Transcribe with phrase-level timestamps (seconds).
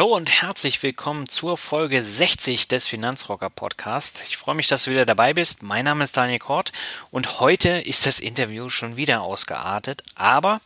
[0.00, 4.24] Hallo und herzlich willkommen zur Folge 60 des Finanzrocker Podcast.
[4.26, 5.62] Ich freue mich, dass du wieder dabei bist.
[5.62, 6.72] Mein Name ist Daniel Kort
[7.10, 10.62] und heute ist das Interview schon wieder ausgeartet, aber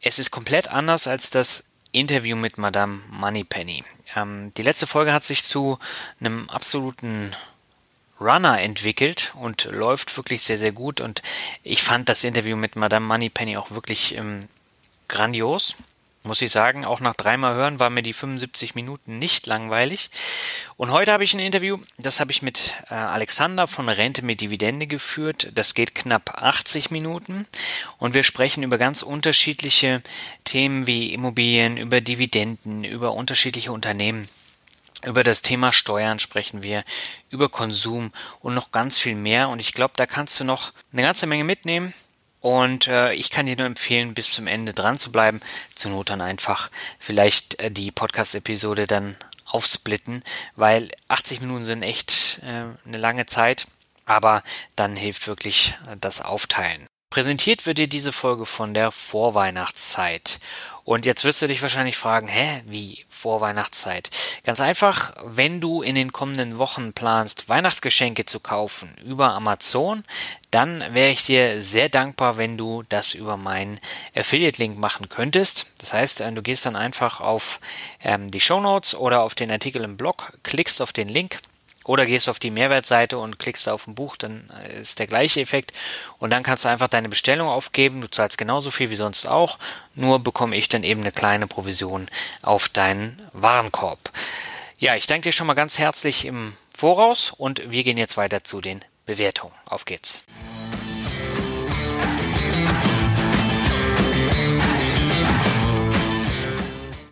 [0.00, 3.84] es ist komplett anders als das Interview mit Madame Moneypenny.
[4.16, 5.78] Ähm, die letzte Folge hat sich zu
[6.18, 7.36] einem absoluten
[8.18, 11.20] Runner entwickelt und läuft wirklich sehr, sehr gut und
[11.64, 14.48] ich fand das Interview mit Madame Moneypenny auch wirklich ähm,
[15.06, 15.76] grandios
[16.24, 20.10] muss ich sagen, auch nach dreimal hören war mir die 75 Minuten nicht langweilig.
[20.76, 24.40] Und heute habe ich ein Interview, das habe ich mit äh, Alexander von Rente mit
[24.40, 25.52] Dividende geführt.
[25.54, 27.46] Das geht knapp 80 Minuten
[27.98, 30.02] und wir sprechen über ganz unterschiedliche
[30.44, 34.28] Themen wie Immobilien, über Dividenden, über unterschiedliche Unternehmen.
[35.04, 36.82] Über das Thema Steuern sprechen wir,
[37.28, 39.50] über Konsum und noch ganz viel mehr.
[39.50, 41.92] Und ich glaube, da kannst du noch eine ganze Menge mitnehmen.
[42.44, 45.40] Und äh, ich kann dir nur empfehlen, bis zum Ende dran zu bleiben.
[45.74, 50.22] Zur Not dann einfach vielleicht äh, die Podcast-Episode dann aufsplitten,
[50.54, 53.66] weil 80 Minuten sind echt äh, eine lange Zeit.
[54.04, 54.42] Aber
[54.76, 56.86] dann hilft wirklich äh, das Aufteilen.
[57.14, 60.40] Präsentiert wird dir diese Folge von der Vorweihnachtszeit.
[60.82, 64.10] Und jetzt wirst du dich wahrscheinlich fragen, hä, wie Vorweihnachtszeit?
[64.42, 70.02] Ganz einfach, wenn du in den kommenden Wochen planst, Weihnachtsgeschenke zu kaufen über Amazon,
[70.50, 73.78] dann wäre ich dir sehr dankbar, wenn du das über meinen
[74.16, 75.66] Affiliate-Link machen könntest.
[75.78, 77.60] Das heißt, äh, du gehst dann einfach auf
[78.02, 81.38] ähm, die Show Notes oder auf den Artikel im Blog, klickst auf den Link
[81.84, 85.40] oder gehst auf die Mehrwertseite und klickst auf ein Buch, dann äh, ist der gleiche
[85.40, 85.72] Effekt.
[86.18, 88.00] Und dann kannst du einfach deine Bestellung aufgeben.
[88.00, 89.58] Du zahlst genauso viel wie sonst auch.
[89.94, 92.08] Nur bekomme ich dann eben eine kleine Provision
[92.42, 94.10] auf deinen Warenkorb.
[94.78, 98.42] Ja, ich danke dir schon mal ganz herzlich im Voraus und wir gehen jetzt weiter
[98.42, 99.54] zu den Bewertungen.
[99.66, 100.24] Auf geht's.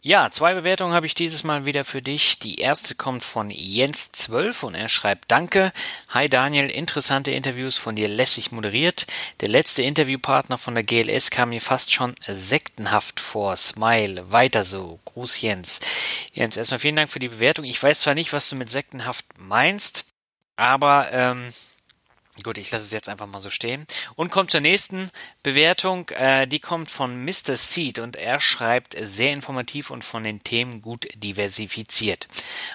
[0.04, 2.40] Ja, zwei Bewertungen habe ich dieses Mal wieder für dich.
[2.40, 5.72] Die erste kommt von Jens12 und er schreibt Danke.
[6.08, 9.06] Hi Daniel, interessante Interviews von dir lässig moderiert.
[9.42, 13.54] Der letzte Interviewpartner von der GLS kam mir fast schon sektenhaft vor.
[13.54, 14.98] Smile, weiter so.
[15.04, 15.78] Gruß Jens.
[16.32, 17.64] Jens, erstmal vielen Dank für die Bewertung.
[17.64, 20.06] Ich weiß zwar nicht, was du mit sektenhaft meinst,
[20.56, 21.52] aber ähm,
[22.42, 23.86] Gut, ich lasse es jetzt einfach mal so stehen.
[24.16, 25.10] Und kommt zur nächsten
[25.42, 26.08] Bewertung.
[26.08, 27.56] Äh, die kommt von Mr.
[27.56, 32.28] Seed und er schreibt sehr informativ und von den Themen gut diversifiziert.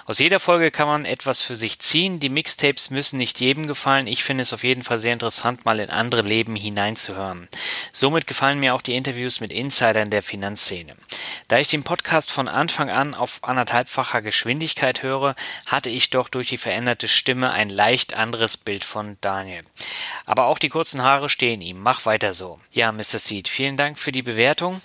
[0.06, 2.20] Aus jeder Folge kann man etwas für sich ziehen.
[2.20, 4.06] Die Mixtapes müssen nicht jedem gefallen.
[4.06, 7.48] Ich finde es auf jeden Fall sehr interessant, mal in andere Leben hineinzuhören.
[7.92, 10.94] Somit gefallen mir auch die Interviews mit Insidern der Finanzszene.
[11.48, 15.34] Da ich den Podcast von Anfang an auf anderthalbfacher Geschwindigkeit höre,
[15.66, 19.47] hatte ich doch durch die veränderte Stimme ein leicht anderes Bild von Daniel.
[20.26, 21.80] Aber auch die kurzen Haare stehen ihm.
[21.80, 22.60] Mach weiter so.
[22.70, 23.18] Ja, Mr.
[23.18, 24.80] Seed, vielen Dank für die Bewertung.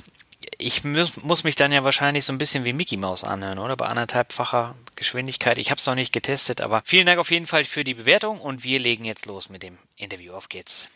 [0.58, 3.76] Ich muss, muss mich dann ja wahrscheinlich so ein bisschen wie Mickey Mouse anhören, oder?
[3.76, 5.58] Bei anderthalbfacher Geschwindigkeit.
[5.58, 8.40] Ich habe es noch nicht getestet, aber vielen Dank auf jeden Fall für die Bewertung
[8.40, 10.34] und wir legen jetzt los mit dem Interview.
[10.34, 10.90] Auf geht's.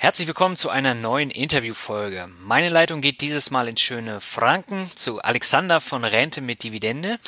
[0.00, 2.28] Herzlich willkommen zu einer neuen Interviewfolge.
[2.44, 7.18] Meine Leitung geht dieses Mal ins schöne Franken zu Alexander von Rente mit Dividende.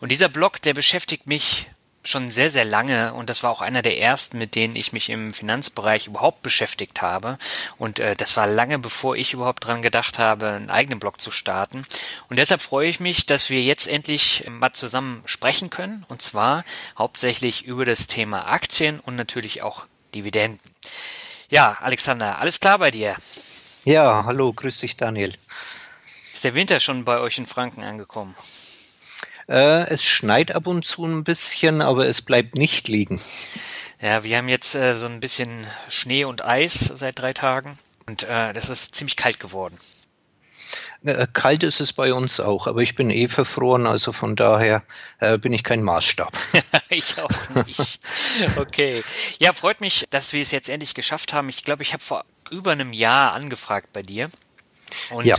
[0.00, 1.70] Und dieser Blog, der beschäftigt mich
[2.04, 5.08] schon sehr, sehr lange und das war auch einer der ersten, mit denen ich mich
[5.08, 7.38] im Finanzbereich überhaupt beschäftigt habe.
[7.78, 11.30] Und äh, das war lange bevor ich überhaupt dran gedacht habe, einen eigenen Blog zu
[11.30, 11.86] starten.
[12.28, 16.04] Und deshalb freue ich mich, dass wir jetzt endlich mal zusammen sprechen können.
[16.08, 16.66] Und zwar
[16.98, 20.60] hauptsächlich über das Thema Aktien und natürlich auch Dividenden.
[21.50, 23.16] Ja, Alexander, alles klar bei dir?
[23.84, 25.34] Ja, hallo, grüß dich Daniel.
[26.32, 28.36] Ist der Winter schon bei euch in Franken angekommen?
[29.48, 33.20] Äh, es schneit ab und zu ein bisschen, aber es bleibt nicht liegen.
[34.00, 37.76] Ja, wir haben jetzt äh, so ein bisschen Schnee und Eis seit drei Tagen
[38.06, 39.76] und äh, das ist ziemlich kalt geworden.
[41.04, 44.82] Äh, kalt ist es bei uns auch, aber ich bin eh verfroren, also von daher
[45.18, 46.36] äh, bin ich kein Maßstab.
[46.90, 47.30] ich auch
[47.66, 48.00] nicht.
[48.56, 49.02] Okay.
[49.38, 51.48] Ja, freut mich, dass wir es jetzt endlich geschafft haben.
[51.48, 54.30] Ich glaube, ich habe vor über einem Jahr angefragt bei dir.
[55.10, 55.36] Und ja.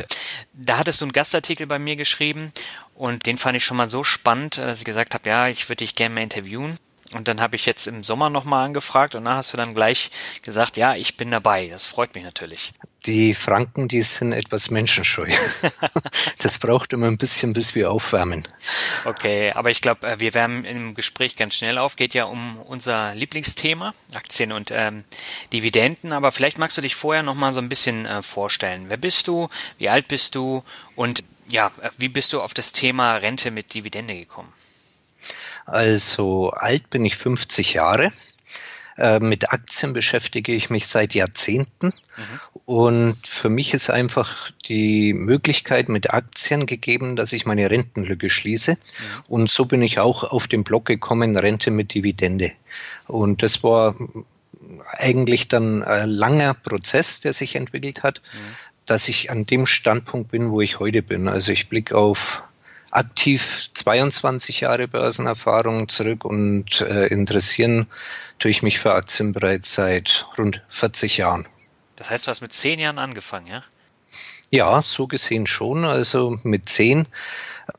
[0.54, 2.54] da hattest du einen Gastartikel bei mir geschrieben
[2.96, 5.78] und den fand ich schon mal so spannend, dass ich gesagt habe, ja, ich würde
[5.78, 6.78] dich gerne mal interviewen.
[7.13, 10.12] Und dann habe ich jetzt im Sommer nochmal angefragt und da hast du dann gleich
[10.44, 11.68] gesagt, ja, ich bin dabei.
[11.68, 12.72] Das freut mich natürlich.
[13.06, 15.27] Die Franken, die sind etwas menschenscheu.
[16.38, 18.48] das braucht immer ein bisschen, bis wir aufwärmen.
[19.06, 21.95] Okay, aber ich glaube, äh, wir wärmen im Gespräch ganz schnell auf.
[21.95, 25.03] Geht ja um unser Lieblingsthema, Aktien und ähm,
[25.51, 26.13] Dividenden.
[26.13, 28.86] Aber vielleicht magst du dich vorher nochmal so ein bisschen äh, vorstellen.
[28.89, 29.50] Wer bist du?
[29.80, 30.63] Wie alt bist du?
[30.95, 34.53] Und ja, äh, wie bist du auf das Thema Rente mit Dividende gekommen?
[35.65, 38.12] Also alt bin ich 50 Jahre.
[38.98, 41.88] Äh, mit Aktien beschäftige ich mich seit Jahrzehnten.
[41.88, 42.62] Mhm.
[42.66, 48.74] Und für mich ist einfach die Möglichkeit mit Aktien gegeben, dass ich meine Rentenlücke schließe.
[48.74, 48.78] Mhm.
[49.28, 52.52] Und so bin ich auch auf den Blog gekommen, Rente mit Dividende.
[53.08, 53.96] Und das war
[54.98, 58.38] eigentlich dann ein langer Prozess, der sich entwickelt hat, mhm.
[58.86, 61.28] dass ich an dem Standpunkt bin, wo ich heute bin.
[61.28, 62.44] Also ich blicke auf
[62.92, 67.88] aktiv 22 Jahre Börsenerfahrung zurück und äh, interessieren
[68.42, 71.48] tue ich mich für Aktien bereits seit rund 40 Jahren.
[71.96, 73.64] Das heißt, du hast mit zehn Jahren angefangen, ja?
[74.50, 75.86] Ja, so gesehen schon.
[75.86, 77.08] Also mit zehn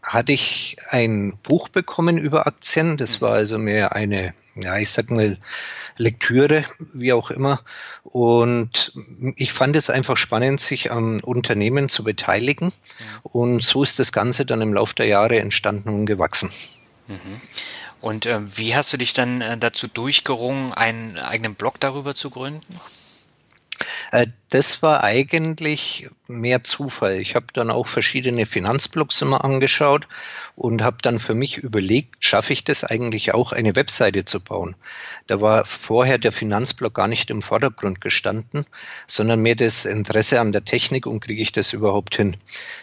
[0.03, 2.97] hatte ich ein Buch bekommen über Aktien.
[2.97, 5.37] Das war also mehr eine, ja, ich sag mal,
[5.97, 7.61] Lektüre, wie auch immer.
[8.05, 8.93] Und
[9.37, 12.73] ich fand es einfach spannend, sich am Unternehmen zu beteiligen.
[13.25, 16.51] Und so ist das Ganze dann im Laufe der Jahre entstanden und gewachsen.
[17.09, 17.41] Mhm.
[18.03, 22.31] Und äh, wie hast du dich dann äh, dazu durchgerungen, einen eigenen Blog darüber zu
[22.31, 22.81] gründen?
[24.11, 27.21] Äh, das war eigentlich mehr Zufall.
[27.21, 30.07] Ich habe dann auch verschiedene Finanzblogs immer angeschaut
[30.57, 34.77] und habe dann für mich überlegt, schaffe ich das eigentlich auch, eine Webseite zu bauen.
[35.27, 38.67] Da war vorher der Finanzblog gar nicht im Vordergrund gestanden,
[39.07, 42.37] sondern mehr das Interesse an der Technik und kriege ich das überhaupt hin.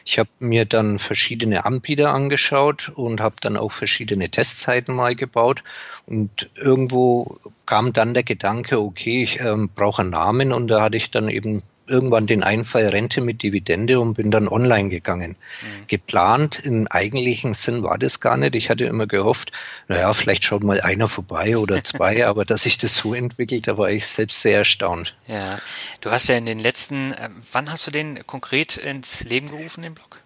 [0.05, 5.63] Ich habe mir dann verschiedene Anbieter angeschaut und habe dann auch verschiedene Testzeiten mal gebaut
[6.07, 10.97] und irgendwo kam dann der Gedanke, okay, ich äh, brauche einen Namen und da hatte
[10.97, 15.35] ich dann eben irgendwann den Einfall Rente mit Dividende und bin dann online gegangen.
[15.61, 15.87] Mhm.
[15.87, 18.55] Geplant im eigentlichen Sinn war das gar nicht.
[18.55, 19.51] Ich hatte immer gehofft,
[19.87, 23.77] naja, vielleicht schaut mal einer vorbei oder zwei, aber dass sich das so entwickelt, da
[23.77, 25.15] war ich selbst sehr erstaunt.
[25.27, 25.59] Ja,
[26.01, 29.83] du hast ja in den letzten, äh, wann hast du den konkret ins Leben gerufen,
[29.83, 30.21] den Blog?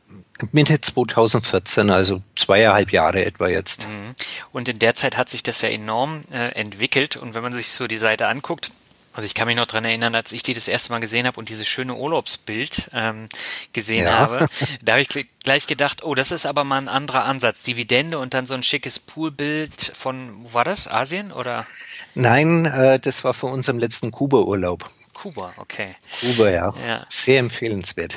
[0.51, 3.87] Mitte 2014, also zweieinhalb Jahre etwa jetzt.
[3.87, 4.15] Mhm.
[4.51, 7.17] Und in der Zeit hat sich das ja enorm äh, entwickelt.
[7.17, 8.71] Und wenn man sich so die Seite anguckt,
[9.13, 11.39] also ich kann mich noch dran erinnern, als ich die das erste Mal gesehen habe
[11.39, 13.27] und dieses schöne Urlaubsbild ähm,
[13.71, 14.13] gesehen ja.
[14.13, 14.47] habe,
[14.81, 17.61] da habe ich gleich gedacht, oh, das ist aber mal ein anderer Ansatz.
[17.61, 20.87] Dividende und dann so ein schickes Poolbild von, wo war das?
[20.87, 21.67] Asien oder?
[22.15, 24.89] Nein, äh, das war von unserem letzten Kuba-Urlaub.
[25.23, 25.95] Kuba, okay.
[26.19, 26.73] Kuba, ja.
[26.85, 27.05] ja.
[27.07, 28.13] Sehr empfehlenswert.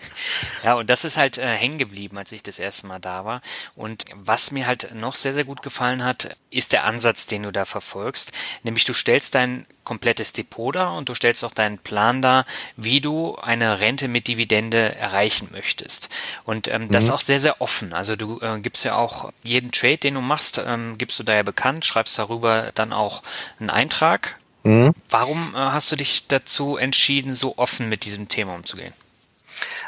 [0.64, 3.42] ja, und das ist halt äh, hängen geblieben, als ich das erste Mal da war.
[3.76, 7.52] Und was mir halt noch sehr, sehr gut gefallen hat, ist der Ansatz, den du
[7.52, 8.32] da verfolgst.
[8.62, 12.46] Nämlich du stellst dein komplettes Depot da und du stellst auch deinen Plan da,
[12.78, 16.08] wie du eine Rente mit Dividende erreichen möchtest.
[16.44, 17.10] Und ähm, das mhm.
[17.10, 17.92] auch sehr, sehr offen.
[17.92, 21.34] Also du äh, gibst ja auch jeden Trade, den du machst, ähm, gibst du da
[21.34, 23.22] ja bekannt, schreibst darüber dann auch
[23.60, 24.38] einen Eintrag
[24.68, 24.92] Mhm.
[25.08, 28.92] Warum äh, hast du dich dazu entschieden, so offen mit diesem Thema umzugehen?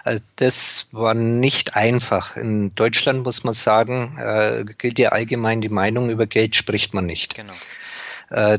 [0.05, 2.37] Also das war nicht einfach.
[2.37, 7.05] In Deutschland muss man sagen, äh, gilt ja allgemein die Meinung, über Geld spricht man
[7.05, 7.35] nicht.
[7.35, 7.53] Genau.
[8.31, 8.59] Äh,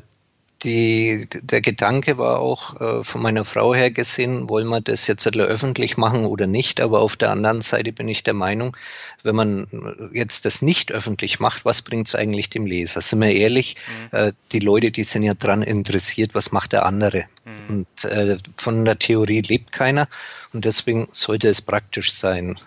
[0.63, 5.27] die, der Gedanke war auch äh, von meiner Frau her gesehen, wollen wir das jetzt
[5.27, 6.81] öffentlich machen oder nicht.
[6.81, 8.77] Aber auf der anderen Seite bin ich der Meinung,
[9.23, 13.01] wenn man jetzt das nicht öffentlich macht, was bringt es eigentlich dem Leser?
[13.01, 13.75] Sind wir ehrlich,
[14.11, 14.17] mhm.
[14.17, 17.25] äh, die Leute, die sind ja dran interessiert, was macht der andere?
[17.45, 17.75] Mhm.
[17.75, 20.07] Und äh, von der Theorie lebt keiner
[20.53, 22.59] und deswegen sollte es praktisch sein.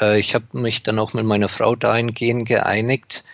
[0.00, 3.24] Äh, ich habe mich dann auch mit meiner Frau dahingehend geeinigt,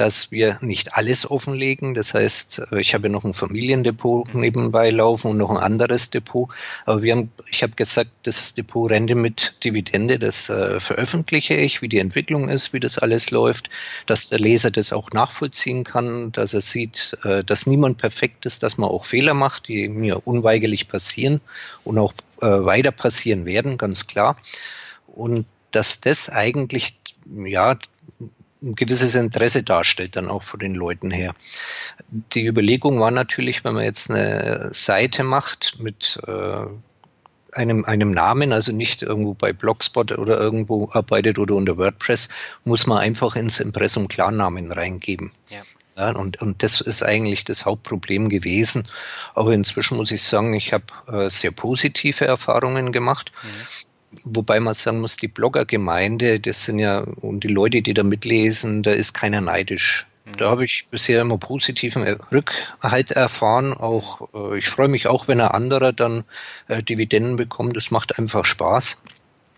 [0.00, 1.92] dass wir nicht alles offenlegen.
[1.92, 6.48] Das heißt, äh, ich habe noch ein Familiendepot nebenbei laufen und noch ein anderes Depot.
[6.86, 11.82] Aber wir haben, ich habe gesagt, das Depot Rente mit Dividende, das äh, veröffentliche ich,
[11.82, 13.68] wie die Entwicklung ist, wie das alles läuft,
[14.06, 18.62] dass der Leser das auch nachvollziehen kann, dass er sieht, äh, dass niemand perfekt ist,
[18.62, 21.42] dass man auch Fehler macht, die mir unweigerlich passieren
[21.84, 24.38] und auch äh, weiter passieren werden, ganz klar.
[25.06, 27.76] Und dass das eigentlich ja
[28.62, 31.34] ein gewisses Interesse darstellt, dann auch von den Leuten her.
[32.34, 36.66] Die Überlegung war natürlich, wenn man jetzt eine Seite macht mit äh,
[37.52, 42.28] einem, einem Namen, also nicht irgendwo bei Blogspot oder irgendwo arbeitet oder unter WordPress,
[42.64, 45.32] muss man einfach ins Impressum Klarnamen reingeben.
[45.48, 45.62] Ja.
[45.96, 48.88] Ja, und, und das ist eigentlich das Hauptproblem gewesen.
[49.34, 53.32] Aber inzwischen muss ich sagen, ich habe äh, sehr positive Erfahrungen gemacht.
[53.42, 53.48] Mhm.
[54.24, 58.82] Wobei man sagen muss, die Bloggergemeinde, das sind ja, und die Leute, die da mitlesen,
[58.82, 60.06] da ist keiner neidisch.
[60.24, 60.36] Mhm.
[60.36, 62.02] Da habe ich bisher immer positiven
[62.32, 63.72] Rückhalt erfahren.
[63.72, 66.24] Auch äh, ich freue mich auch, wenn ein anderer dann
[66.68, 67.76] äh, Dividenden bekommt.
[67.76, 69.02] Das macht einfach Spaß.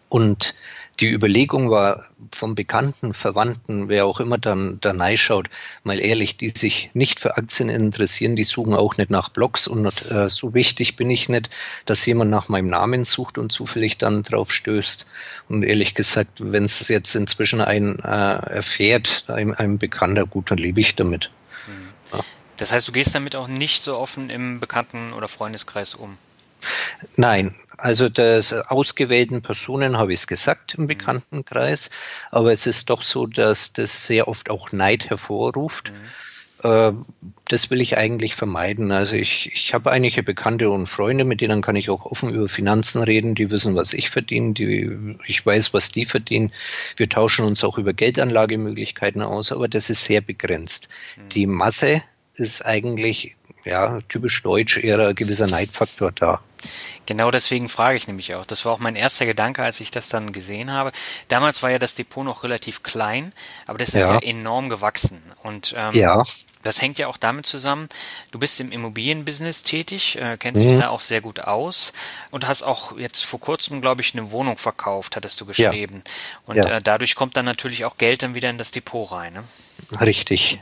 [0.09, 0.55] Und
[1.01, 5.49] die Überlegung war vom Bekannten, Verwandten, wer auch immer dann da schaut,
[5.85, 10.11] mal ehrlich, die sich nicht für Aktien interessieren, die suchen auch nicht nach Blogs und
[10.11, 11.51] äh, so wichtig bin ich nicht,
[11.87, 15.07] dass jemand nach meinem Namen sucht und zufällig dann drauf stößt.
[15.49, 20.59] Und ehrlich gesagt, wenn es jetzt inzwischen ein äh, erfährt, ein, ein Bekannter, gut, dann
[20.59, 21.31] lebe ich damit.
[21.67, 22.21] Mhm.
[22.59, 26.19] Das heißt, du gehst damit auch nicht so offen im Bekannten- oder Freundeskreis um?
[27.17, 30.89] Nein, also das ausgewählten Personen habe ich es gesagt im mhm.
[30.89, 31.91] Bekanntenkreis,
[32.31, 35.93] aber es ist doch so, dass das sehr oft auch Neid hervorruft.
[35.93, 36.69] Mhm.
[36.69, 36.93] Äh,
[37.49, 38.93] das will ich eigentlich vermeiden.
[38.93, 42.49] Also ich, ich habe einige Bekannte und Freunde, mit denen kann ich auch offen über
[42.49, 43.35] Finanzen reden.
[43.35, 46.53] Die wissen, was ich verdiene, die, ich weiß, was die verdienen.
[46.97, 50.89] Wir tauschen uns auch über Geldanlagemöglichkeiten aus, aber das ist sehr begrenzt.
[51.17, 51.29] Mhm.
[51.31, 52.03] Die Masse
[52.35, 56.41] ist eigentlich ja, typisch deutsch eher ein gewisser Neidfaktor da.
[57.07, 58.47] Genau deswegen frage ich nämlich auch.
[58.47, 60.93] Das war auch mein erster Gedanke, als ich das dann gesehen habe.
[61.29, 63.33] Damals war ja das Depot noch relativ klein,
[63.67, 65.23] aber das ist ja, ja enorm gewachsen.
[65.43, 66.23] Und ähm, ja.
[66.63, 67.89] Das hängt ja auch damit zusammen,
[68.31, 70.69] du bist im Immobilienbusiness tätig, äh, kennst mhm.
[70.69, 71.93] dich da auch sehr gut aus
[72.31, 76.03] und hast auch jetzt vor kurzem, glaube ich, eine Wohnung verkauft, hattest du geschrieben.
[76.05, 76.41] Ja.
[76.47, 76.77] Und ja.
[76.77, 79.33] Äh, dadurch kommt dann natürlich auch Geld dann wieder in das Depot rein.
[79.33, 79.45] Ne?
[80.01, 80.61] Richtig.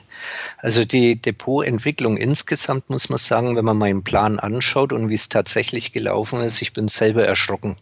[0.58, 5.28] Also die Depotentwicklung insgesamt muss man sagen, wenn man meinen Plan anschaut und wie es
[5.28, 7.76] tatsächlich gelaufen ist, ich bin selber erschrocken,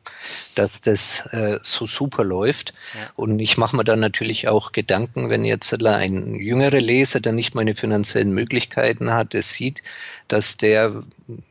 [0.55, 2.75] dass das äh, so super läuft.
[2.95, 3.11] Ja.
[3.17, 7.55] Und ich mache mir dann natürlich auch Gedanken, wenn jetzt ein jüngerer Leser, der nicht
[7.55, 9.83] meine finanziellen Möglichkeiten hat, es sieht,
[10.29, 11.03] dass der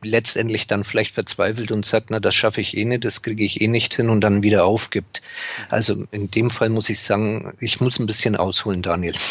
[0.02, 3.60] letztendlich dann vielleicht verzweifelt und sagt, na, das schaffe ich eh nicht, das kriege ich
[3.60, 5.22] eh nicht hin und dann wieder aufgibt.
[5.68, 9.14] Also in dem Fall muss ich sagen, ich muss ein bisschen ausholen, Daniel.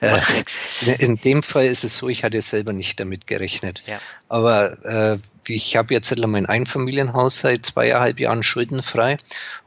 [0.00, 0.20] Äh,
[0.98, 3.82] in dem Fall ist es so, ich hatte selber nicht damit gerechnet.
[3.86, 4.00] Ja.
[4.28, 5.18] Aber äh,
[5.48, 9.18] ich habe jetzt mein Einfamilienhaus seit zweieinhalb Jahren schuldenfrei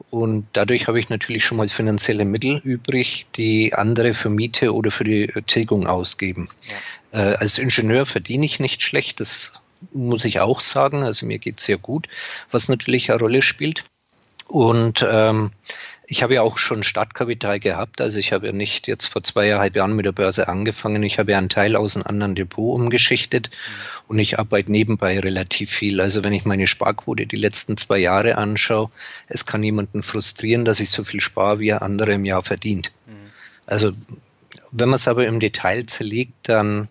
[0.09, 4.91] und dadurch habe ich natürlich schon mal finanzielle Mittel übrig, die andere für Miete oder
[4.91, 6.49] für die Tilgung ausgeben.
[7.11, 9.53] Äh, als Ingenieur verdiene ich nicht schlecht, das
[9.91, 11.03] muss ich auch sagen.
[11.03, 12.07] Also mir geht es sehr gut,
[12.49, 13.85] was natürlich eine Rolle spielt.
[14.47, 15.51] Und ähm,
[16.07, 18.01] ich habe ja auch schon Startkapital gehabt.
[18.01, 21.03] Also ich habe ja nicht jetzt vor zweieinhalb Jahren mit der Börse angefangen.
[21.03, 23.49] Ich habe ja einen Teil aus einem anderen Depot umgeschichtet
[24.09, 26.01] und ich arbeite nebenbei relativ viel.
[26.01, 28.91] Also wenn ich meine Sparquote die letzten zwei Jahre anschaue,
[29.29, 32.91] es kann jemanden frustrieren, dass ich so viel spare, wie er andere im Jahr verdient.
[33.05, 33.31] Mhm.
[33.65, 33.93] Also
[34.71, 36.89] wenn man es aber im Detail zerlegt, dann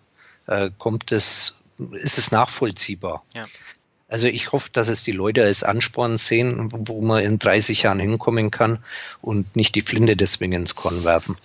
[0.51, 3.23] äh, kommt es, ist es nachvollziehbar.
[3.33, 3.45] Ja.
[4.11, 8.01] Also ich hoffe, dass es die Leute als Ansporn sehen, wo man in 30 Jahren
[8.01, 8.83] hinkommen kann
[9.21, 11.37] und nicht die Flinte deswegen ins Korn werfen.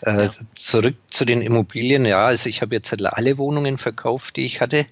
[0.00, 0.30] Äh, ja.
[0.54, 2.06] zurück zu den Immobilien.
[2.06, 4.86] Ja, also ich habe jetzt alle Wohnungen verkauft, die ich hatte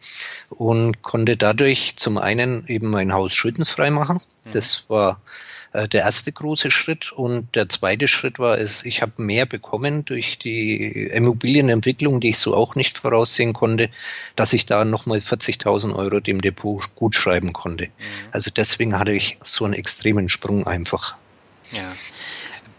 [0.50, 4.20] und konnte dadurch zum einen eben mein Haus schuldenfrei machen.
[4.44, 4.50] Mhm.
[4.50, 5.22] Das war
[5.78, 7.12] äh, der erste große Schritt.
[7.12, 12.38] Und der zweite Schritt war es, ich habe mehr bekommen durch die Immobilienentwicklung, die ich
[12.38, 13.90] so auch nicht voraussehen konnte,
[14.34, 17.86] dass ich da nochmal 40.000 Euro dem Depot gut schreiben konnte.
[17.86, 17.90] Mhm.
[18.32, 21.16] Also deswegen hatte ich so einen extremen Sprung einfach.
[21.70, 21.94] Ja.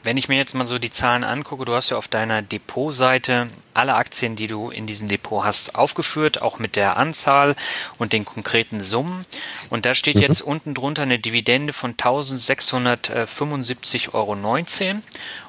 [0.01, 3.49] Wenn ich mir jetzt mal so die Zahlen angucke, du hast ja auf deiner Depotseite
[3.73, 7.53] alle Aktien, die du in diesem Depot hast, aufgeführt, auch mit der Anzahl
[7.97, 9.25] und den konkreten Summen.
[9.69, 10.21] Und da steht mhm.
[10.21, 14.37] jetzt unten drunter eine Dividende von 1675,19 Euro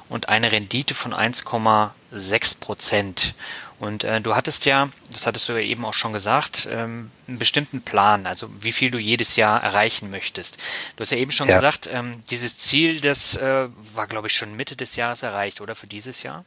[0.09, 3.35] und eine Rendite von 1,6 Prozent.
[3.81, 7.39] Und äh, du hattest ja, das hattest du ja eben auch schon gesagt, ähm, einen
[7.39, 10.59] bestimmten Plan, also wie viel du jedes Jahr erreichen möchtest.
[10.95, 11.55] Du hast ja eben schon ja.
[11.55, 15.73] gesagt, ähm, dieses Ziel, das äh, war, glaube ich, schon Mitte des Jahres erreicht, oder
[15.73, 16.45] für dieses Jahr?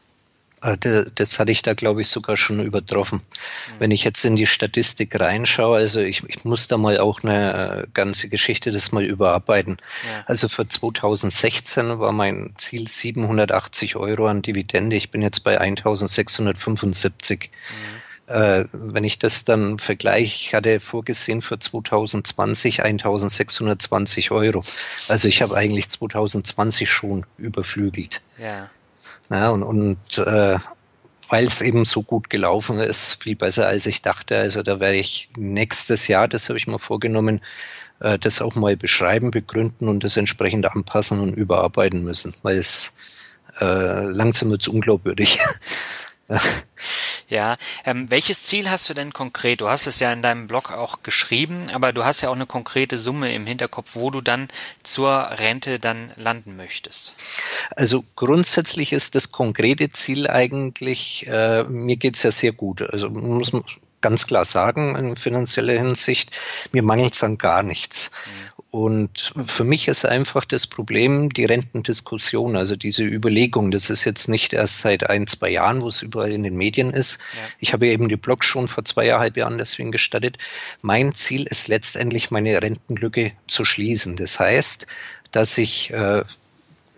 [0.65, 3.19] Ah, das hatte ich da, glaube ich, sogar schon übertroffen.
[3.19, 3.81] Mhm.
[3.81, 7.83] Wenn ich jetzt in die Statistik reinschaue, also ich, ich muss da mal auch eine
[7.83, 9.77] äh, ganze Geschichte das mal überarbeiten.
[10.11, 10.25] Ja.
[10.25, 14.97] Also für 2016 war mein Ziel 780 Euro an Dividende.
[14.97, 17.51] Ich bin jetzt bei 1675.
[17.51, 18.35] Mhm.
[18.35, 24.65] Äh, wenn ich das dann vergleiche, ich hatte vorgesehen für 2020 1620 Euro.
[25.09, 28.23] Also ich habe eigentlich 2020 schon überflügelt.
[28.39, 28.71] Ja.
[29.31, 30.59] Ja, und und äh,
[31.29, 34.39] weil es eben so gut gelaufen ist, viel besser als ich dachte.
[34.39, 37.41] Also da werde ich nächstes Jahr, das habe ich mir vorgenommen,
[38.01, 42.93] äh, das auch mal beschreiben, begründen und das entsprechend anpassen und überarbeiten müssen, weil es
[43.61, 45.39] äh, langsam wird unglaubwürdig.
[47.29, 49.61] Ja, ähm, welches Ziel hast du denn konkret?
[49.61, 52.47] Du hast es ja in deinem Blog auch geschrieben, aber du hast ja auch eine
[52.47, 54.49] konkrete Summe im Hinterkopf, wo du dann
[54.83, 57.15] zur Rente dann landen möchtest.
[57.71, 62.83] Also grundsätzlich ist das konkrete Ziel eigentlich, äh, mir geht's ja sehr gut.
[62.83, 63.53] Also muss
[64.05, 66.31] ganz klar sagen, in finanzieller Hinsicht,
[66.73, 68.11] mir mangelt es an gar nichts.
[68.11, 68.55] Mhm.
[68.71, 73.71] Und für mich ist einfach das Problem die Rentendiskussion, also diese Überlegung.
[73.71, 76.93] Das ist jetzt nicht erst seit ein, zwei Jahren, wo es überall in den Medien
[76.93, 77.19] ist.
[77.35, 77.41] Ja.
[77.61, 80.37] Ich habe eben die Blog schon vor zweieinhalb Jahren deswegen gestattet.
[80.83, 84.17] Mein Ziel ist letztendlich, meine Rentenlücke zu schließen.
[84.17, 84.87] Das heißt,
[85.31, 86.25] dass ich äh,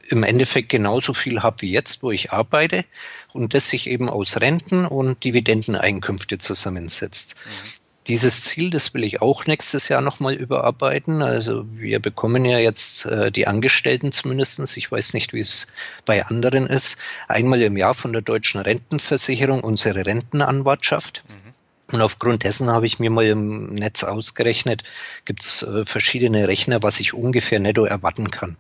[0.09, 2.85] im Endeffekt genauso viel habe wie jetzt, wo ich arbeite
[3.33, 7.35] und das sich eben aus Renten und Dividendeneinkünfte zusammensetzt.
[7.45, 7.71] Mhm.
[8.09, 11.23] Dieses Ziel, das will ich auch nächstes Jahr nochmal überarbeiten.
[11.23, 14.77] Also wir bekommen ja jetzt äh, die Angestellten zumindestens.
[14.77, 15.67] ich weiß nicht, wie es
[16.05, 21.25] bei anderen ist, einmal im Jahr von der deutschen Rentenversicherung unsere Rentenanwartschaft.
[21.29, 21.47] Mhm.
[21.93, 24.83] Und aufgrund dessen habe ich mir mal im Netz ausgerechnet,
[25.25, 28.57] gibt es äh, verschiedene Rechner, was ich ungefähr netto erwarten kann.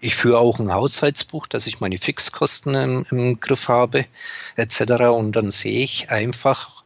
[0.00, 4.06] Ich führe auch ein Haushaltsbuch, dass ich meine Fixkosten im, im Griff habe,
[4.56, 4.80] etc.
[5.12, 6.80] Und dann sehe ich einfach,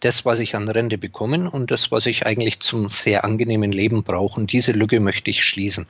[0.00, 4.02] das, was ich an Rente bekomme und das, was ich eigentlich zum sehr angenehmen Leben
[4.02, 4.40] brauche.
[4.40, 5.86] Und diese Lücke möchte ich schließen.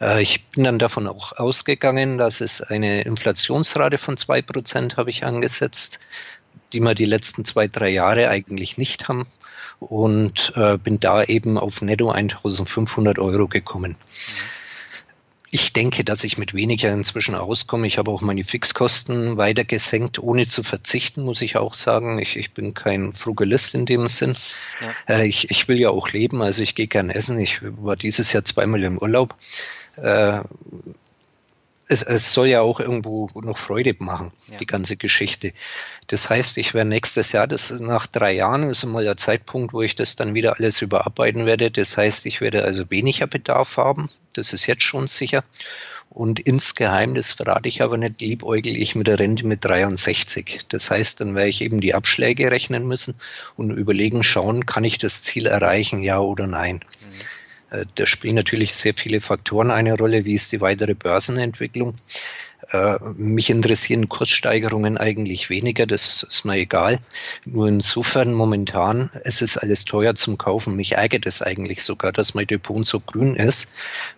[0.00, 5.10] Äh, ich bin dann davon auch ausgegangen, dass es eine Inflationsrate von zwei Prozent habe
[5.10, 6.00] ich angesetzt,
[6.72, 9.26] die wir die letzten zwei, drei Jahre eigentlich nicht haben
[9.78, 13.92] und äh, bin da eben auf netto 1500 Euro gekommen.
[13.92, 14.57] Mhm.
[15.50, 17.86] Ich denke, dass ich mit weniger inzwischen auskomme.
[17.86, 22.18] Ich habe auch meine Fixkosten weiter gesenkt, ohne zu verzichten, muss ich auch sagen.
[22.18, 24.36] Ich, ich bin kein Frugalist in dem Sinn.
[24.80, 25.16] Ja.
[25.16, 27.38] Äh, ich, ich will ja auch leben, also ich gehe gern essen.
[27.38, 29.34] Ich war dieses Jahr zweimal im Urlaub.
[29.96, 30.40] Äh,
[31.88, 34.58] es, es soll ja auch irgendwo noch Freude machen, ja.
[34.58, 35.52] die ganze Geschichte.
[36.06, 39.72] Das heißt, ich werde nächstes Jahr, das ist nach drei Jahren, ist mal der Zeitpunkt,
[39.72, 41.70] wo ich das dann wieder alles überarbeiten werde.
[41.70, 44.10] Das heißt, ich werde also weniger Bedarf haben.
[44.34, 45.44] Das ist jetzt schon sicher.
[46.10, 50.60] Und insgeheim, das verrate ich aber nicht, liebäugel ich mit der Rente mit 63.
[50.68, 53.14] Das heißt, dann werde ich eben die Abschläge rechnen müssen
[53.56, 56.76] und überlegen, schauen, kann ich das Ziel erreichen, ja oder nein.
[57.00, 57.20] Mhm.
[57.70, 60.24] Äh, da spielen natürlich sehr viele Faktoren eine Rolle.
[60.24, 61.94] Wie ist die weitere Börsenentwicklung?
[62.70, 66.98] Äh, mich interessieren Kurssteigerungen eigentlich weniger, das ist mir egal.
[67.46, 70.76] Nur insofern momentan, es ist alles teuer zum Kaufen.
[70.76, 73.70] Mich ärgert es eigentlich sogar, dass mein Depot so grün ist,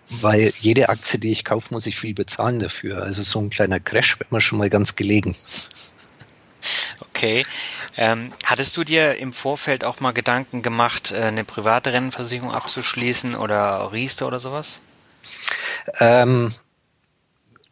[0.08, 3.02] weil jede Aktie, die ich kaufe, muss ich viel bezahlen dafür.
[3.02, 5.36] Also so ein kleiner Crash wäre mir schon mal ganz gelegen.
[7.20, 7.44] Okay.
[7.98, 13.34] Ähm, hattest du dir im Vorfeld auch mal Gedanken gemacht, äh, eine private Rennversicherung abzuschließen
[13.34, 14.80] oder Riester oder sowas?
[15.98, 16.54] Ähm,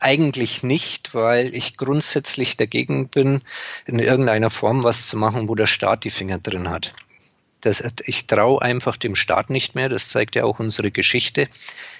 [0.00, 3.40] eigentlich nicht, weil ich grundsätzlich dagegen bin,
[3.86, 6.92] in irgendeiner Form was zu machen, wo der Staat die Finger drin hat.
[7.60, 9.88] Das, ich traue einfach dem Staat nicht mehr.
[9.88, 11.48] Das zeigt ja auch unsere Geschichte,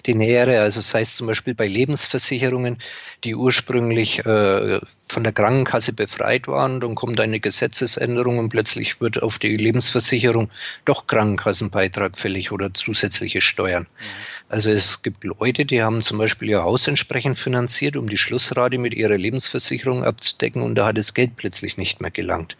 [0.06, 0.60] die nähere.
[0.60, 2.78] Also sei es zum Beispiel bei Lebensversicherungen,
[3.24, 6.80] die ursprünglich äh, von der Krankenkasse befreit waren.
[6.80, 10.50] Dann kommt eine Gesetzesänderung und plötzlich wird auf die Lebensversicherung
[10.84, 13.82] doch Krankenkassenbeitrag fällig oder zusätzliche Steuern.
[13.82, 14.04] Mhm.
[14.48, 18.78] Also es gibt Leute, die haben zum Beispiel ihr Haus entsprechend finanziert, um die Schlussrate
[18.78, 22.56] mit ihrer Lebensversicherung abzudecken und da hat das Geld plötzlich nicht mehr gelangt.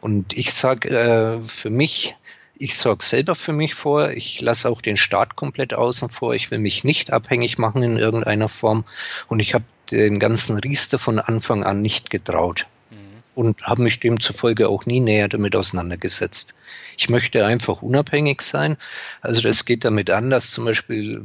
[0.00, 2.16] Und ich sage äh, für mich,
[2.62, 4.10] ich sorge selber für mich vor.
[4.10, 6.34] Ich lasse auch den Staat komplett außen vor.
[6.34, 8.84] Ich will mich nicht abhängig machen in irgendeiner Form.
[9.26, 12.96] Und ich habe dem ganzen Riester von Anfang an nicht getraut mhm.
[13.34, 16.54] und habe mich demzufolge auch nie näher damit auseinandergesetzt.
[16.96, 18.76] Ich möchte einfach unabhängig sein.
[19.22, 21.24] Also das geht damit an, dass zum Beispiel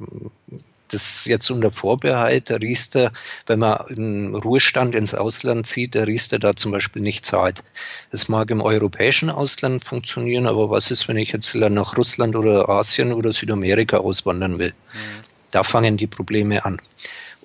[0.90, 3.12] das jetzt unter Vorbehalt der Riester,
[3.46, 7.64] wenn man im Ruhestand ins Ausland zieht, der Riester da zum Beispiel nicht zahlt.
[8.12, 12.70] Es mag im europäischen Ausland funktionieren, aber was ist, wenn ich jetzt nach Russland oder
[12.70, 14.74] Asien oder Südamerika auswandern will?
[14.94, 15.24] Mhm.
[15.52, 16.82] Da fangen die Probleme an.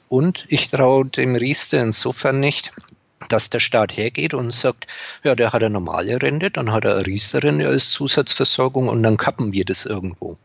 [0.09, 2.73] Und ich traue dem Riester insofern nicht,
[3.29, 4.87] dass der Staat hergeht und sagt,
[5.23, 9.17] ja, der hat eine normale Rente, dann hat er eine Riester-Rente als Zusatzversorgung und dann
[9.17, 10.37] kappen wir das irgendwo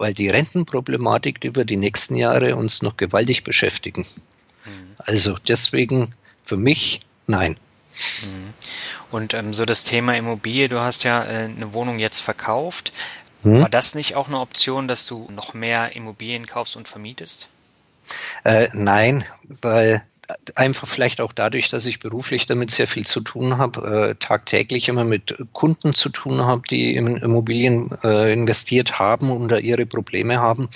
[0.00, 4.06] weil die Rentenproblematik, die wird die nächsten Jahre uns noch gewaltig beschäftigen.
[4.64, 4.94] Mhm.
[4.96, 7.58] Also deswegen für mich nein.
[8.22, 8.54] Mhm.
[9.10, 12.94] Und ähm, so das Thema Immobilie, du hast ja äh, eine Wohnung jetzt verkauft.
[13.42, 13.60] Hm?
[13.60, 17.48] War das nicht auch eine Option, dass du noch mehr Immobilien kaufst und vermietest?
[18.44, 19.26] Äh, nein,
[19.60, 20.02] weil
[20.54, 24.88] einfach vielleicht auch dadurch, dass ich beruflich damit sehr viel zu tun habe, äh, tagtäglich
[24.88, 29.86] immer mit Kunden zu tun habe, die in Immobilien äh, investiert haben und da ihre
[29.86, 30.68] Probleme haben,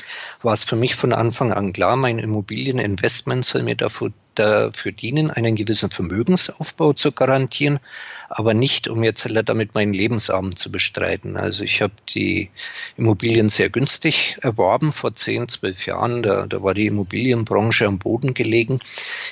[0.42, 5.30] war es für mich von Anfang an klar, mein Immobilieninvestment soll mir dafür dafür dienen,
[5.30, 7.80] einen gewissen Vermögensaufbau zu garantieren,
[8.28, 11.36] aber nicht, um jetzt damit meinen Lebensabend zu bestreiten.
[11.36, 12.50] Also ich habe die
[12.96, 16.22] Immobilien sehr günstig erworben vor zehn, zwölf Jahren.
[16.22, 18.80] Da, da war die Immobilienbranche am Boden gelegen.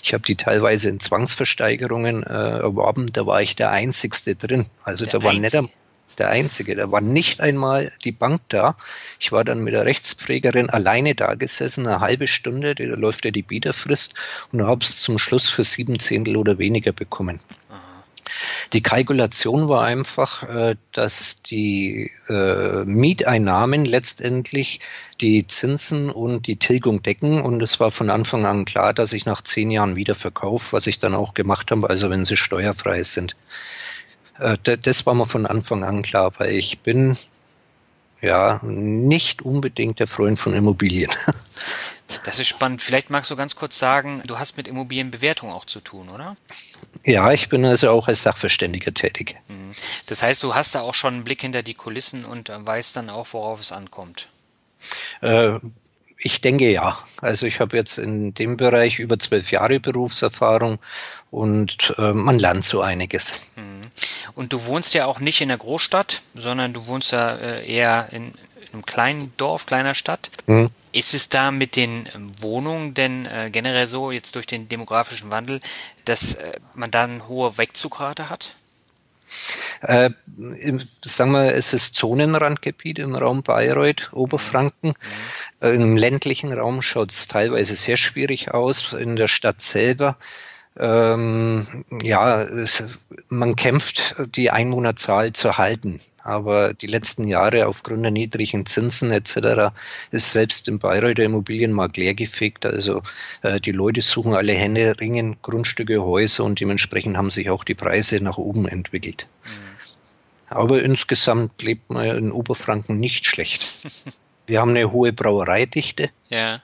[0.03, 3.07] Ich habe die teilweise in Zwangsversteigerungen äh, erworben.
[3.13, 4.67] Da war ich der Einzigste drin.
[4.83, 5.57] Also der da war nicht
[6.19, 6.77] der Einzige.
[6.77, 8.77] Da war nicht einmal die Bank da.
[9.19, 13.31] Ich war dann mit der Rechtspflegerin alleine da gesessen, eine halbe Stunde, da läuft ja
[13.31, 14.15] die Bieterfrist
[14.53, 17.41] und habe es zum Schluss für sieben Zehntel oder weniger bekommen.
[18.73, 24.81] Die Kalkulation war einfach, äh, dass die äh, Mieteinnahmen letztendlich
[25.21, 27.43] die Zinsen und die Tilgung decken.
[27.43, 30.87] Und es war von Anfang an klar, dass ich nach zehn Jahren wieder verkaufe, was
[30.87, 33.37] ich dann auch gemacht habe, also wenn sie steuerfrei sind.
[34.43, 37.17] Äh, das war mir von Anfang an klar, weil ich bin
[38.21, 41.11] ja nicht unbedingt der Freund von Immobilien.
[42.25, 42.83] Das ist spannend.
[42.83, 46.37] Vielleicht magst du ganz kurz sagen, du hast mit Immobilienbewertung auch zu tun, oder?
[47.07, 49.37] Ja, ich bin also auch als Sachverständiger tätig.
[49.49, 49.73] Mhm.
[50.07, 53.09] Das heißt, du hast da auch schon einen Blick hinter die Kulissen und weißt dann
[53.09, 54.29] auch, worauf es ankommt.
[55.23, 55.59] Äh,
[56.19, 56.99] ich denke ja.
[57.23, 60.81] Also ich habe jetzt in dem Bereich über zwölf Jahre Berufserfahrung
[61.33, 63.41] und äh, man lernt so einiges.
[63.57, 63.81] Mhm.
[64.35, 68.09] Und du wohnst ja auch nicht in der Großstadt, sondern du wohnst ja äh, eher
[68.13, 70.31] in, in, einem kleinen Dorf, kleiner Stadt.
[70.47, 70.69] Mhm.
[70.93, 72.07] Ist es da mit den
[72.39, 75.61] Wohnungen denn äh, generell so, jetzt durch den demografischen Wandel,
[76.05, 78.55] dass äh, man da eine hohe Wegzugrate hat?
[79.81, 84.91] Äh, im, sagen wir, es ist Zonenrandgebiet im Raum Bayreuth, Oberfranken.
[84.91, 85.67] Mhm.
[85.67, 88.93] Äh, Im ländlichen Raum schaut es teilweise sehr schwierig aus.
[88.93, 90.19] In der Stadt selber
[90.79, 92.83] ähm, ja, es,
[93.29, 96.01] man kämpft, die Einwohnerzahl zu halten.
[96.25, 99.75] Aber die letzten Jahre aufgrund der niedrigen Zinsen etc.
[100.13, 102.65] ist selbst im Bayreuther Immobilienmarkt leergefegt.
[102.65, 103.03] Also
[103.43, 107.75] äh, die Leute suchen alle Hände, ringen Grundstücke, Häuser und dementsprechend haben sich auch die
[107.75, 109.27] Preise nach oben entwickelt.
[109.45, 109.49] Mhm.
[110.49, 113.87] Aber insgesamt lebt man in Oberfranken nicht schlecht.
[114.47, 116.11] Wir haben eine hohe Brauereidichte.
[116.29, 116.61] Ja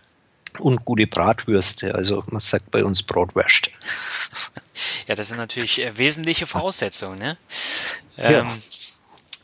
[0.59, 1.95] und gute Bratwürste.
[1.95, 3.71] Also man sagt bei uns Bratwurst.
[5.09, 7.19] Ja, das sind natürlich äh, wesentliche Voraussetzungen.
[7.19, 7.37] Ne?
[8.17, 8.47] Ähm, ja.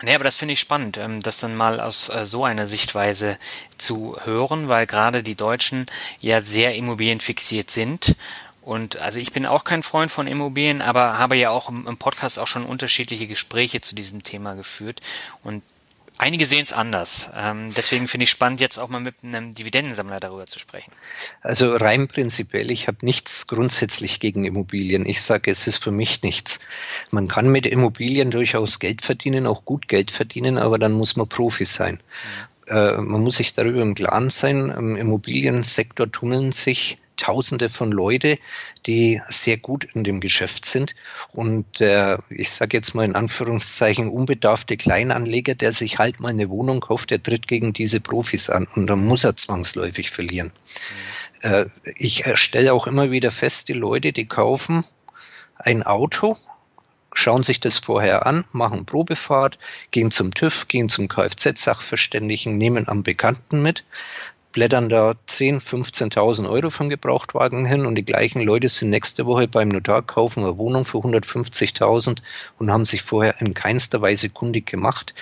[0.03, 3.39] Nee, aber das finde ich spannend, ähm, das dann mal aus äh, so einer Sichtweise
[3.79, 5.87] zu hören, weil gerade die Deutschen
[6.21, 8.15] ja sehr immobilienfixiert sind.
[8.61, 12.39] Und also ich bin auch kein Freund von Immobilien, aber habe ja auch im Podcast
[12.39, 15.01] auch schon unterschiedliche Gespräche zu diesem Thema geführt.
[15.43, 15.63] Und
[16.17, 17.31] Einige sehen es anders.
[17.37, 20.93] Ähm, deswegen finde ich spannend, jetzt auch mal mit einem Dividendensammler darüber zu sprechen.
[21.43, 25.07] Also rein prinzipiell, ich habe nichts grundsätzlich gegen Immobilien.
[25.07, 26.61] Ich sage, es ist für mich nichts.
[27.11, 31.29] Man kann mit Immobilien durchaus Geld verdienen, auch gut Geld verdienen, aber dann muss man
[31.29, 31.95] Profi sein.
[31.95, 32.77] Mhm.
[32.77, 38.39] Äh, man muss sich darüber im Klaren sein, im Immobiliensektor tunneln sich Tausende von Leute,
[38.87, 40.95] die sehr gut in dem Geschäft sind.
[41.33, 46.51] Und äh, ich sage jetzt mal in Anführungszeichen unbedarfte Kleinanleger, der sich halt mal eine
[46.51, 50.53] Wohnung kauft, der tritt gegen diese Profis an und dann muss er zwangsläufig verlieren.
[51.43, 51.51] Mhm.
[51.51, 54.85] Äh, ich stelle auch immer wieder fest, die Leute, die kaufen
[55.57, 56.37] ein Auto,
[57.13, 59.59] schauen sich das vorher an, machen Probefahrt,
[59.91, 63.85] gehen zum TÜV, gehen zum Kfz-Sachverständigen, nehmen am Bekannten mit,
[64.55, 69.49] blättern da 10, 15.000 Euro vom Gebrauchtwagen hin und die gleichen Leute sind nächste Woche
[69.49, 72.23] beim Notar, kaufen eine Wohnung für 150.000
[72.61, 75.13] und haben sich vorher in keinster Weise kundig gemacht,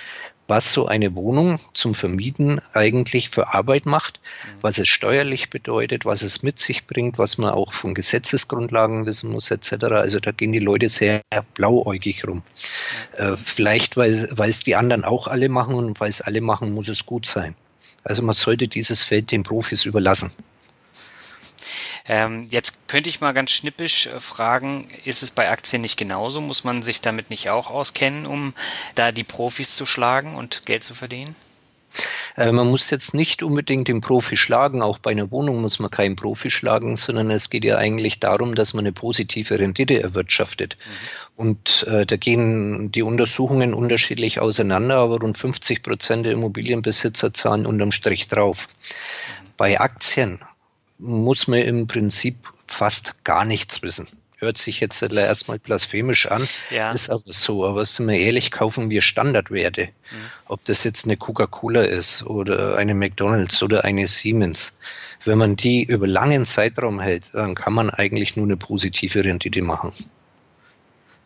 [0.47, 4.19] was so eine Wohnung zum Vermieten eigentlich für Arbeit macht,
[4.61, 9.31] was es steuerlich bedeutet, was es mit sich bringt, was man auch von Gesetzesgrundlagen wissen
[9.31, 9.85] muss, etc.
[9.93, 11.21] Also da gehen die Leute sehr
[11.55, 12.43] blauäugig rum.
[13.13, 16.87] Äh, vielleicht, weil es die anderen auch alle machen und weil es alle machen, muss
[16.87, 17.55] es gut sein.
[18.03, 20.31] Also man sollte dieses Feld den Profis überlassen.
[22.05, 26.41] Ähm, jetzt könnte ich mal ganz schnippisch äh, fragen, ist es bei Aktien nicht genauso?
[26.41, 28.53] Muss man sich damit nicht auch auskennen, um
[28.95, 31.35] da die Profis zu schlagen und Geld zu verdienen?
[32.35, 35.91] Äh, man muss jetzt nicht unbedingt den Profi schlagen, auch bei einer Wohnung muss man
[35.91, 40.77] keinen Profi schlagen, sondern es geht ja eigentlich darum, dass man eine positive Rendite erwirtschaftet.
[40.77, 40.89] Mhm.
[41.35, 47.65] Und äh, da gehen die Untersuchungen unterschiedlich auseinander, aber rund 50 Prozent der Immobilienbesitzer zahlen
[47.65, 48.67] unterm Strich drauf.
[48.67, 49.49] Mhm.
[49.57, 50.39] Bei Aktien
[50.97, 52.35] muss man im Prinzip
[52.67, 54.07] fast gar nichts wissen
[54.43, 56.91] hört sich jetzt erstmal blasphemisch an, ja.
[56.91, 57.65] ist aber so.
[57.65, 59.85] Aber sind wir ehrlich, kaufen wir Standardwerte.
[59.85, 59.89] Mhm.
[60.47, 64.77] Ob das jetzt eine Coca-Cola ist oder eine McDonalds oder eine Siemens.
[65.25, 69.61] Wenn man die über langen Zeitraum hält, dann kann man eigentlich nur eine positive Rendite
[69.61, 69.93] machen.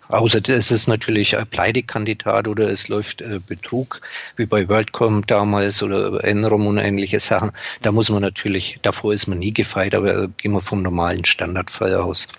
[0.10, 4.02] Außer es ist natürlich ein Pleitekandidat oder es läuft äh, Betrug,
[4.36, 7.52] wie bei WorldCom damals oder Enrom und ähnliche Sachen.
[7.82, 11.96] Da muss man natürlich, davor ist man nie gefeit, aber gehen wir vom normalen Standardfall
[11.96, 12.30] aus.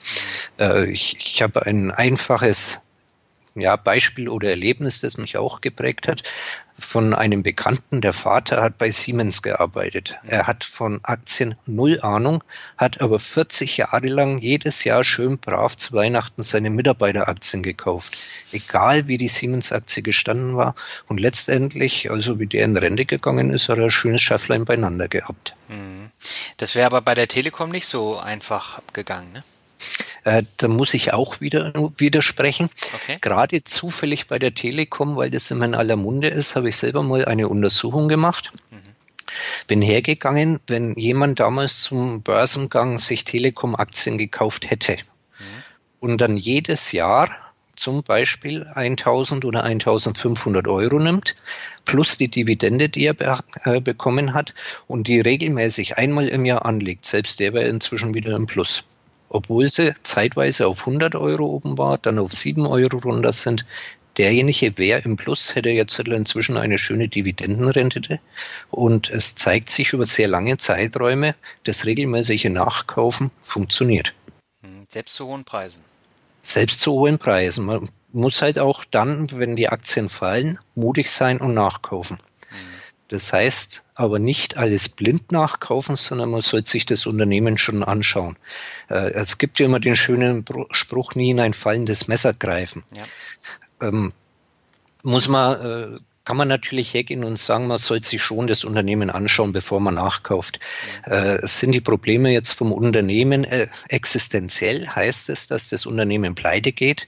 [0.58, 2.80] Äh, ich ich habe ein einfaches
[3.60, 6.22] ja, Beispiel oder Erlebnis, das mich auch geprägt hat,
[6.78, 8.00] von einem Bekannten.
[8.00, 10.16] Der Vater hat bei Siemens gearbeitet.
[10.24, 12.44] Er hat von Aktien null Ahnung,
[12.76, 18.16] hat aber 40 Jahre lang jedes Jahr schön brav zu Weihnachten seine Mitarbeiteraktien gekauft.
[18.52, 20.76] Egal wie die Siemens-Aktie gestanden war.
[21.08, 25.08] Und letztendlich, also wie der in Rente gegangen ist, hat er ein schönes Schafflein beieinander
[25.08, 25.56] gehabt.
[25.68, 26.10] Mhm.
[26.58, 29.44] Das wäre aber bei der Telekom nicht so einfach gegangen, ne?
[30.24, 32.70] Äh, da muss ich auch wieder widersprechen.
[32.94, 33.18] Okay.
[33.20, 37.02] Gerade zufällig bei der Telekom, weil das immer in aller Munde ist, habe ich selber
[37.02, 38.52] mal eine Untersuchung gemacht.
[38.70, 38.76] Mhm.
[39.66, 44.96] Bin hergegangen, wenn jemand damals zum Börsengang sich Telekom-Aktien gekauft hätte
[45.38, 45.44] mhm.
[46.00, 47.28] und dann jedes Jahr
[47.78, 51.36] zum Beispiel 1000 oder 1500 Euro nimmt,
[51.84, 54.54] plus die Dividende, die er be äh, bekommen hat
[54.88, 58.82] und die regelmäßig einmal im Jahr anlegt, selbst der wäre inzwischen wieder im Plus
[59.28, 63.66] obwohl sie zeitweise auf 100 Euro oben war, dann auf 7 Euro runter sind.
[64.16, 68.18] Derjenige wäre im Plus, hätte jetzt inzwischen eine schöne Dividendenrendite.
[68.70, 74.14] Und es zeigt sich über sehr lange Zeiträume, das regelmäßige Nachkaufen funktioniert.
[74.62, 75.84] Hm, selbst zu hohen Preisen.
[76.42, 77.66] Selbst zu hohen Preisen.
[77.66, 82.18] Man muss halt auch dann, wenn die Aktien fallen, mutig sein und nachkaufen.
[83.08, 88.36] Das heißt aber nicht alles blind nachkaufen, sondern man sollte sich das Unternehmen schon anschauen.
[88.88, 92.84] Äh, es gibt ja immer den schönen Spruch, nie in ein fallendes Messer greifen.
[92.96, 93.88] Ja.
[93.88, 94.12] Ähm,
[95.02, 99.08] muss man äh, kann man natürlich hergehen und sagen, man sollte sich schon das Unternehmen
[99.08, 100.60] anschauen, bevor man nachkauft.
[101.06, 104.86] Äh, sind die Probleme jetzt vom Unternehmen äh, existenziell?
[104.86, 107.06] Heißt es, dass das Unternehmen pleite geht?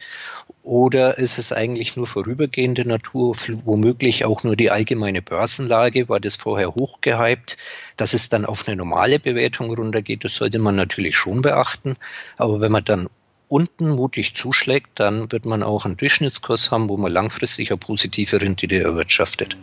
[0.63, 6.09] Oder ist es eigentlich nur vorübergehende Natur, womöglich auch nur die allgemeine Börsenlage?
[6.09, 7.59] War das vorher hochgehypt?
[7.99, 11.99] Dass es dann auf eine normale Bewertung runtergeht, das sollte man natürlich schon beachten.
[12.39, 13.11] Aber wenn man dann
[13.51, 18.41] unten mutig zuschlägt, dann wird man auch einen Durchschnittskurs haben, wo man langfristig eine positive
[18.41, 19.57] Rendite erwirtschaftet.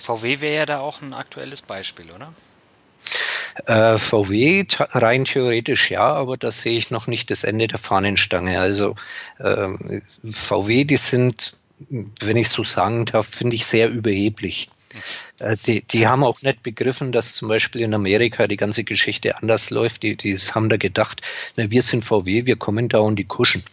[0.00, 2.32] VW wäre ja da auch ein aktuelles Beispiel, oder?
[3.66, 8.58] Äh, VW rein theoretisch ja, aber da sehe ich noch nicht das Ende der Fahnenstange.
[8.58, 8.94] Also
[9.38, 9.68] äh,
[10.24, 11.56] VW, die sind,
[11.88, 14.70] wenn ich so sagen darf, finde ich sehr überheblich.
[15.38, 19.36] Äh, die, die haben auch nicht begriffen, dass zum Beispiel in Amerika die ganze Geschichte
[19.36, 20.02] anders läuft.
[20.02, 21.22] Die, die haben da gedacht,
[21.56, 23.64] na, wir sind VW, wir kommen da und die kuschen.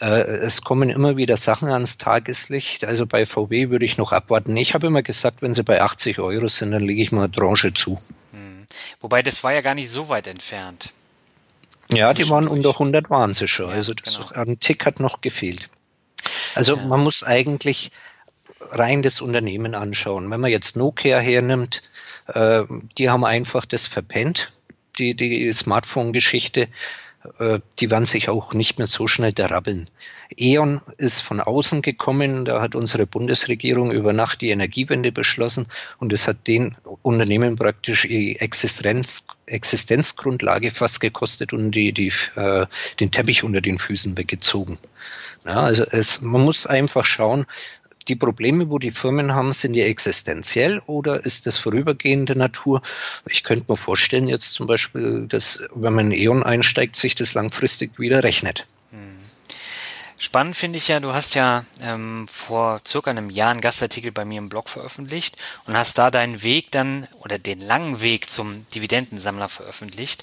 [0.00, 2.84] Äh, es kommen immer wieder Sachen ans Tageslicht.
[2.84, 4.56] Also bei VW würde ich noch abwarten.
[4.56, 7.32] Ich habe immer gesagt, wenn sie bei 80 Euro sind, dann lege ich mal eine
[7.32, 8.00] Tranche zu.
[8.32, 8.66] Hm.
[9.00, 10.92] Wobei das war ja gar nicht so weit entfernt.
[11.92, 13.68] Ja, die waren unter 100 waren sie schon.
[13.68, 14.30] Ja, also das genau.
[14.40, 15.68] ein Tick hat noch gefehlt.
[16.54, 16.84] Also ja.
[16.84, 17.90] man muss eigentlich
[18.70, 20.30] rein das Unternehmen anschauen.
[20.30, 21.82] Wenn man jetzt Nokia hernimmt,
[22.28, 22.64] äh,
[22.98, 24.52] die haben einfach das verpennt,
[24.98, 26.68] die, die Smartphone-Geschichte.
[27.38, 29.88] Äh, die werden sich auch nicht mehr so schnell derabbeln.
[30.36, 35.66] E.ON ist von außen gekommen, da hat unsere Bundesregierung über Nacht die Energiewende beschlossen
[35.98, 42.66] und es hat den Unternehmen praktisch die Existenz, Existenzgrundlage fast gekostet und die, die, äh,
[42.98, 44.78] den Teppich unter den Füßen weggezogen.
[45.44, 47.46] Ja, also es, man muss einfach schauen,
[48.04, 52.82] die Probleme, wo die Firmen haben, sind die existenziell oder ist das vorübergehende Natur?
[53.28, 57.34] Ich könnte mir vorstellen, jetzt zum Beispiel, dass wenn man in E.ON einsteigt, sich das
[57.34, 58.66] langfristig wieder rechnet.
[58.90, 59.18] Hm.
[60.18, 64.24] Spannend finde ich ja, du hast ja ähm, vor circa einem Jahr einen Gastartikel bei
[64.24, 65.36] mir im Blog veröffentlicht
[65.66, 70.22] und hast da deinen Weg dann oder den langen Weg zum Dividendensammler veröffentlicht.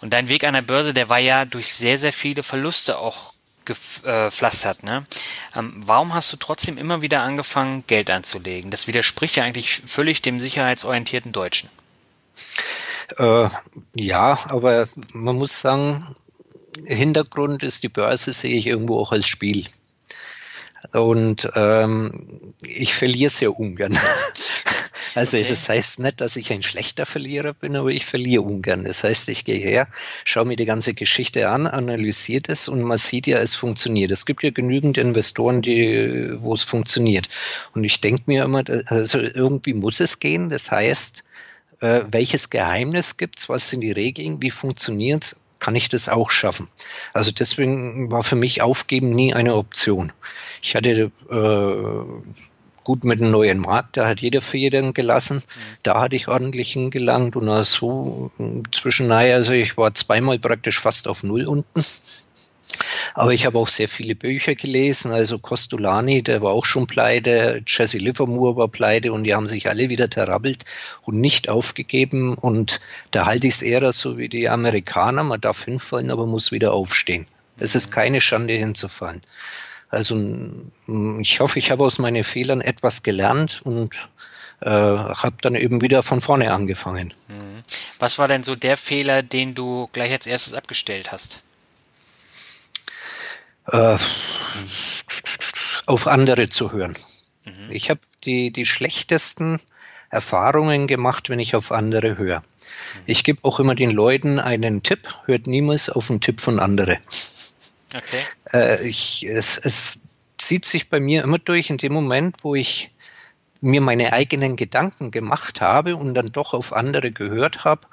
[0.00, 3.34] Und dein Weg an der Börse, der war ja durch sehr, sehr viele Verluste auch
[3.64, 4.82] gepflastert.
[4.82, 5.06] Ne?
[5.54, 8.70] Ähm, warum hast du trotzdem immer wieder angefangen, Geld anzulegen?
[8.70, 11.68] Das widerspricht ja eigentlich völlig dem sicherheitsorientierten Deutschen.
[13.18, 13.48] Äh,
[13.94, 16.14] ja, aber man muss sagen,
[16.84, 19.66] Hintergrund ist, die Börse sehe ich irgendwo auch als Spiel.
[20.92, 23.98] Und ähm, ich verliere sehr ungern.
[25.14, 25.46] Also okay.
[25.48, 28.84] das heißt nicht, dass ich ein schlechter Verlierer bin, aber ich verliere ungern.
[28.84, 29.88] Das heißt, ich gehe her,
[30.24, 34.10] schaue mir die ganze Geschichte an, analysiere es und man sieht ja, es funktioniert.
[34.10, 37.28] Es gibt ja genügend Investoren, die, wo es funktioniert.
[37.74, 40.50] Und ich denke mir immer, also irgendwie muss es gehen.
[40.50, 41.24] Das heißt,
[41.80, 43.48] äh, welches Geheimnis gibt's?
[43.48, 44.42] Was sind die Regeln?
[44.42, 45.40] Wie funktioniert's?
[45.60, 46.68] kann ich das auch schaffen.
[47.12, 50.10] Also deswegen war für mich Aufgeben nie eine Option.
[50.62, 52.49] Ich hatte äh,
[52.84, 55.36] gut mit dem neuen Markt, da hat jeder Federn gelassen.
[55.36, 55.60] Mhm.
[55.82, 58.30] Da hatte ich ordentlich hingelangt und so
[58.72, 61.84] zwischen, naja, also ich war zweimal praktisch fast auf Null unten.
[63.14, 65.12] Aber ich habe auch sehr viele Bücher gelesen.
[65.12, 69.68] Also Costolani, der war auch schon pleite, Jesse Livermore war pleite und die haben sich
[69.68, 70.64] alle wieder terrabbelt
[71.02, 72.34] und nicht aufgegeben.
[72.34, 75.24] Und da halte ich es eher so wie die Amerikaner.
[75.24, 77.26] Man darf hinfallen, aber muss wieder aufstehen.
[77.58, 79.22] Es ist keine Schande hinzufallen.
[79.90, 80.16] Also
[81.18, 84.08] ich hoffe, ich habe aus meinen Fehlern etwas gelernt und
[84.60, 87.12] äh, habe dann eben wieder von vorne angefangen.
[87.28, 87.62] Mhm.
[87.98, 91.40] Was war denn so der Fehler, den du gleich als erstes abgestellt hast?
[93.66, 93.98] Äh,
[95.86, 96.96] auf andere zu hören.
[97.44, 97.70] Mhm.
[97.70, 99.60] Ich habe die, die schlechtesten
[100.08, 102.40] Erfahrungen gemacht, wenn ich auf andere höre.
[102.40, 102.44] Mhm.
[103.06, 106.98] Ich gebe auch immer den Leuten einen Tipp, hört niemals auf einen Tipp von anderen.
[107.94, 108.22] Okay.
[108.52, 110.02] Äh, ich, es, es
[110.38, 112.90] zieht sich bei mir immer durch in dem Moment, wo ich
[113.60, 117.86] mir meine eigenen Gedanken gemacht habe und dann doch auf andere gehört habe,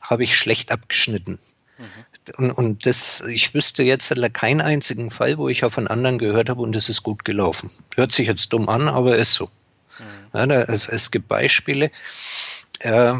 [0.00, 1.38] habe ich schlecht abgeschnitten.
[1.78, 2.34] Mhm.
[2.36, 6.50] Und, und das, ich wüsste jetzt keinen einzigen Fall, wo ich auf einen anderen gehört
[6.50, 7.70] habe und es ist gut gelaufen.
[7.96, 9.50] Hört sich jetzt dumm an, aber ist so.
[9.98, 10.38] Mhm.
[10.38, 11.90] Ja, da, es, es gibt Beispiele.
[12.80, 13.14] Äh,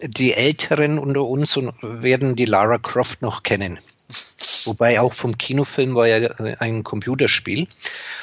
[0.00, 3.78] die Älteren unter uns werden die Lara Croft noch kennen.
[4.66, 7.68] Wobei auch vom Kinofilm war ja ein Computerspiel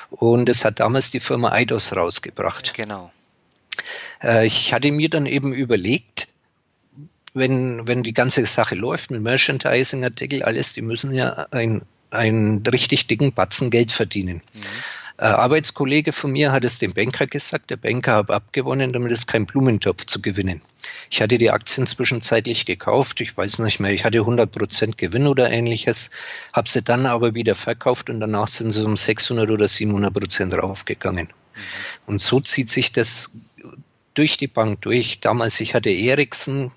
[0.09, 2.73] und es hat damals die Firma Eidos rausgebracht.
[2.73, 3.11] Genau.
[4.21, 6.27] Äh, ich hatte mir dann eben überlegt,
[7.33, 13.07] wenn, wenn die ganze Sache läuft mit Merchandising-Artikel, alles, die müssen ja ein, einen richtig
[13.07, 14.41] dicken Batzen Geld verdienen.
[14.53, 14.61] Mhm.
[15.17, 19.27] Äh, Arbeitskollege von mir hat es dem Banker gesagt, der Banker hat abgewonnen, damit es
[19.27, 20.61] kein Blumentopf zu gewinnen.
[21.11, 25.27] Ich hatte die Aktien zwischenzeitlich gekauft, ich weiß nicht mehr, ich hatte 100 Prozent Gewinn
[25.27, 26.09] oder ähnliches,
[26.51, 30.53] habe sie dann aber wieder verkauft und danach sind sie um 600 oder 700 Prozent
[30.53, 31.27] raufgegangen.
[31.27, 31.59] Mhm.
[32.07, 33.31] Und so zieht sich das
[34.13, 35.19] durch die Bank durch.
[35.19, 36.71] Damals, ich hatte Ericsson,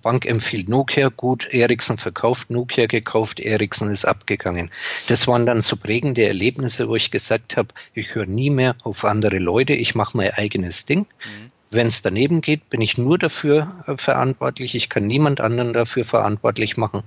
[0.00, 4.70] Bank empfiehlt Nokia gut, Ericsson verkauft, Nokia gekauft, Ericsson ist abgegangen.
[5.08, 9.04] Das waren dann so prägende Erlebnisse, wo ich gesagt habe, ich höre nie mehr auf
[9.04, 11.00] andere Leute, ich mache mein eigenes Ding.
[11.00, 11.50] Mhm.
[11.70, 14.74] Wenn es daneben geht, bin ich nur dafür äh, verantwortlich.
[14.74, 17.02] Ich kann niemand anderen dafür verantwortlich machen,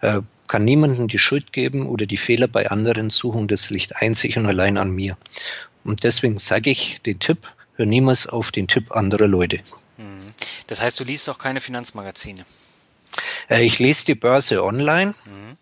[0.00, 3.46] äh, kann niemandem die Schuld geben oder die Fehler bei anderen suchen.
[3.46, 5.16] Das liegt einzig und allein an mir.
[5.84, 9.60] Und deswegen sage ich den Tipp, hör niemals auf den Tipp anderer Leute.
[10.68, 12.46] Das heißt, du liest auch keine Finanzmagazine?
[13.50, 15.14] Äh, ich lese die Börse online.
[15.24, 15.56] Mhm.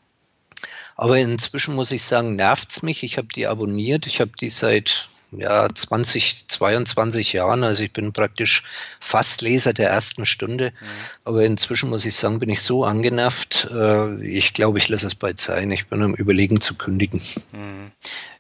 [0.97, 3.03] Aber inzwischen muss ich sagen, nervt es mich.
[3.03, 4.07] Ich habe die abonniert.
[4.07, 7.63] Ich habe die seit ja, 20, 22 Jahren.
[7.63, 8.65] Also ich bin praktisch
[8.99, 10.73] fast Leser der ersten Stunde.
[10.73, 10.87] Mhm.
[11.25, 13.69] Aber inzwischen muss ich sagen, bin ich so angenervt.
[13.71, 15.71] Äh, ich glaube, ich lasse es bald sein.
[15.71, 17.23] Ich bin am Überlegen zu kündigen.
[17.53, 17.93] Mhm.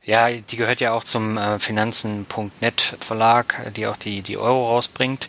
[0.03, 5.29] Ja, die gehört ja auch zum äh, Finanzen.net Verlag, die auch die, die Euro rausbringt.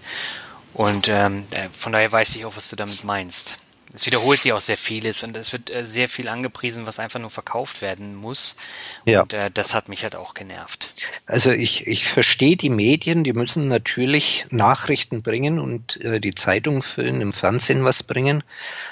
[0.77, 3.57] Und ähm, äh, von daher weiß ich auch, was du damit meinst.
[3.93, 7.19] Es wiederholt sich auch sehr vieles und es wird äh, sehr viel angepriesen, was einfach
[7.19, 8.57] nur verkauft werden muss.
[9.05, 9.21] Ja.
[9.21, 10.93] Und äh, das hat mich halt auch genervt.
[11.25, 16.83] Also ich, ich verstehe die Medien, die müssen natürlich Nachrichten bringen und äh, die Zeitung
[16.83, 18.43] füllen, im Fernsehen was bringen.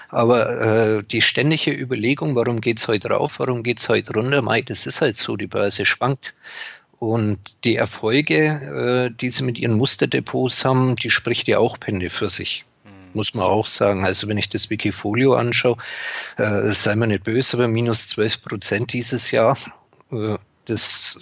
[0.10, 4.88] Aber äh, die ständige Überlegung, warum geht's heute rauf, warum geht's heute runter, Mai, das
[4.88, 6.34] ist halt so, die Börse schwankt.
[7.06, 12.10] Und die Erfolge, äh, die sie mit ihren Musterdepots haben, die spricht ja auch Pende
[12.10, 12.66] für sich.
[12.84, 13.12] Mhm.
[13.14, 14.06] Muss man auch sagen.
[14.06, 15.78] Also wenn ich das Wikifolio anschaue,
[16.38, 19.56] äh, sei mir nicht böse, aber minus 12 Prozent dieses Jahr.
[20.12, 21.20] Äh, das,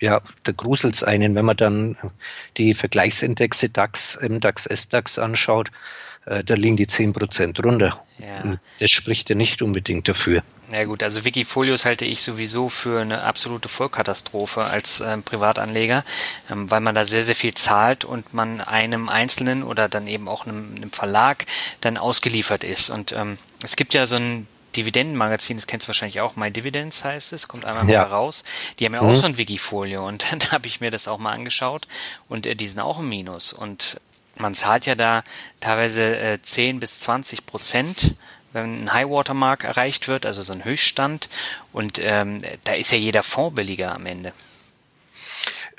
[0.00, 1.98] ja, da gruselt es einen, wenn man dann
[2.56, 5.70] die Vergleichsindexe DAX, MDAX, SDAX anschaut
[6.24, 8.04] äh, da liegen die 10% runter.
[8.18, 8.58] Ja.
[8.78, 10.42] Das spricht ja nicht unbedingt dafür.
[10.72, 16.04] Ja gut, also Wikifolios halte ich sowieso für eine absolute Vollkatastrophe als äh, Privatanleger,
[16.50, 20.28] ähm, weil man da sehr, sehr viel zahlt und man einem Einzelnen oder dann eben
[20.28, 21.44] auch einem, einem Verlag
[21.80, 22.88] dann ausgeliefert ist.
[22.88, 27.04] Und ähm, es gibt ja so ein Dividendenmagazin, das kennst du wahrscheinlich auch, My Dividends
[27.04, 28.02] heißt es, kommt einmal ja.
[28.02, 28.44] mal raus.
[28.78, 29.10] Die haben ja mhm.
[29.10, 31.86] auch so ein Wikifolio und da habe ich mir das auch mal angeschaut
[32.28, 33.52] und äh, die sind auch im Minus.
[33.52, 33.98] Und
[34.36, 35.22] man zahlt ja da
[35.60, 38.14] teilweise äh, 10 bis 20 Prozent,
[38.52, 41.28] wenn ein High-Water-Mark erreicht wird, also so ein Höchststand.
[41.72, 44.32] Und ähm, da ist ja jeder Fonds billiger am Ende.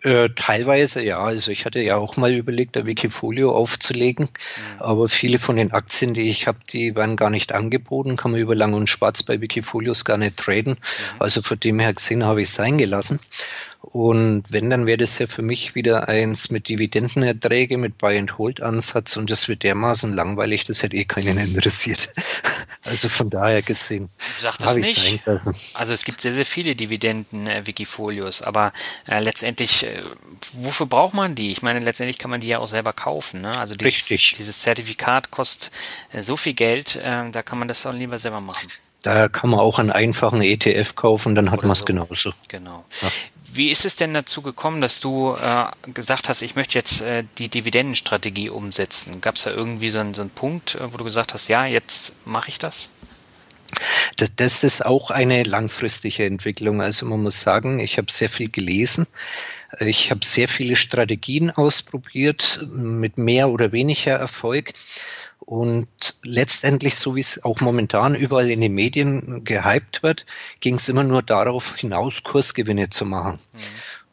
[0.04, 1.24] Äh, teilweise ja.
[1.24, 4.82] Also ich hatte ja auch mal überlegt, ein Wikifolio aufzulegen, mhm.
[4.82, 8.42] aber viele von den Aktien, die ich habe, die werden gar nicht angeboten, kann man
[8.42, 10.74] über lang und schwarz bei Wikifolios gar nicht traden.
[10.74, 11.22] Mhm.
[11.22, 13.22] Also von dem her gesehen habe ich es sein gelassen.
[13.84, 19.30] Und wenn, dann wäre das ja für mich wieder eins mit Dividendenerträge, mit Buy-and-Hold-Ansatz und
[19.30, 22.10] das wird dermaßen langweilig, das hätte eh keinen interessiert.
[22.86, 24.10] Also von daher gesehen.
[24.38, 25.24] Sag das nicht.
[25.74, 28.74] Also es gibt sehr, sehr viele Dividenden-Wikifolios, aber
[29.08, 30.04] äh, letztendlich, äh,
[30.52, 31.50] wofür braucht man die?
[31.52, 33.40] Ich meine, letztendlich kann man die ja auch selber kaufen.
[33.40, 33.58] Ne?
[33.58, 34.34] Also dieses, Richtig.
[34.38, 35.72] dieses Zertifikat kostet
[36.12, 38.70] äh, so viel Geld, äh, da kann man das auch lieber selber machen.
[39.02, 41.86] Da kann man auch einen einfachen ETF kaufen, dann hat man es so.
[41.86, 42.34] genauso.
[42.50, 42.84] Genau.
[43.02, 43.10] Ja.
[43.56, 47.24] Wie ist es denn dazu gekommen, dass du äh, gesagt hast, ich möchte jetzt äh,
[47.38, 49.22] die Dividendenstrategie umsetzen?
[49.22, 51.66] Gab es da irgendwie so einen, so einen Punkt, äh, wo du gesagt hast, ja,
[51.68, 52.90] jetzt mache ich das?
[54.18, 54.36] das?
[54.36, 56.82] Das ist auch eine langfristige Entwicklung.
[56.82, 59.06] Also man muss sagen, ich habe sehr viel gelesen.
[59.80, 64.74] Ich habe sehr viele Strategien ausprobiert mit mehr oder weniger Erfolg.
[65.46, 65.88] Und
[66.24, 70.26] letztendlich, so wie es auch momentan überall in den Medien gehypt wird,
[70.60, 73.40] ging es immer nur darauf hinaus, Kursgewinne zu machen.
[73.54, 73.60] Mhm.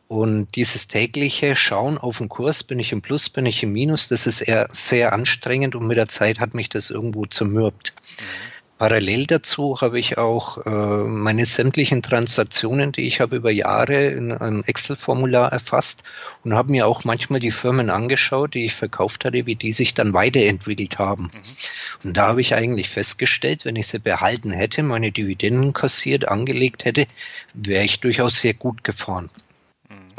[0.09, 4.09] Und dieses tägliche Schauen auf den Kurs, bin ich im Plus, bin ich im Minus,
[4.09, 7.95] das ist eher sehr anstrengend und mit der Zeit hat mich das irgendwo zermürbt.
[8.19, 8.50] Mhm.
[8.81, 14.33] Parallel dazu habe ich auch äh, meine sämtlichen Transaktionen, die ich habe über Jahre in
[14.33, 16.03] einem Excel-Formular erfasst
[16.45, 19.93] und habe mir auch manchmal die Firmen angeschaut, die ich verkauft hatte, wie die sich
[19.93, 21.25] dann weiterentwickelt haben.
[21.25, 22.09] Mhm.
[22.09, 26.87] Und da habe ich eigentlich festgestellt, wenn ich sie behalten hätte, meine Dividenden kassiert, angelegt
[26.87, 27.07] hätte,
[27.53, 29.29] wäre ich durchaus sehr gut gefahren.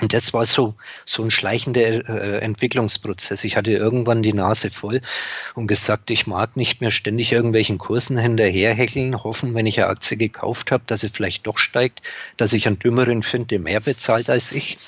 [0.02, 0.74] Und das war so,
[1.06, 3.44] so ein schleichender äh, Entwicklungsprozess.
[3.44, 5.02] Ich hatte irgendwann die Nase voll
[5.54, 10.18] und gesagt, ich mag nicht mehr ständig irgendwelchen Kursen hinterherhäkeln, hoffen, wenn ich eine Aktie
[10.18, 12.02] gekauft habe, dass sie vielleicht doch steigt,
[12.38, 14.80] dass ich einen Dümmeren finde, der mehr bezahlt als ich.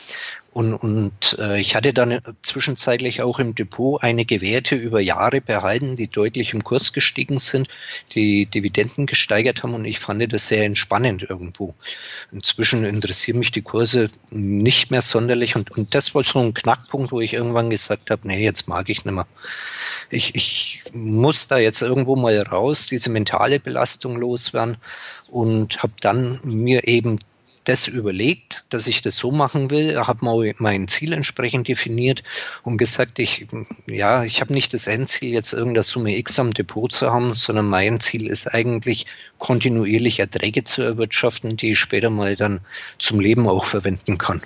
[0.54, 5.96] Und, und äh, ich hatte dann zwischenzeitlich auch im Depot einige Werte über Jahre behalten,
[5.96, 7.68] die deutlich im Kurs gestiegen sind,
[8.12, 11.74] die Dividenden gesteigert haben und ich fand das sehr entspannend irgendwo.
[12.32, 17.12] Inzwischen interessieren mich die Kurse nicht mehr sonderlich und, und das war so ein Knackpunkt,
[17.12, 19.26] wo ich irgendwann gesagt habe, nee, jetzt mag ich nicht mehr.
[20.12, 24.78] Ich, ich muss da jetzt irgendwo mal raus, diese mentale Belastung loswerden
[25.32, 27.18] und habe dann mir eben
[27.64, 32.24] das überlegt, dass ich das so machen will, habe mein Ziel entsprechend definiert
[32.64, 33.48] und gesagt, ich,
[33.88, 37.68] ja, ich habe nicht das Endziel, jetzt irgendeine Summe X am Depot zu haben, sondern
[37.68, 39.06] mein Ziel ist eigentlich,
[39.40, 42.62] kontinuierlich Erträge zu erwirtschaften, die ich später mal dann
[43.00, 44.42] zum Leben auch verwenden kann.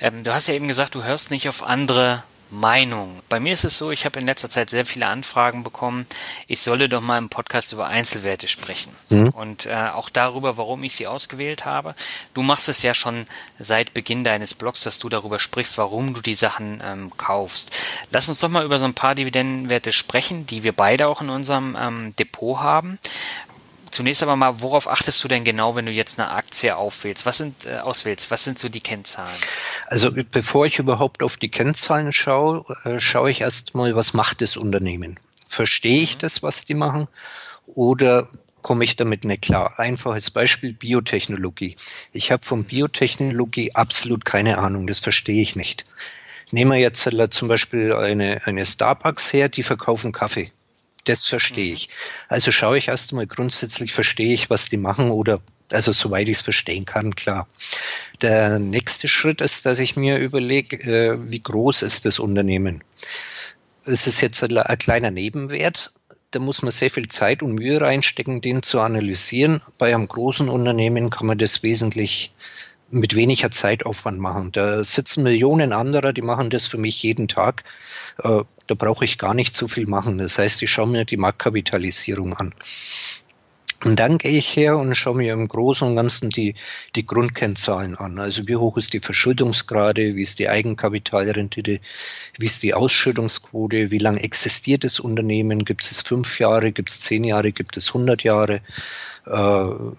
[0.00, 3.20] Ähm, du hast ja eben gesagt, du hörst nicht auf andere Meinung.
[3.28, 6.06] Bei mir ist es so, ich habe in letzter Zeit sehr viele Anfragen bekommen,
[6.46, 8.94] ich solle doch mal im Podcast über Einzelwerte sprechen.
[9.10, 9.28] Mhm.
[9.28, 11.94] Und äh, auch darüber, warum ich sie ausgewählt habe.
[12.32, 13.26] Du machst es ja schon
[13.58, 17.76] seit Beginn deines Blogs, dass du darüber sprichst, warum du die Sachen ähm, kaufst.
[18.10, 21.30] Lass uns doch mal über so ein paar Dividendenwerte sprechen, die wir beide auch in
[21.30, 22.98] unserem ähm, Depot haben.
[23.94, 27.26] Zunächst aber mal, worauf achtest du denn genau, wenn du jetzt eine Aktie aufwählst?
[27.26, 28.28] Was sind äh, auswählst?
[28.32, 29.38] Was sind so die Kennzahlen?
[29.86, 34.56] Also bevor ich überhaupt auf die Kennzahlen schaue, äh, schaue ich erstmal, was macht das
[34.56, 35.20] Unternehmen?
[35.46, 36.18] Verstehe ich mhm.
[36.22, 37.06] das, was die machen?
[37.68, 38.26] Oder
[38.62, 39.78] komme ich damit nicht klar?
[39.78, 41.76] Einfaches Beispiel Biotechnologie.
[42.12, 45.86] Ich habe von Biotechnologie absolut keine Ahnung, das verstehe ich nicht.
[46.50, 50.50] Nehmen wir jetzt zum Beispiel eine, eine Starbucks her, die verkaufen Kaffee.
[51.04, 51.74] Das verstehe mhm.
[51.74, 51.88] ich.
[52.28, 55.40] Also schaue ich erst einmal grundsätzlich, verstehe ich, was die machen oder
[55.70, 57.48] also soweit ich es verstehen kann, klar.
[58.20, 62.84] Der nächste Schritt ist, dass ich mir überlege, äh, wie groß ist das Unternehmen.
[63.84, 65.92] Es ist jetzt ein, ein kleiner Nebenwert,
[66.34, 69.62] da muss man sehr viel Zeit und Mühe reinstecken, den zu analysieren.
[69.78, 72.32] Bei einem großen Unternehmen kann man das wesentlich
[72.90, 74.52] mit weniger Zeitaufwand machen.
[74.52, 77.64] Da sitzen Millionen anderer, die machen das für mich jeden Tag.
[78.66, 80.18] Da brauche ich gar nicht so viel machen.
[80.18, 82.54] Das heißt, ich schaue mir die Marktkapitalisierung an.
[83.84, 86.54] Und dann gehe ich her und schaue mir im Großen und Ganzen die,
[86.96, 88.18] die Grundkennzahlen an.
[88.18, 91.80] Also wie hoch ist die Verschuldungsgrade, wie ist die Eigenkapitalrendite,
[92.38, 97.02] wie ist die Ausschüttungsquote, wie lange existiert das Unternehmen, gibt es fünf Jahre, gibt es
[97.02, 98.62] zehn Jahre, gibt es hundert Jahre.
[99.26, 99.30] Äh,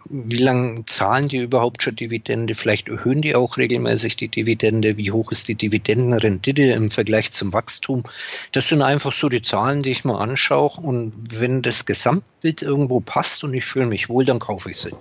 [0.06, 2.54] wie lange zahlen die überhaupt schon Dividende?
[2.54, 4.98] Vielleicht erhöhen die auch regelmäßig die Dividende.
[4.98, 8.04] Wie hoch ist die Dividendenrendite im Vergleich zum Wachstum?
[8.52, 10.72] Das sind einfach so die Zahlen, die ich mir anschaue.
[10.78, 14.92] Und wenn das Gesamtbild irgendwo passt und ich fühle mich wohl, dann kaufe ich sie.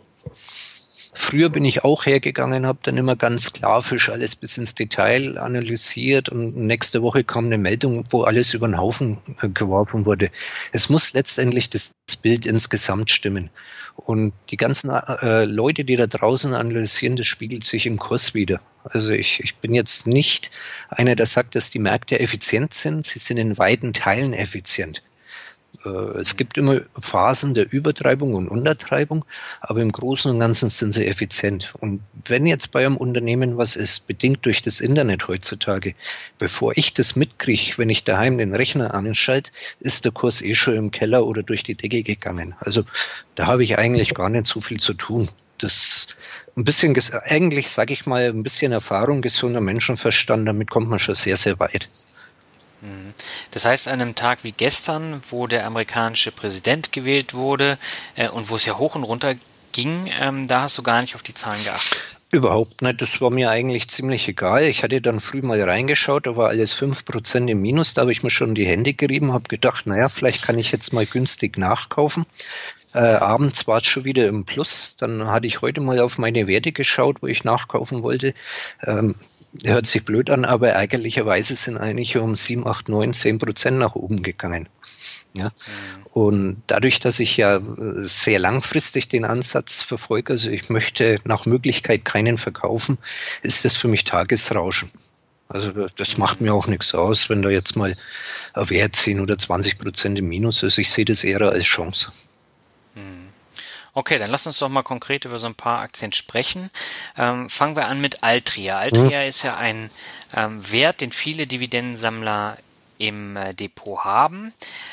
[1.16, 6.28] Früher bin ich auch hergegangen, habe dann immer ganz klarfisch alles bis ins Detail analysiert
[6.28, 10.32] und nächste Woche kam eine Meldung, wo alles über den Haufen äh, geworfen wurde.
[10.72, 13.50] Es muss letztendlich das Bild insgesamt stimmen.
[13.96, 18.60] Und die ganzen äh, Leute, die da draußen analysieren, das spiegelt sich im Kurs wieder.
[18.82, 20.50] Also ich, ich bin jetzt nicht
[20.90, 23.06] einer, der sagt, dass die Märkte effizient sind.
[23.06, 25.02] Sie sind in weiten Teilen effizient.
[25.84, 29.24] Äh, es gibt immer Phasen der Übertreibung und Untertreibung,
[29.60, 31.74] aber im Großen und Ganzen sind sie effizient.
[31.80, 35.94] Und wenn jetzt bei einem Unternehmen was ist, bedingt durch das Internet heutzutage,
[36.38, 40.76] bevor ich das mitkriege, wenn ich daheim den Rechner anschalte, ist der Kurs eh schon
[40.76, 42.54] im Keller oder durch die Decke gegangen.
[42.60, 42.84] Also
[43.34, 45.28] da habe ich eigentlich gar nicht so viel zu tun.
[45.58, 46.08] Das
[46.56, 51.14] ein bisschen, eigentlich sage ich mal, ein bisschen Erfahrung, gesunder Menschenverstand, damit kommt man schon
[51.14, 51.88] sehr, sehr weit.
[52.84, 53.14] Mhm.
[53.50, 57.78] Das heißt, an einem Tag wie gestern, wo der amerikanische Präsident gewählt wurde
[58.14, 59.34] äh, und wo es ja hoch und runter
[59.72, 61.98] ging, ähm, da hast du gar nicht auf die Zahlen geachtet.
[62.30, 63.00] Überhaupt nicht.
[63.00, 64.64] Das war mir eigentlich ziemlich egal.
[64.64, 67.94] Ich hatte dann früh mal reingeschaut, da war alles 5% im Minus.
[67.94, 70.92] Da habe ich mir schon die Hände gerieben, habe gedacht, naja, vielleicht kann ich jetzt
[70.92, 72.26] mal günstig nachkaufen.
[72.92, 74.96] Äh, abends war es schon wieder im Plus.
[74.96, 78.34] Dann hatte ich heute mal auf meine Werte geschaut, wo ich nachkaufen wollte.
[78.84, 79.16] Ähm,
[79.64, 83.94] hört sich blöd an, aber ärgerlicherweise sind eigentlich um 7, 8, 9, 10 Prozent nach
[83.94, 84.68] oben gegangen.
[85.36, 85.46] Ja.
[85.46, 86.06] Mhm.
[86.12, 87.60] Und dadurch, dass ich ja
[88.02, 92.98] sehr langfristig den Ansatz verfolge, also ich möchte nach Möglichkeit keinen verkaufen,
[93.42, 94.92] ist das für mich Tagesrauschen.
[95.48, 97.94] Also das macht mir auch nichts aus, wenn da jetzt mal
[98.54, 100.78] ein Wert 10 oder 20 Prozent im Minus ist.
[100.78, 102.12] Ich sehe das eher als Chance.
[103.94, 106.70] Okay, dann lass uns doch mal konkret über so ein paar Aktien sprechen.
[107.16, 108.78] Ähm, fangen wir an mit Altria.
[108.78, 109.28] Altria mhm.
[109.28, 109.90] ist ja ein
[110.34, 112.58] ähm, Wert, den viele Dividendensammler
[112.98, 114.52] im äh, Depot haben.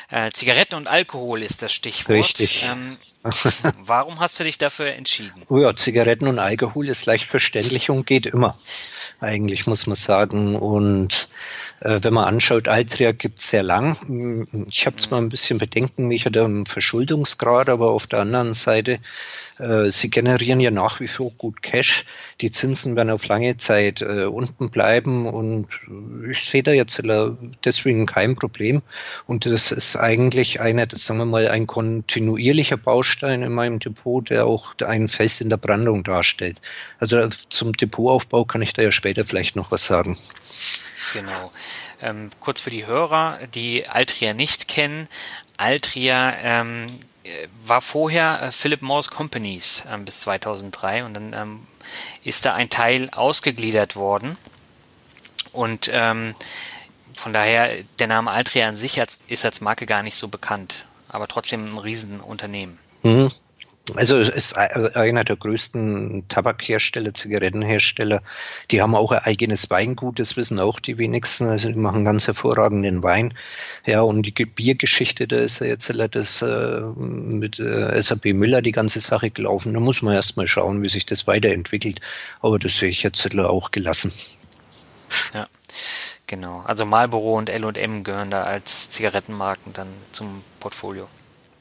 [0.09, 2.15] Äh, Zigaretten und Alkohol ist das Stichwort.
[2.15, 2.63] Richtig.
[2.63, 2.97] Ähm,
[3.79, 5.43] warum hast du dich dafür entschieden?
[5.49, 8.57] Oh ja, Zigaretten und Alkohol ist leicht verständlich und geht immer.
[9.19, 10.55] Eigentlich muss man sagen.
[10.55, 11.27] Und
[11.83, 13.97] wenn man anschaut, Altria gibt es sehr lang.
[14.69, 18.99] Ich habe zwar ein bisschen Bedenken, mich hat am Verschuldungsgrad, aber auf der anderen Seite,
[19.57, 22.05] äh, sie generieren ja nach wie vor gut Cash.
[22.39, 25.67] Die Zinsen werden auf lange Zeit äh, unten bleiben und
[26.29, 27.01] ich sehe da jetzt
[27.65, 28.83] deswegen kein Problem.
[29.25, 34.29] Und das ist eigentlich einer, das sagen wir mal, ein kontinuierlicher Baustein in meinem Depot,
[34.29, 36.61] der auch einen Fels in der Brandung darstellt.
[36.99, 40.15] Also zum Depotaufbau kann ich da ja später vielleicht noch was sagen.
[41.13, 41.51] Genau.
[42.01, 45.07] Ähm, kurz für die Hörer, die Altria nicht kennen.
[45.57, 46.87] Altria ähm,
[47.63, 51.67] war vorher äh, Philip Morris Companies ähm, bis 2003 und dann ähm,
[52.23, 54.37] ist da ein Teil ausgegliedert worden.
[55.51, 56.35] Und ähm,
[57.13, 60.85] von daher, der Name Altria an sich als, ist als Marke gar nicht so bekannt,
[61.09, 62.79] aber trotzdem ein Riesenunternehmen.
[63.03, 63.31] Mhm.
[63.95, 68.21] Also es ist einer der größten Tabakhersteller, Zigarettenhersteller.
[68.69, 71.47] Die haben auch ein eigenes Weingut, das wissen auch die wenigsten.
[71.47, 73.33] Also die machen ganz hervorragenden Wein.
[73.85, 78.71] Ja, und die Biergeschichte, da ist ja jetzt das äh, mit äh, SAP Müller die
[78.71, 79.73] ganze Sache gelaufen.
[79.73, 82.01] Da muss man erst mal schauen, wie sich das weiterentwickelt.
[82.39, 84.13] Aber das sehe ich jetzt auch gelassen.
[85.33, 85.47] Ja.
[86.27, 86.63] Genau.
[86.65, 91.09] Also Marlboro und L&M gehören da als Zigarettenmarken dann zum Portfolio.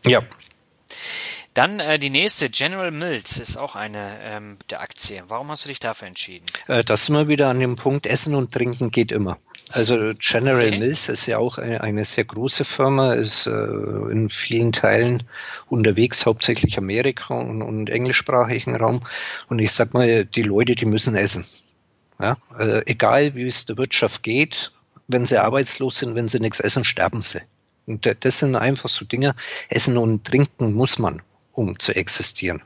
[0.06, 0.22] Ja.
[1.54, 5.22] Dann äh, die nächste, General Mills, ist auch eine ähm, der Aktie.
[5.26, 6.46] Warum hast du dich dafür entschieden?
[6.68, 9.38] Äh, das sind wir wieder an dem Punkt, Essen und Trinken geht immer.
[9.72, 10.78] Also General okay.
[10.78, 15.24] Mills ist ja auch eine, eine sehr große Firma, ist äh, in vielen Teilen
[15.68, 19.02] unterwegs, hauptsächlich Amerika und, und englischsprachigen Raum.
[19.48, 21.46] Und ich sag mal, die Leute, die müssen essen.
[22.20, 22.36] Ja?
[22.58, 24.72] Äh, egal wie es der Wirtschaft geht,
[25.08, 27.40] wenn sie arbeitslos sind, wenn sie nichts essen, sterben sie.
[27.86, 29.34] Und das sind einfach so Dinge.
[29.68, 31.22] Essen und Trinken muss man
[31.52, 32.62] um zu existieren.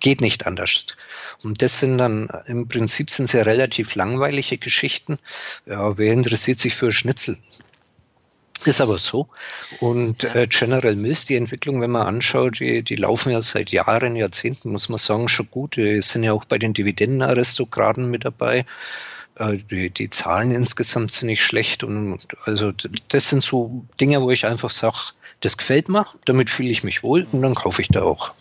[0.00, 0.86] Geht nicht anders.
[1.42, 5.18] Und das sind dann, im Prinzip sind sehr relativ langweilige Geschichten.
[5.66, 7.36] Ja, wer interessiert sich für Schnitzel?
[8.64, 9.28] Ist aber so.
[9.80, 14.14] Und äh, General Mills, die Entwicklung, wenn man anschaut, die, die laufen ja seit Jahren,
[14.14, 15.76] Jahrzehnten, muss man sagen, schon gut.
[15.76, 18.64] Die sind ja auch bei den Dividendenaristokraten mit dabei.
[19.36, 21.82] Äh, die, die Zahlen insgesamt sind nicht schlecht.
[21.82, 22.72] Und also
[23.08, 27.02] das sind so Dinge, wo ich einfach sage, das gefällt mir, damit fühle ich mich
[27.02, 28.32] wohl und dann kaufe ich da auch.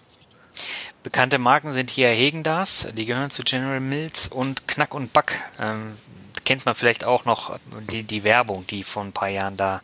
[1.03, 5.41] Bekannte Marken sind hier Hegendas, die gehören zu General Mills und Knack und Back.
[5.59, 5.97] Ähm,
[6.45, 7.57] kennt man vielleicht auch noch
[7.91, 9.81] die, die Werbung, die vor ein paar Jahren da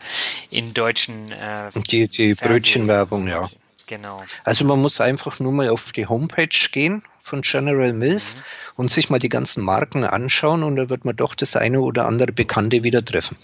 [0.50, 3.42] in deutschen äh, Die, die Brötchenwerbung, ja.
[3.88, 4.22] Genau.
[4.44, 8.42] Also man muss einfach nur mal auf die Homepage gehen von General Mills mhm.
[8.76, 12.06] und sich mal die ganzen Marken anschauen und da wird man doch das eine oder
[12.06, 13.38] andere Bekannte wieder treffen.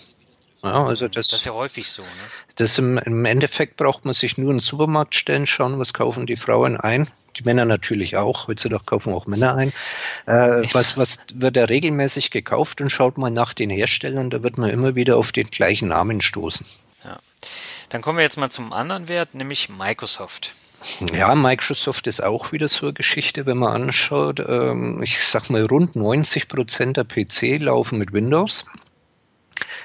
[0.64, 2.04] Ja, also das, das ist ja häufig so.
[2.04, 2.08] Ne?
[2.56, 6.26] Das im, im, Endeffekt braucht man sich nur in den Supermarkt stellen, schauen, was kaufen
[6.26, 7.10] die Frauen ein.
[7.36, 9.74] Die Männer natürlich auch, heutzutage kaufen auch Männer ein.
[10.26, 14.58] Äh, was, was wird da regelmäßig gekauft und schaut mal nach den Herstellern, da wird
[14.58, 16.66] man immer wieder auf den gleichen Namen stoßen.
[17.04, 17.20] Ja.
[17.90, 20.54] Dann kommen wir jetzt mal zum anderen Wert, nämlich Microsoft.
[21.14, 24.40] Ja, Microsoft ist auch wieder so eine Geschichte, wenn man anschaut.
[24.40, 28.66] Ähm, ich sag mal, rund 90 Prozent der PC laufen mit Windows.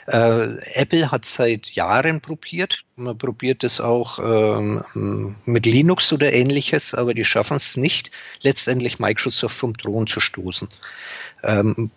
[0.08, 2.84] Äh, Apple hat seit Jahren probiert.
[2.96, 8.98] Man probiert es auch ähm, mit Linux oder ähnliches, aber die schaffen es nicht, letztendlich
[8.98, 10.68] Microsoft vom Thron zu stoßen.
[11.42, 11.90] Ähm,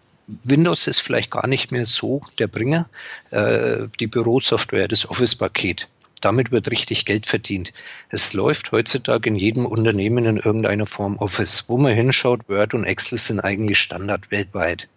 [0.43, 2.89] Windows ist vielleicht gar nicht mehr so der Bringer.
[3.31, 5.87] Äh, die Bürosoftware, das Office-Paket,
[6.21, 7.73] damit wird richtig Geld verdient.
[8.09, 11.65] Es läuft heutzutage in jedem Unternehmen in irgendeiner Form Office.
[11.67, 14.87] Wo man hinschaut, Word und Excel sind eigentlich Standard weltweit.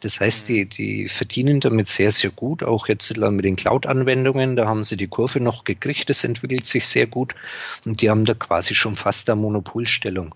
[0.00, 2.62] Das heißt, die, die verdienen damit sehr, sehr gut.
[2.62, 6.08] Auch jetzt mit den Cloud-Anwendungen, da haben sie die Kurve noch gekriegt.
[6.08, 7.34] Das entwickelt sich sehr gut.
[7.84, 10.34] Und die haben da quasi schon fast eine Monopolstellung.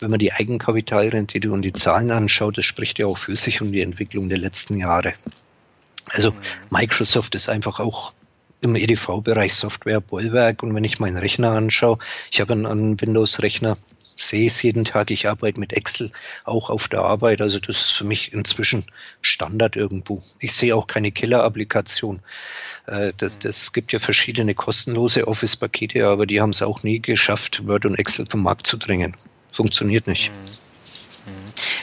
[0.00, 3.72] Wenn man die Eigenkapitalrendite und die Zahlen anschaut, das spricht ja auch für sich um
[3.72, 5.14] die Entwicklung der letzten Jahre.
[6.10, 6.36] Also mhm.
[6.70, 8.12] Microsoft ist einfach auch
[8.60, 11.98] im EDV-Bereich Software Bollwerk und wenn ich meinen Rechner anschaue,
[12.30, 13.76] ich habe einen, einen Windows-Rechner,
[14.18, 16.10] sehe es jeden Tag, ich arbeite mit Excel
[16.44, 18.86] auch auf der Arbeit, also das ist für mich inzwischen
[19.20, 20.22] Standard irgendwo.
[20.40, 22.20] Ich sehe auch keine Killer-Applikation.
[22.86, 27.66] Äh, das, das gibt ja verschiedene kostenlose Office-Pakete, aber die haben es auch nie geschafft,
[27.66, 29.16] Word und Excel vom Markt zu drängen.
[29.52, 30.30] Funktioniert nicht.
[30.30, 30.65] Mhm.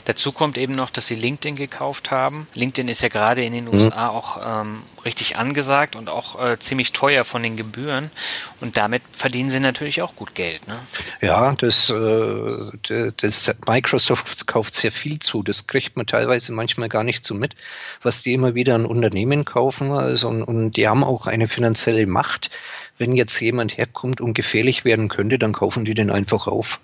[0.05, 2.47] Dazu kommt eben noch, dass sie LinkedIn gekauft haben.
[2.55, 4.17] LinkedIn ist ja gerade in den USA mhm.
[4.17, 8.11] auch ähm, richtig angesagt und auch äh, ziemlich teuer von den Gebühren.
[8.59, 10.67] Und damit verdienen sie natürlich auch gut Geld.
[10.67, 10.77] Ne?
[11.21, 15.41] Ja, das, äh, das Microsoft kauft sehr viel zu.
[15.41, 17.55] Das kriegt man teilweise manchmal gar nicht so mit,
[18.01, 19.91] was die immer wieder an Unternehmen kaufen.
[19.91, 22.51] Also, und, und die haben auch eine finanzielle Macht.
[22.97, 26.79] Wenn jetzt jemand herkommt und gefährlich werden könnte, dann kaufen die den einfach auf.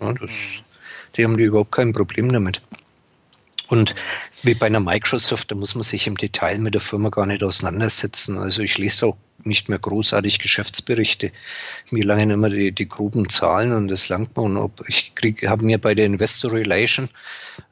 [0.00, 0.71] Ja, das, mhm.
[1.16, 2.62] Die haben die überhaupt kein Problem damit.
[3.72, 3.94] Und
[4.42, 7.42] wie bei einer Microsoft, da muss man sich im Detail mit der Firma gar nicht
[7.42, 8.36] auseinandersetzen.
[8.36, 11.32] Also ich lese auch nicht mehr großartig Geschäftsberichte.
[11.90, 14.42] Mir langen immer die, die groben Zahlen und das langt mir.
[14.42, 15.14] Und ob ich
[15.46, 17.08] habe mir bei der Investor Relation,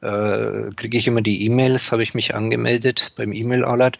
[0.01, 3.99] äh, kriege ich immer die E-Mails, habe ich mich angemeldet beim E-Mail-Alert.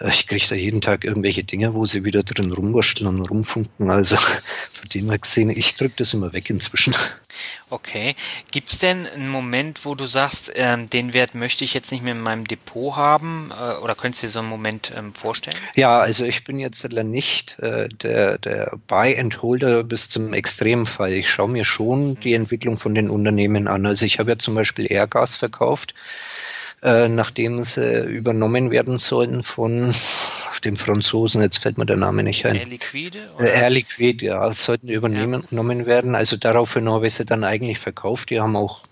[0.00, 3.90] Äh, ich kriege da jeden Tag irgendwelche Dinge, wo sie wieder drin rumwurschteln und rumfunken.
[3.90, 4.16] Also
[4.70, 6.94] von dem her gesehen, ich drücke das immer weg inzwischen.
[7.70, 8.14] Okay.
[8.50, 12.02] Gibt es denn einen Moment, wo du sagst, ähm, den Wert möchte ich jetzt nicht
[12.02, 13.50] mehr in meinem Depot haben?
[13.52, 15.56] Äh, oder könntest du dir so einen Moment ähm, vorstellen?
[15.76, 21.12] Ja, also ich bin jetzt nicht äh, der, der Buy-and-Holder bis zum Extremfall.
[21.12, 23.84] Ich schaue mir schon die Entwicklung von den Unternehmen an.
[23.84, 25.94] Also ich habe ja zum Beispiel Airgas verkauft
[26.82, 29.94] äh, nachdem sie übernommen werden sollen von
[30.64, 32.56] dem Franzosen, jetzt fällt mir der Name nicht ein.
[32.56, 33.30] Air Liquide?
[33.36, 33.52] Oder?
[33.52, 35.86] Air Liquide, ja, sollten übernommen ja.
[35.86, 36.14] werden.
[36.14, 38.30] Also daraufhin habe ich sie dann eigentlich verkauft.
[38.30, 38.82] Die haben auch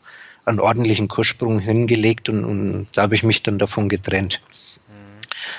[0.45, 4.41] einen ordentlichen Kurssprung hingelegt und, und da habe ich mich dann davon getrennt.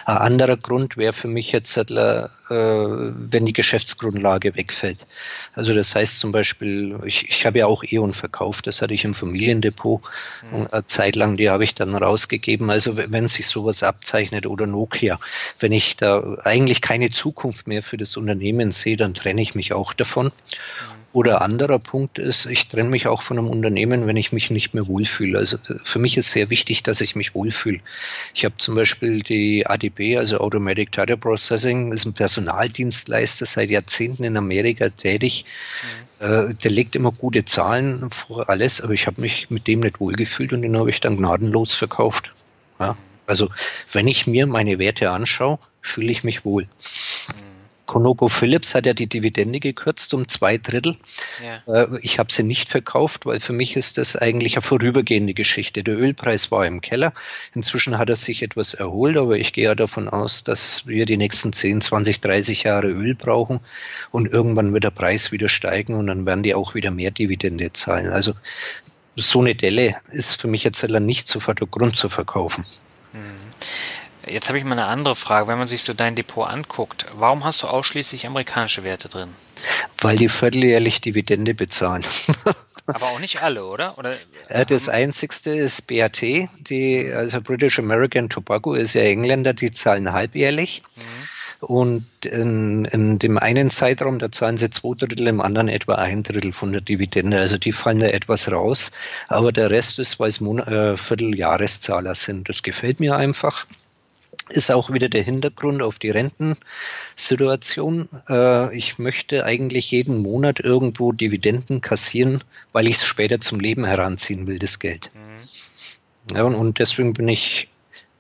[0.08, 5.06] Ein anderer Grund wäre für mich jetzt, äh, wenn die Geschäftsgrundlage wegfällt.
[5.54, 9.04] Also das heißt zum Beispiel, ich, ich habe ja auch E.ON verkauft, das hatte ich
[9.04, 10.02] im Familiendepot
[10.50, 10.68] mhm.
[10.72, 12.70] eine Zeit lang, die habe ich dann rausgegeben.
[12.70, 15.20] Also wenn sich sowas abzeichnet oder Nokia,
[15.60, 19.74] wenn ich da eigentlich keine Zukunft mehr für das Unternehmen sehe, dann trenne ich mich
[19.74, 20.28] auch davon.
[20.28, 20.97] Mhm.
[21.18, 24.76] Oder anderer Punkt ist, ich trenne mich auch von einem Unternehmen, wenn ich mich nicht
[24.76, 25.40] mehr wohlfühle.
[25.40, 27.80] Also für mich ist sehr wichtig, dass ich mich wohlfühle.
[28.36, 34.26] Ich habe zum Beispiel die ADP, also Automatic Data Processing, ist ein Personaldienstleister seit Jahrzehnten
[34.26, 35.46] in Amerika tätig.
[36.20, 36.56] Mhm.
[36.60, 40.54] der legt immer gute Zahlen vor alles, aber ich habe mich mit dem nicht wohlgefühlt
[40.54, 42.32] und den habe ich dann gnadenlos verkauft.
[42.80, 42.96] Ja?
[43.26, 43.50] Also
[43.92, 46.66] wenn ich mir meine Werte anschaue, fühle ich mich wohl.
[46.66, 47.47] Mhm.
[47.88, 50.98] Conoco Phillips hat ja die Dividende gekürzt um zwei Drittel.
[51.44, 51.84] Ja.
[51.84, 55.84] Äh, ich habe sie nicht verkauft, weil für mich ist das eigentlich eine vorübergehende Geschichte.
[55.84, 57.14] Der Ölpreis war im Keller.
[57.56, 61.18] Inzwischen hat er sich etwas erholt, aber ich gehe ja davon aus, dass wir die
[61.18, 63.62] nächsten 10, 20, 30 Jahre Öl brauchen
[64.12, 67.74] und irgendwann wird der Preis wieder steigen und dann werden die auch wieder mehr Dividende
[67.74, 68.10] zahlen.
[68.10, 68.34] Also
[69.16, 72.66] so eine Delle ist für mich jetzt nicht sofort der Grund zu verkaufen.
[74.30, 75.48] Jetzt habe ich mal eine andere Frage.
[75.48, 79.30] Wenn man sich so dein Depot anguckt, warum hast du ausschließlich amerikanische Werte drin?
[80.02, 82.04] Weil die vierteljährlich Dividende bezahlen.
[82.88, 83.98] Aber auch nicht alle, oder?
[83.98, 84.14] oder
[84.50, 90.84] das einzigste ist BAT, die, also British American Tobacco ist ja Engländer, die zahlen halbjährlich.
[90.96, 91.02] Mhm.
[91.60, 96.24] Und in, in, dem einen Zeitraum, da zahlen sie zwei Drittel, im anderen etwa ein
[96.24, 97.40] Drittel von der Dividende.
[97.40, 98.92] Also die fallen da etwas raus.
[99.28, 102.48] Aber der Rest ist, weil es Mon äh, Vierteljahreszahler sind.
[102.48, 103.66] Das gefällt mir einfach
[104.50, 108.10] ist auch wieder der Hintergrund auf die Rentensituation.
[108.30, 113.86] Äh, ich möchte eigentlich jeden Monat irgendwo Dividenden kassieren, weil ich es später zum Leben
[113.86, 115.12] heranziehen will, das Geld.
[115.14, 116.36] Mhm.
[116.36, 117.70] Ja, und, und, deswegen bin ich,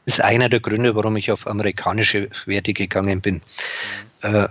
[0.05, 3.41] ist einer der Gründe, warum ich auf amerikanische Werte gegangen bin.
[4.23, 4.35] Mhm.
[4.35, 4.47] Äh,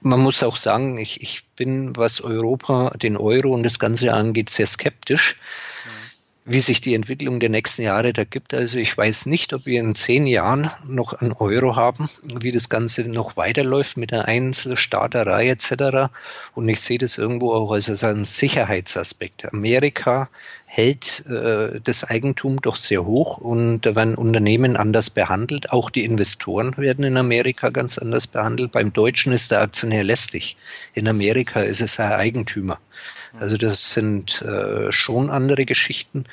[0.00, 4.50] man muss auch sagen, ich, ich bin, was Europa, den Euro und das Ganze angeht,
[4.50, 5.36] sehr skeptisch.
[6.50, 8.54] Wie sich die Entwicklung der nächsten Jahre da gibt.
[8.54, 12.70] Also ich weiß nicht, ob wir in zehn Jahren noch einen Euro haben, wie das
[12.70, 16.10] Ganze noch weiterläuft mit der Einzelstaaterei etc.
[16.54, 19.52] Und ich sehe das irgendwo auch als einen Sicherheitsaspekt.
[19.52, 20.30] Amerika
[20.64, 25.70] hält äh, das Eigentum doch sehr hoch und da werden Unternehmen anders behandelt.
[25.70, 28.72] Auch die Investoren werden in Amerika ganz anders behandelt.
[28.72, 30.56] Beim Deutschen ist der Aktionär lästig.
[30.94, 32.78] In Amerika ist es ein Eigentümer.
[33.40, 36.24] Also das sind äh, schon andere Geschichten.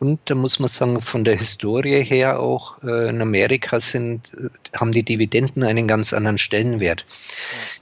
[0.00, 4.48] Und da muss man sagen, von der Historie her auch äh, in Amerika sind, äh,
[4.78, 7.04] haben die Dividenden einen ganz anderen Stellenwert.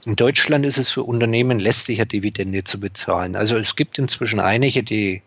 [0.05, 3.35] In Deutschland ist es für Unternehmen lästiger, Dividende zu bezahlen.
[3.35, 5.21] Also es gibt inzwischen einige, die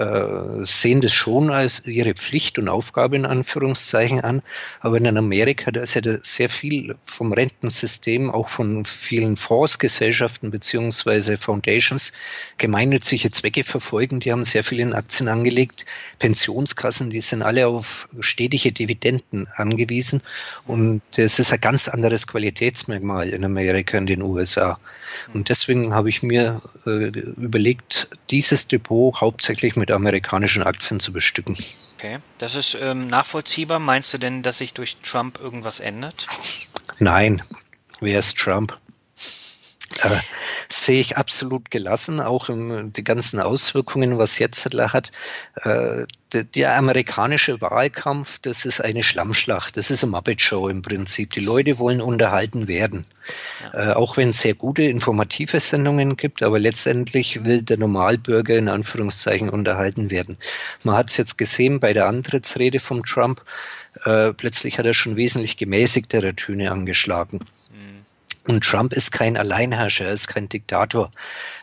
[0.00, 4.40] äh, sehen das schon als ihre Pflicht und Aufgabe in Anführungszeichen an.
[4.80, 11.36] Aber in Amerika, da ist ja sehr viel vom Rentensystem, auch von vielen Fondsgesellschaften beziehungsweise
[11.36, 12.12] Foundations
[12.56, 14.20] gemeinnützige Zwecke verfolgen.
[14.20, 15.84] Die haben sehr viel in Aktien angelegt.
[16.18, 20.22] Pensionskassen, die sind alle auf stetige Dividenden angewiesen.
[20.66, 24.78] Und das ist ein ganz anderes Qualitätsmerkmal in Amerika, in den USA.
[25.34, 31.56] Und deswegen habe ich mir äh, überlegt, dieses Depot hauptsächlich mit amerikanischen Aktien zu bestücken.
[31.96, 33.78] Okay, das ist ähm, nachvollziehbar.
[33.78, 36.26] Meinst du denn, dass sich durch Trump irgendwas ändert?
[36.98, 37.42] Nein.
[38.00, 38.78] Wer ist Trump?
[39.98, 40.16] Äh,
[40.68, 45.10] sehe ich absolut gelassen, auch im, die ganzen Auswirkungen, was jetzt hat.
[45.56, 50.82] Äh, der, der, amerikanische Wahlkampf, das ist eine Schlammschlacht, das ist eine Muppet Show im
[50.82, 51.32] Prinzip.
[51.32, 53.04] Die Leute wollen unterhalten werden.
[53.72, 53.90] Ja.
[53.90, 58.68] Äh, auch wenn es sehr gute informative Sendungen gibt, aber letztendlich will der Normalbürger in
[58.68, 60.38] Anführungszeichen unterhalten werden.
[60.84, 63.42] Man hat es jetzt gesehen bei der Antrittsrede von Trump,
[64.04, 67.40] äh, plötzlich hat er schon wesentlich gemäßigtere Töne angeschlagen.
[68.46, 71.10] Und Trump ist kein Alleinherrscher, er ist kein Diktator.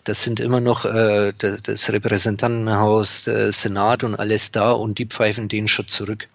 [0.04, 5.50] Das sind immer noch äh, das Repräsentantenhaus, der Senat und alles da und die pfeifen
[5.50, 6.28] den schon zurück.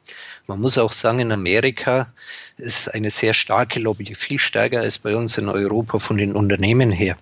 [0.49, 2.13] Man muss auch sagen, in Amerika
[2.59, 6.91] ist eine sehr starke Lobby, viel stärker als bei uns in Europa von den Unternehmen
[6.91, 7.17] her.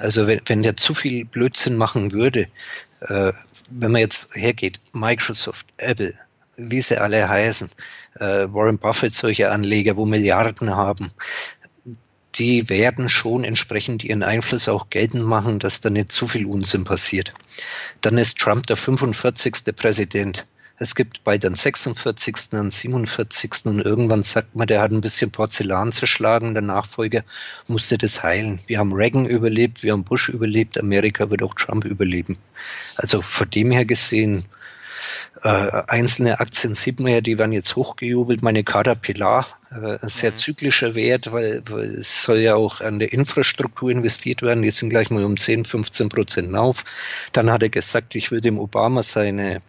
[0.00, 2.46] Also wenn, wenn der zu viel Blödsinn machen würde,
[3.00, 3.32] äh,
[3.70, 6.14] wenn man jetzt hergeht, Microsoft, Apple,
[6.56, 7.70] wie sie alle heißen,
[8.16, 11.10] äh, Warren Buffett, solche Anleger, wo Milliarden haben,
[12.36, 16.84] die werden schon entsprechend ihren Einfluss auch geltend machen, dass da nicht zu viel Unsinn
[16.84, 17.32] passiert.
[18.00, 19.74] Dann ist Trump der 45.
[19.74, 20.46] Präsident.
[20.82, 23.66] Es gibt bald den 46., den 47.
[23.66, 27.22] und irgendwann sagt man, der hat ein bisschen Porzellan zerschlagen, der Nachfolger
[27.68, 28.60] musste das heilen.
[28.66, 32.38] Wir haben Reagan überlebt, wir haben Bush überlebt, Amerika wird auch Trump überleben.
[32.96, 34.46] Also von dem her gesehen,
[35.42, 38.42] äh, einzelne Aktien sieht man ja, die werden jetzt hochgejubelt.
[38.42, 40.36] Meine Caterpillar, äh, sehr mhm.
[40.36, 44.62] zyklischer Wert, weil, weil es soll ja auch an der Infrastruktur investiert werden.
[44.62, 46.84] Die sind gleich mal um 10, 15 Prozent auf.
[47.32, 49.62] Dann hat er gesagt, ich will dem Obama seine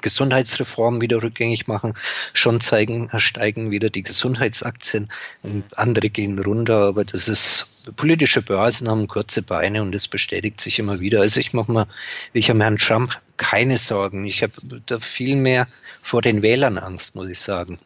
[0.00, 1.94] Gesundheitsreform wieder rückgängig machen,
[2.32, 5.10] schon zeigen, steigen wieder die Gesundheitsaktien
[5.42, 10.60] und andere gehen runter, aber das ist, politische Börsen haben kurze Beine und das bestätigt
[10.60, 11.20] sich immer wieder.
[11.20, 11.86] Also ich mache mal,
[12.32, 14.24] ich habe Herrn Trump keine Sorgen.
[14.24, 14.52] Ich habe
[14.86, 15.66] da viel mehr
[16.00, 17.78] vor den Wählern Angst, muss ich sagen.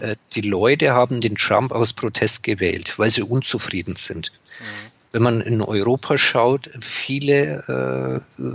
[0.00, 0.14] Mhm.
[0.34, 4.32] Die Leute haben den Trump aus Protest gewählt, weil sie unzufrieden sind.
[4.60, 4.64] Mhm.
[5.12, 8.50] Wenn man in Europa schaut, viele äh,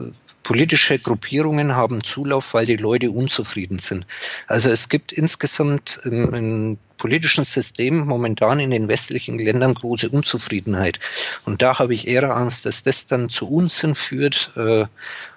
[0.50, 4.08] politische Gruppierungen haben Zulauf, weil die Leute unzufrieden sind.
[4.48, 11.00] Also es gibt insgesamt im, im politischen System momentan in den westlichen Ländern große Unzufriedenheit.
[11.46, 14.86] Und da habe ich eher Angst, dass das dann zu Unsinn führt, äh,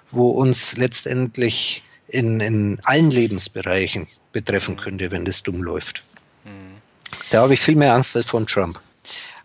[0.09, 6.01] wo uns letztendlich in, in allen Lebensbereichen betreffen könnte, wenn das dumm läuft.
[6.43, 6.81] Mhm.
[7.29, 8.81] Da habe ich viel mehr Angst als von Trump.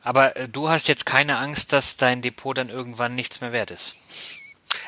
[0.00, 3.70] Aber äh, du hast jetzt keine Angst, dass dein Depot dann irgendwann nichts mehr wert
[3.70, 3.96] ist?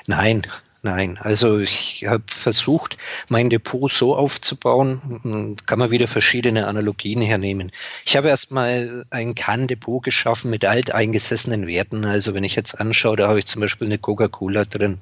[0.07, 0.47] Nein,
[0.83, 2.97] Nein, also ich habe versucht,
[3.29, 7.71] mein Depot so aufzubauen, kann man wieder verschiedene Analogien hernehmen.
[8.07, 12.07] Ich habe erstmal ein Kann-Depot geschaffen mit alteingesessenen Werten.
[12.07, 15.01] Also wenn ich jetzt anschaue, da habe ich zum Beispiel eine Coca-Cola drin,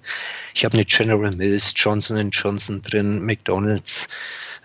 [0.52, 4.08] ich habe eine General Mills, Johnson Johnson drin, McDonald's,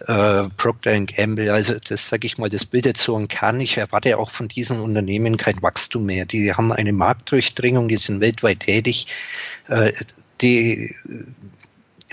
[0.08, 1.54] äh, Procter Gamble.
[1.54, 3.62] Also das sage ich mal, das bildet so ein Kern.
[3.62, 6.26] Ich erwarte auch von diesen Unternehmen kein Wachstum mehr.
[6.26, 9.06] Die haben eine Marktdurchdringung, die sind weltweit tätig.
[9.68, 9.94] Äh,
[10.42, 10.96] die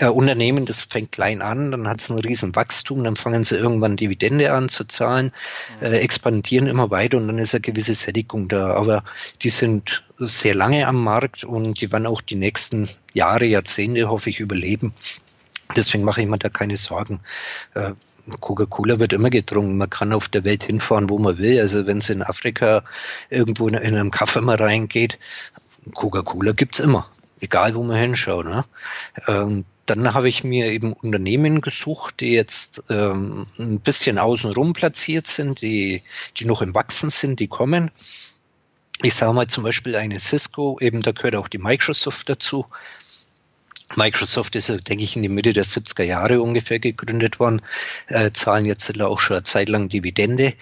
[0.01, 3.57] äh, Unternehmen, das fängt klein an, dann hat es ein riesen Wachstum, dann fangen sie
[3.57, 5.31] irgendwann Dividende an zu zahlen,
[5.79, 8.73] äh, expandieren immer weiter und dann ist eine gewisse Sättigung da.
[8.73, 9.03] Aber
[9.43, 14.31] die sind sehr lange am Markt und die werden auch die nächsten Jahre, Jahrzehnte, hoffe
[14.31, 14.93] ich, überleben.
[15.75, 17.19] Deswegen mache ich mir da keine Sorgen.
[17.75, 17.91] Äh,
[18.39, 19.77] Coca-Cola wird immer getrunken.
[19.77, 21.59] Man kann auf der Welt hinfahren, wo man will.
[21.59, 22.83] Also wenn es in Afrika
[23.29, 25.17] irgendwo in einem Kaffee mal reingeht,
[25.93, 27.07] Coca-Cola gibt es immer
[27.41, 28.45] egal wo man hinschaut.
[28.45, 28.63] Ne?
[29.27, 35.27] Ähm, dann habe ich mir eben Unternehmen gesucht, die jetzt ähm, ein bisschen außenrum platziert
[35.27, 36.03] sind, die,
[36.37, 37.91] die noch im Wachsen sind, die kommen.
[39.01, 42.67] Ich sage mal zum Beispiel eine Cisco, eben da gehört auch die Microsoft dazu.
[43.97, 47.61] Microsoft ist, denke ich, in die Mitte der 70er Jahre ungefähr gegründet worden,
[48.07, 50.53] äh, zahlen jetzt auch schon eine Zeit lang Dividende.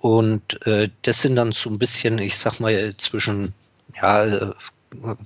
[0.00, 3.52] Und äh, das sind dann so ein bisschen, ich sag mal, zwischen
[4.00, 4.54] ja,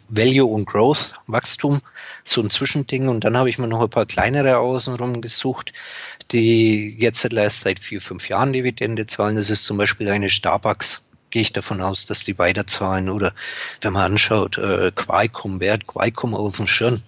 [0.08, 1.80] Value und Growth, Wachstum,
[2.24, 3.08] so ein Zwischending.
[3.08, 5.72] Und dann habe ich mir noch ein paar kleinere außenrum gesucht,
[6.32, 9.36] die jetzt erst seit vier, fünf Jahren Dividende zahlen.
[9.36, 11.02] Das ist zum Beispiel eine Starbucks.
[11.30, 13.10] Gehe ich davon aus, dass die weiterzahlen.
[13.10, 13.34] Oder
[13.82, 17.02] wenn man anschaut, äh, Qualcomm, wer hat Qualcomm auf dem Schirm?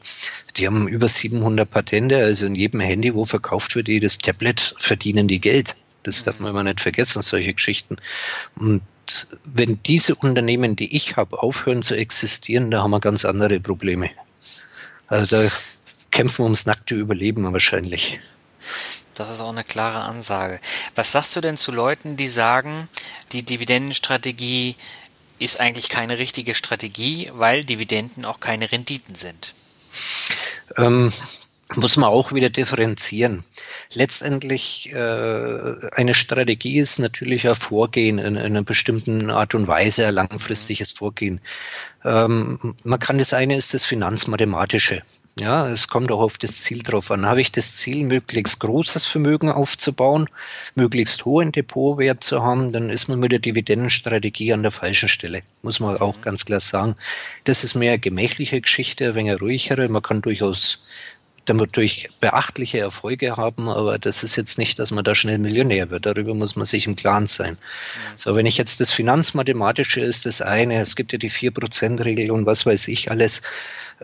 [0.56, 5.26] Die haben über 700 Patente, also in jedem Handy, wo verkauft wird, jedes Tablet, verdienen
[5.26, 5.74] die Geld.
[6.02, 7.96] Das darf man immer nicht vergessen, solche Geschichten.
[8.58, 8.82] Und
[9.44, 14.10] wenn diese Unternehmen, die ich habe, aufhören zu existieren, da haben wir ganz andere Probleme.
[15.08, 15.50] Also da
[16.10, 18.20] kämpfen wir ums nackte Überleben wahrscheinlich.
[19.14, 20.60] Das ist auch eine klare Ansage.
[20.94, 22.88] Was sagst du denn zu Leuten, die sagen,
[23.32, 24.76] die Dividendenstrategie
[25.38, 29.54] ist eigentlich keine richtige Strategie, weil Dividenden auch keine Renditen sind?
[30.76, 31.12] Ähm,
[31.76, 33.44] muss man auch wieder differenzieren.
[33.92, 40.06] Letztendlich äh, eine Strategie ist natürlich ein Vorgehen in, in einer bestimmten Art und Weise,
[40.06, 41.40] ein langfristiges Vorgehen.
[42.04, 45.02] Ähm, man kann das eine ist das Finanzmathematische.
[45.38, 47.24] Ja, es kommt auch auf das Ziel drauf an.
[47.24, 50.28] Habe ich das Ziel, möglichst großes Vermögen aufzubauen,
[50.74, 55.42] möglichst hohen Depotwert zu haben, dann ist man mit der Dividendenstrategie an der falschen Stelle.
[55.62, 56.22] Muss man auch mhm.
[56.22, 56.96] ganz klar sagen.
[57.44, 59.88] Das ist mehr gemächliche Geschichte, ein wenig ruhigere.
[59.88, 60.86] Man kann durchaus
[61.44, 65.90] damit durch beachtliche Erfolge haben, aber das ist jetzt nicht, dass man da schnell Millionär
[65.90, 66.06] wird.
[66.06, 67.56] Darüber muss man sich im Klaren sein.
[68.16, 72.46] So, wenn ich jetzt das Finanzmathematische ist das eine, es gibt ja die 4%-Regel und
[72.46, 73.42] was weiß ich alles.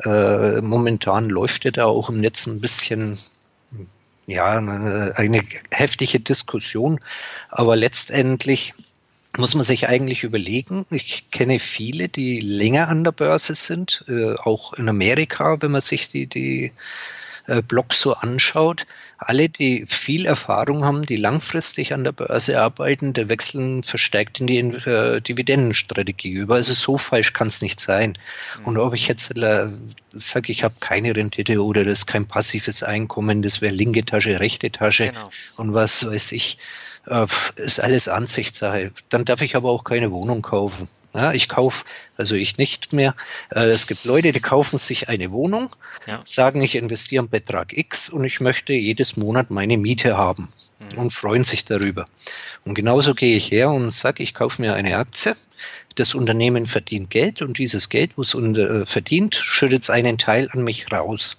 [0.05, 3.18] Äh, momentan läuft ja da auch im Netz ein bisschen
[4.26, 6.99] ja, eine heftige Diskussion,
[7.49, 8.74] aber letztendlich
[9.39, 10.87] muss man sich eigentlich überlegen.
[10.91, 15.80] Ich kenne viele, die länger an der Börse sind, äh, auch in Amerika, wenn man
[15.80, 16.72] sich die, die
[17.47, 18.86] äh, Blogs so anschaut,
[19.18, 24.47] alle, die viel Erfahrung haben, die langfristig an der Börse arbeiten, der wechseln verstärkt in
[24.47, 26.57] die äh, Dividendenstrategie über.
[26.57, 28.18] Also so falsch kann es nicht sein.
[28.59, 28.64] Mhm.
[28.64, 29.68] Und ob ich jetzt äh,
[30.12, 34.40] sage, ich habe keine Rendite oder das ist kein passives Einkommen, das wäre linke Tasche,
[34.40, 35.30] rechte Tasche genau.
[35.57, 36.59] und was weiß ich,
[37.07, 37.26] äh,
[37.57, 38.92] ist alles Ansichtssache.
[39.09, 40.88] Dann darf ich aber auch keine Wohnung kaufen.
[41.17, 41.87] Ja, ich kaufe,
[42.19, 43.14] also ich nicht mehr.
[43.51, 45.75] Äh, es gibt Leute, die kaufen sich eine Wohnung,
[46.07, 46.21] ja.
[46.25, 50.99] sagen, ich investiere einen Betrag X und ich möchte jedes Monat meine Miete haben mhm.
[50.99, 52.05] und freuen sich darüber.
[52.67, 55.37] Und genauso gehe ich her und sage, ich kaufe mir eine Aktie.
[55.95, 60.64] Das Unternehmen verdient Geld und dieses Geld, was es äh, verdient, schüttet einen Teil an
[60.64, 61.39] mich raus.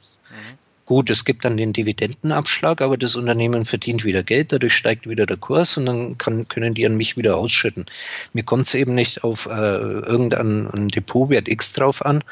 [0.88, 5.26] Gut, es gibt dann den Dividendenabschlag, aber das Unternehmen verdient wieder Geld, dadurch steigt wieder
[5.26, 7.88] der Kurs und dann kann, können die an mich wieder ausschütten.
[8.32, 12.24] Mir kommt es eben nicht auf äh, irgendein Depotwert X drauf an.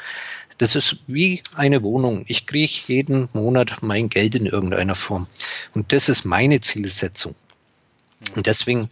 [0.56, 2.24] Das ist wie eine Wohnung.
[2.28, 5.26] Ich kriege jeden Monat mein Geld in irgendeiner Form.
[5.74, 7.34] Und das ist meine Zielsetzung.
[8.36, 8.88] Und deswegen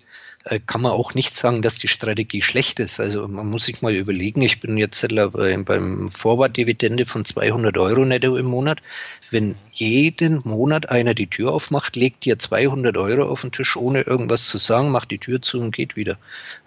[0.67, 3.01] kann man auch nicht sagen, dass die Strategie schlecht ist.
[3.01, 8.37] Also man muss sich mal überlegen, ich bin jetzt beim Vorwärtdividende von 200 Euro netto
[8.37, 8.83] im Monat.
[9.31, 14.03] Wenn jeden Monat einer die Tür aufmacht, legt dir 200 Euro auf den Tisch, ohne
[14.03, 16.19] irgendwas zu sagen, macht die Tür zu und geht wieder.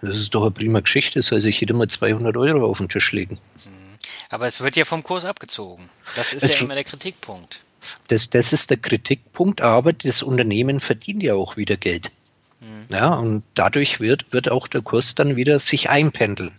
[0.02, 3.12] Das ist doch eine prima Geschichte, soll sich jeder mal 200 Euro auf den Tisch
[3.12, 3.38] legen.
[3.64, 3.96] Mhm.
[4.28, 5.88] Aber es wird ja vom Kurs abgezogen.
[6.16, 7.62] Das ist es ja immer der Kritikpunkt.
[8.08, 12.10] Das, das ist der Kritikpunkt, aber das Unternehmen verdient ja auch wieder Geld.
[12.60, 12.86] Mhm.
[12.90, 16.52] Ja, und dadurch wird, wird auch der Kurs dann wieder sich einpendeln.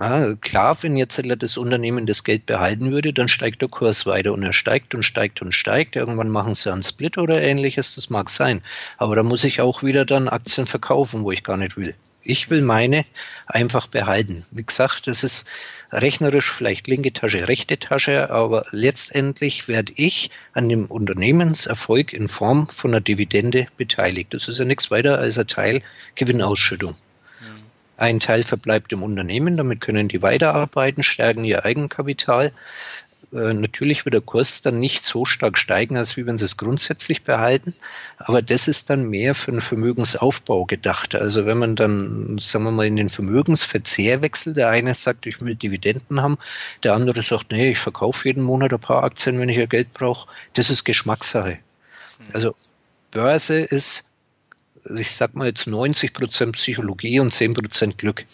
[0.00, 4.32] Ja, klar, wenn jetzt das Unternehmen das Geld behalten würde, dann steigt der Kurs weiter
[4.32, 5.96] und er steigt und steigt und steigt.
[5.96, 8.62] Irgendwann machen sie einen Split oder ähnliches, das mag sein.
[8.96, 11.96] Aber da muss ich auch wieder dann Aktien verkaufen, wo ich gar nicht will.
[12.22, 13.06] Ich will meine
[13.46, 14.44] einfach behalten.
[14.52, 15.48] Wie gesagt, das ist
[15.90, 22.68] rechnerisch vielleicht linke Tasche, rechte Tasche, aber letztendlich werde ich an dem Unternehmenserfolg in Form
[22.68, 24.34] von einer Dividende beteiligt.
[24.34, 25.82] Das ist ja nichts weiter als ein Teil
[26.14, 26.92] Gewinnausschüttung.
[26.92, 27.62] Mhm.
[27.96, 32.52] Ein Teil verbleibt im Unternehmen, damit können die weiterarbeiten, stärken ihr Eigenkapital.
[33.32, 36.56] Äh, natürlich wird der Kurs dann nicht so stark steigen, als wie wenn sie es
[36.56, 37.74] grundsätzlich behalten.
[38.16, 41.14] Aber das ist dann mehr für den Vermögensaufbau gedacht.
[41.14, 45.40] Also wenn man dann, sagen wir mal, in den Vermögensverzehr wechselt, der eine sagt, ich
[45.40, 46.38] will Dividenden haben,
[46.82, 49.92] der andere sagt, nee, ich verkaufe jeden Monat ein paar Aktien, wenn ich ja Geld
[49.92, 50.28] brauche.
[50.54, 51.58] Das ist Geschmackssache.
[52.18, 52.24] Mhm.
[52.32, 52.54] Also
[53.10, 54.04] Börse ist
[54.96, 58.24] ich sag mal jetzt 90 Prozent Psychologie und 10 Prozent Glück.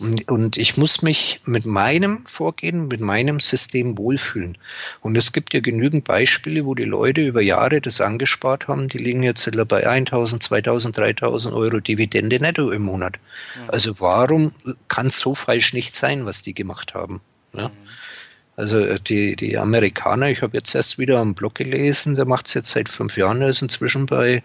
[0.00, 4.56] Und, und ich muss mich mit meinem Vorgehen, mit meinem System wohlfühlen.
[5.02, 8.88] Und es gibt ja genügend Beispiele, wo die Leute über Jahre das angespart haben.
[8.88, 13.18] Die liegen jetzt bei 1000, 2000, 3000 Euro Dividende netto im Monat.
[13.56, 13.70] Mhm.
[13.70, 14.52] Also warum
[14.88, 17.20] kann es so falsch nicht sein, was die gemacht haben?
[17.52, 17.70] Ja?
[18.60, 22.46] Also äh, die, die Amerikaner, ich habe jetzt erst wieder am Blog gelesen, der macht
[22.46, 24.42] es jetzt seit fünf Jahren, er ist inzwischen bei,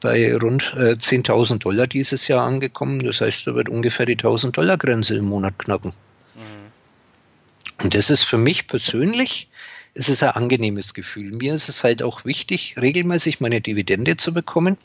[0.00, 3.00] bei rund äh, 10.000 Dollar dieses Jahr angekommen.
[3.00, 5.94] Das heißt, er wird ungefähr die 1.000 Dollar Grenze im Monat knacken.
[6.36, 7.82] Mhm.
[7.82, 9.48] Und das ist für mich persönlich,
[9.94, 11.32] es ist ein angenehmes Gefühl.
[11.32, 14.76] Mir ist es halt auch wichtig, regelmäßig meine Dividende zu bekommen.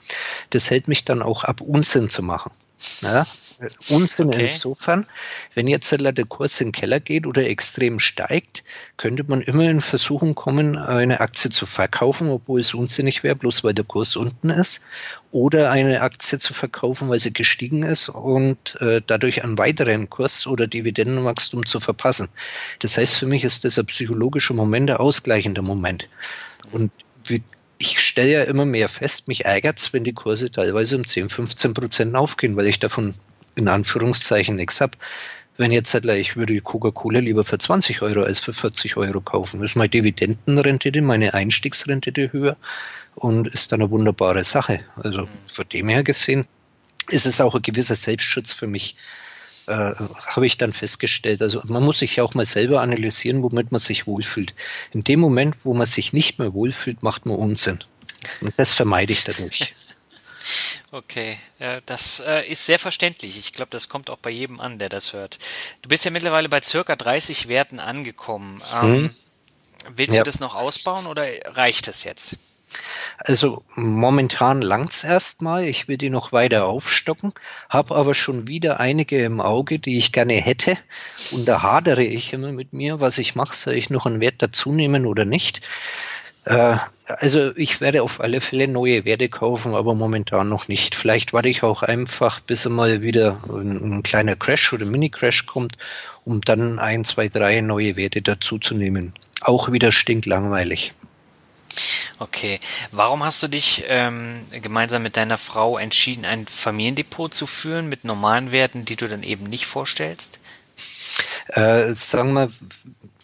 [0.50, 2.52] Das hält mich dann auch ab, Unsinn zu machen.
[3.02, 3.26] Ja?
[3.90, 4.46] Unsinn okay.
[4.46, 5.06] insofern,
[5.54, 8.64] wenn jetzt der Kurs in den Keller geht oder extrem steigt,
[8.98, 13.64] könnte man immer in Versuchung kommen, eine Aktie zu verkaufen, obwohl es unsinnig wäre, bloß
[13.64, 14.84] weil der Kurs unten ist,
[15.30, 20.48] oder eine Aktie zu verkaufen, weil sie gestiegen ist und äh, dadurch einen weiteren Kurs
[20.48, 22.30] oder Dividendenwachstum zu verpassen.
[22.80, 26.10] Das heißt, für mich ist das ein psychologischer Moment, ein ausgleichender Moment.
[26.72, 26.92] Und
[27.26, 27.44] wie
[27.82, 31.30] ich stelle ja immer mehr fest, mich ärgert es, wenn die Kurse teilweise um 10,
[31.30, 33.16] 15 Prozent aufgehen, weil ich davon
[33.56, 34.98] in Anführungszeichen nichts habe.
[35.58, 39.64] Wenn jetzt halt, ich würde Coca-Cola lieber für 20 Euro als für 40 Euro kaufen,
[39.64, 42.56] ist meine Dividendenrendite, meine Einstiegsrendite höher
[43.16, 44.82] und ist dann eine wunderbare Sache.
[44.96, 46.46] Also von dem her gesehen
[47.10, 48.96] ist es auch ein gewisser Selbstschutz für mich,
[49.68, 49.94] äh,
[50.28, 51.42] habe ich dann festgestellt.
[51.42, 54.54] Also man muss sich ja auch mal selber analysieren, womit man sich wohlfühlt.
[54.92, 57.84] In dem Moment, wo man sich nicht mehr wohlfühlt, macht man Unsinn.
[58.42, 59.74] Und das vermeide ich dadurch.
[60.94, 61.38] Okay,
[61.86, 63.38] das äh, ist sehr verständlich.
[63.38, 65.40] Ich glaube, das kommt auch bei jedem an, der das hört.
[65.82, 68.62] Du bist ja mittlerweile bei circa 30 Werten angekommen.
[68.74, 69.16] Ähm, hm.
[69.96, 70.24] Willst ja.
[70.24, 72.36] du das noch ausbauen oder reicht es jetzt?
[73.18, 75.66] Also momentan langt's erstmal.
[75.66, 77.34] Ich will die noch weiter aufstocken,
[77.70, 80.78] habe aber schon wieder einige im Auge, die ich gerne hätte.
[81.32, 83.56] Und da hadere ich immer mit mir, was ich mache.
[83.56, 85.62] Soll ich noch einen Wert dazu nehmen oder nicht?
[86.46, 90.96] Äh, also ich werde auf alle Fälle neue Werte kaufen, aber momentan noch nicht.
[90.96, 95.78] Vielleicht warte ich auch einfach, bis mal wieder ein, ein kleiner Crash oder Mini-Crash kommt,
[96.26, 99.14] um dann ein, zwei, drei neue Werte dazu zu nehmen.
[99.42, 100.94] Auch wieder stinklangweilig.
[102.22, 102.60] Okay.
[102.92, 108.04] Warum hast du dich ähm, gemeinsam mit deiner Frau entschieden, ein Familiendepot zu führen mit
[108.04, 110.40] normalen Werten, die du dann eben nicht vorstellst?
[111.48, 112.52] Äh, sagen wir,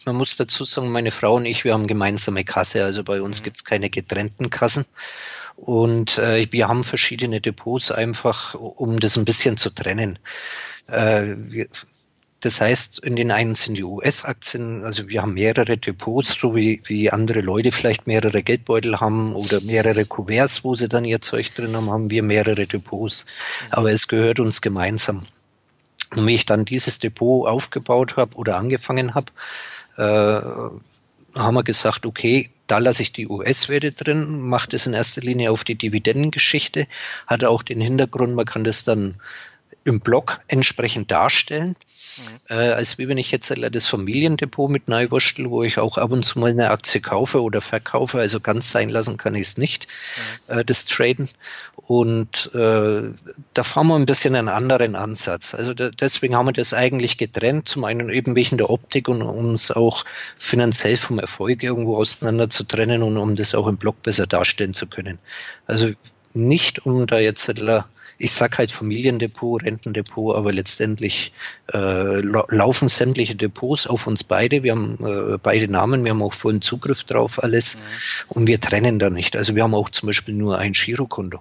[0.06, 2.84] man muss dazu sagen, meine Frau und ich, wir haben gemeinsame Kasse.
[2.84, 3.44] Also bei uns mhm.
[3.44, 4.88] gibt es keine getrennten Kassen.
[5.56, 10.18] Und äh, wir haben verschiedene Depots einfach, um das ein bisschen zu trennen.
[10.88, 11.68] Äh, wir,
[12.42, 16.82] das heißt, in den einen sind die US-Aktien, also wir haben mehrere Depots, so wie,
[16.86, 21.54] wie andere Leute vielleicht mehrere Geldbeutel haben oder mehrere Kuverts, wo sie dann ihr Zeug
[21.56, 23.26] drin haben, haben wir mehrere Depots.
[23.72, 25.26] Aber es gehört uns gemeinsam.
[26.16, 29.32] Und wie ich dann dieses Depot aufgebaut habe oder angefangen habe,
[29.98, 35.22] äh, haben wir gesagt, okay, da lasse ich die US-Werte drin, mache das in erster
[35.22, 36.88] Linie auf die Dividendengeschichte,
[37.26, 39.16] hat auch den Hintergrund, man kann das dann
[39.84, 41.76] im Blog entsprechend darstellen.
[42.18, 42.24] Mhm.
[42.50, 46.24] Äh, als wie wenn ich jetzt das Familiendepot mit Neuwurstel, wo ich auch ab und
[46.24, 49.88] zu mal eine Aktie kaufe oder verkaufe, also ganz sein lassen kann ich es nicht,
[50.48, 50.60] mhm.
[50.60, 51.30] äh, das Traden.
[51.76, 53.02] Und äh,
[53.54, 55.54] da fahren wir ein bisschen einen anderen Ansatz.
[55.54, 59.22] Also da, deswegen haben wir das eigentlich getrennt, zum einen eben wegen der Optik und
[59.22, 60.04] uns auch
[60.38, 64.74] finanziell vom Erfolg irgendwo auseinander zu trennen und um das auch im Blog besser darstellen
[64.74, 65.20] zu können.
[65.66, 65.92] Also
[66.34, 67.48] nicht um da jetzt
[68.18, 71.32] ich sag halt Familiendepot, Rentendepot, aber letztendlich
[71.74, 74.64] äh, laufen sämtliche Depots auf uns beide.
[74.64, 77.80] Wir haben äh, beide Namen, wir haben auch vollen Zugriff drauf alles mhm.
[78.30, 79.36] und wir trennen da nicht.
[79.36, 81.40] Also wir haben auch zum Beispiel nur ein Girokonto.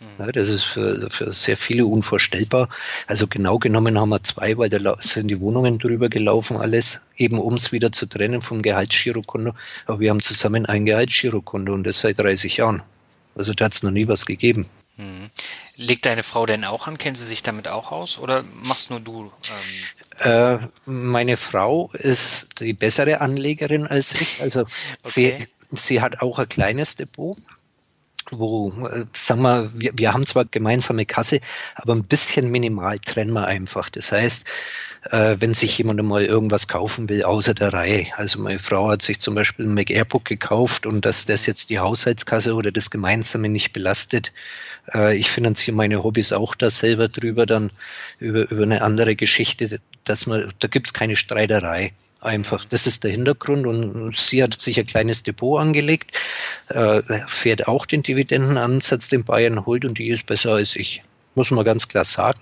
[0.00, 0.06] Mhm.
[0.18, 2.68] Ja, das ist für, für sehr viele unvorstellbar.
[3.06, 7.38] Also genau genommen haben wir zwei, weil da sind die Wohnungen drüber gelaufen, alles, eben
[7.38, 9.52] um es wieder zu trennen vom Gehaltsgirokonto.
[9.86, 12.82] Aber wir haben zusammen ein Gehaltsgirokonto und das seit 30 Jahren.
[13.34, 14.68] Also da hat es noch nie was gegeben.
[14.96, 15.30] Mhm.
[15.76, 16.96] Legt deine Frau denn auch an?
[16.96, 19.30] Kennt sie sich damit auch aus oder machst nur du?
[20.24, 24.40] Ähm, äh, meine Frau ist die bessere Anlegerin als ich.
[24.40, 24.68] Also okay.
[25.02, 27.36] sie, sie hat auch ein kleines Depot
[28.30, 31.40] wo, äh, sagen wir, wir, wir haben zwar gemeinsame Kasse,
[31.74, 33.88] aber ein bisschen minimal trennen wir einfach.
[33.90, 34.44] Das heißt,
[35.10, 38.06] äh, wenn sich jemand mal irgendwas kaufen will, außer der Reihe.
[38.16, 41.70] Also meine Frau hat sich zum Beispiel ein Mac Airbook gekauft und dass das jetzt
[41.70, 44.32] die Haushaltskasse oder das Gemeinsame nicht belastet.
[44.92, 47.70] Äh, ich finanziere meine Hobbys auch da selber drüber, dann
[48.18, 51.92] über, über eine andere Geschichte, dass man, da gibt's keine Streiterei.
[52.20, 52.64] einfach.
[52.64, 56.18] Das ist der Hintergrund und sie hat sich ein kleines Depot angelegt,
[56.68, 61.02] äh, fährt auch den Dividendenansatz, den Bayern holt und die ist besser als ich.
[61.34, 62.40] Muss man ganz klar sagen.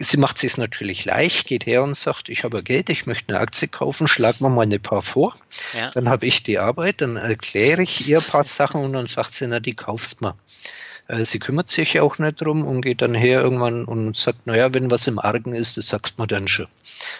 [0.00, 3.40] Sie macht es natürlich leicht, geht her und sagt, ich habe Geld, ich möchte eine
[3.40, 5.34] Aktie kaufen, schlag mir mal ein paar vor.
[5.76, 5.90] Ja.
[5.90, 9.34] Dann habe ich die Arbeit, dann erkläre ich ihr ein paar Sachen und dann sagt
[9.34, 10.34] sie, na, die kaufst mal.
[11.08, 14.72] Äh, sie kümmert sich auch nicht drum und geht dann her irgendwann und sagt, naja,
[14.74, 16.66] wenn was im Argen ist, das sagt man dann schon.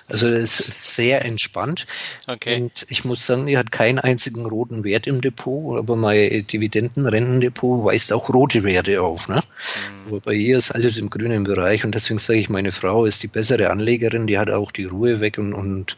[0.06, 1.86] Also es ist sehr entspannt.
[2.26, 2.60] Okay.
[2.60, 7.84] Und ich muss sagen, die hat keinen einzigen roten Wert im Depot, aber mein Dividendenrentendepot
[7.84, 9.28] weist auch rote Werte auf.
[9.28, 9.36] Ne?
[9.36, 10.08] Mhm.
[10.08, 13.22] Aber bei ihr ist alles im grünen Bereich und deswegen sage ich, meine Frau ist
[13.22, 15.96] die bessere Anlegerin, die hat auch die Ruhe weg und, und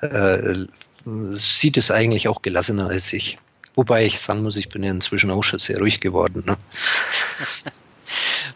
[0.00, 0.66] äh,
[1.04, 3.38] sieht es eigentlich auch gelassener als ich.
[3.78, 6.42] Wobei ich sagen muss, ich bin ja inzwischen auch schon sehr ruhig geworden.
[6.44, 6.56] Ne?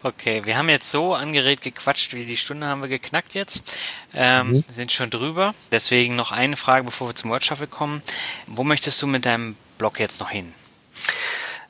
[0.05, 3.77] Okay, wir haben jetzt so angeregt gequatscht, wie die Stunde haben wir geknackt jetzt.
[4.13, 4.65] Ähm, mhm.
[4.69, 5.55] sind schon drüber.
[5.71, 8.01] Deswegen noch eine Frage, bevor wir zum Word Shuffle kommen.
[8.47, 10.53] Wo möchtest du mit deinem Blog jetzt noch hin?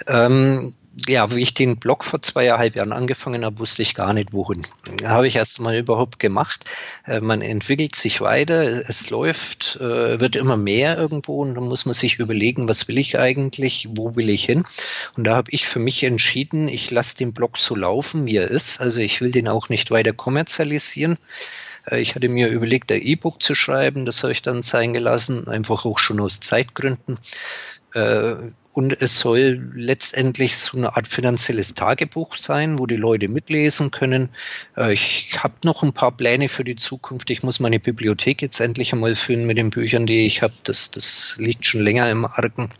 [0.07, 0.73] Ähm,
[1.07, 4.65] ja, wie ich den Blog vor zweieinhalb Jahren angefangen habe, wusste ich gar nicht, wohin.
[5.03, 6.65] Habe ich erst mal überhaupt gemacht.
[7.05, 11.85] Äh, man entwickelt sich weiter, es läuft, äh, wird immer mehr irgendwo und dann muss
[11.85, 14.65] man sich überlegen, was will ich eigentlich, wo will ich hin?
[15.17, 18.49] Und da habe ich für mich entschieden, ich lasse den Blog so laufen, wie er
[18.49, 18.79] ist.
[18.79, 21.17] Also ich will den auch nicht weiter kommerzialisieren.
[21.89, 25.47] Äh, ich hatte mir überlegt, ein E-Book zu schreiben, das habe ich dann sein gelassen,
[25.47, 27.17] einfach auch schon aus Zeitgründen
[28.73, 34.29] und es soll letztendlich so eine Art finanzielles Tagebuch sein, wo die Leute mitlesen können.
[34.75, 37.29] Äh, ich habe noch ein paar Pläne für die Zukunft.
[37.29, 40.55] Ich muss meine Bibliothek jetzt endlich einmal füllen mit den Büchern, die ich habe.
[40.63, 42.71] Das, das liegt schon länger im Argen.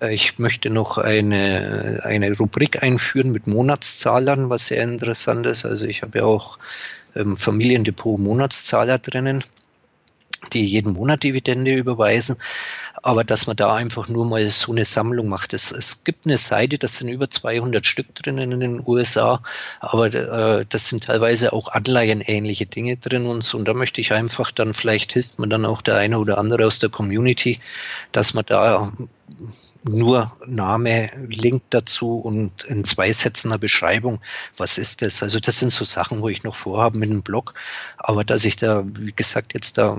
[0.00, 5.64] Äh, ich möchte noch eine, eine Rubrik einführen mit Monatszahlern, was sehr interessant ist.
[5.64, 6.58] Also ich habe ja auch
[7.14, 9.44] ähm, Familiendepot Monatszahler drinnen
[10.52, 12.36] die jeden Monat Dividende überweisen
[13.02, 15.54] aber dass man da einfach nur mal so eine Sammlung macht.
[15.54, 19.42] Es, es gibt eine Seite, das sind über 200 Stück drinnen in den USA,
[19.80, 23.58] aber äh, das sind teilweise auch Anleihenähnliche Dinge drin und so.
[23.58, 26.66] Und da möchte ich einfach dann, vielleicht hilft mir dann auch der eine oder andere
[26.66, 27.58] aus der Community,
[28.12, 28.92] dass man da
[29.82, 34.20] nur Name, Link dazu und in zwei Sätzen eine Beschreibung.
[34.56, 35.22] Was ist das?
[35.22, 37.54] Also das sind so Sachen, wo ich noch vorhabe mit dem Blog.
[37.96, 39.96] Aber dass ich da, wie gesagt, jetzt da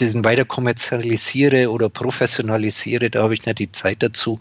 [0.00, 4.40] den weiter kommerzialisiere oder professionalisiere, da habe ich nicht die Zeit dazu.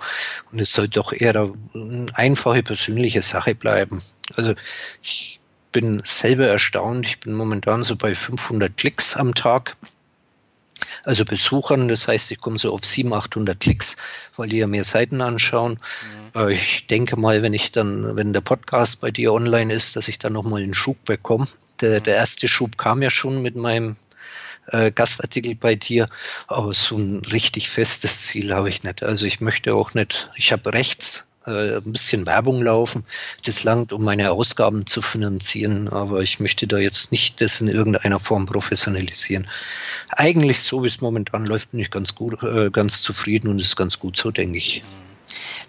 [0.52, 4.02] Und es soll doch eher eine einfache persönliche Sache bleiben.
[4.36, 4.56] Also
[5.02, 5.40] ich
[5.72, 7.06] bin selber erstaunt.
[7.06, 9.76] Ich bin momentan so bei 500 Klicks am Tag.
[11.04, 13.98] Also Besuchern, das heißt, ich komme so auf 700, 800 Klicks,
[14.38, 15.78] weil die ja mehr Seiten anschauen.
[16.34, 16.42] Mhm.
[16.42, 20.08] Äh, ich denke mal, wenn ich dann, wenn der Podcast bei dir online ist, dass
[20.08, 21.48] ich dann nochmal einen Schub bekomme.
[21.82, 23.98] Der, der erste Schub kam ja schon mit meinem
[24.68, 26.08] äh, Gastartikel bei dir,
[26.48, 29.04] aber so ein richtig festes Ziel habe ich nicht.
[29.04, 33.06] Also ich möchte auch nicht, ich habe rechts äh, ein bisschen Werbung laufen.
[33.46, 37.68] Das langt, um meine Ausgaben zu finanzieren, aber ich möchte da jetzt nicht das in
[37.68, 39.48] irgendeiner Form professionalisieren.
[40.10, 43.76] Eigentlich, so wie es momentan läuft, bin ich ganz gut, äh, ganz zufrieden und ist
[43.76, 44.84] ganz gut so, denke ich.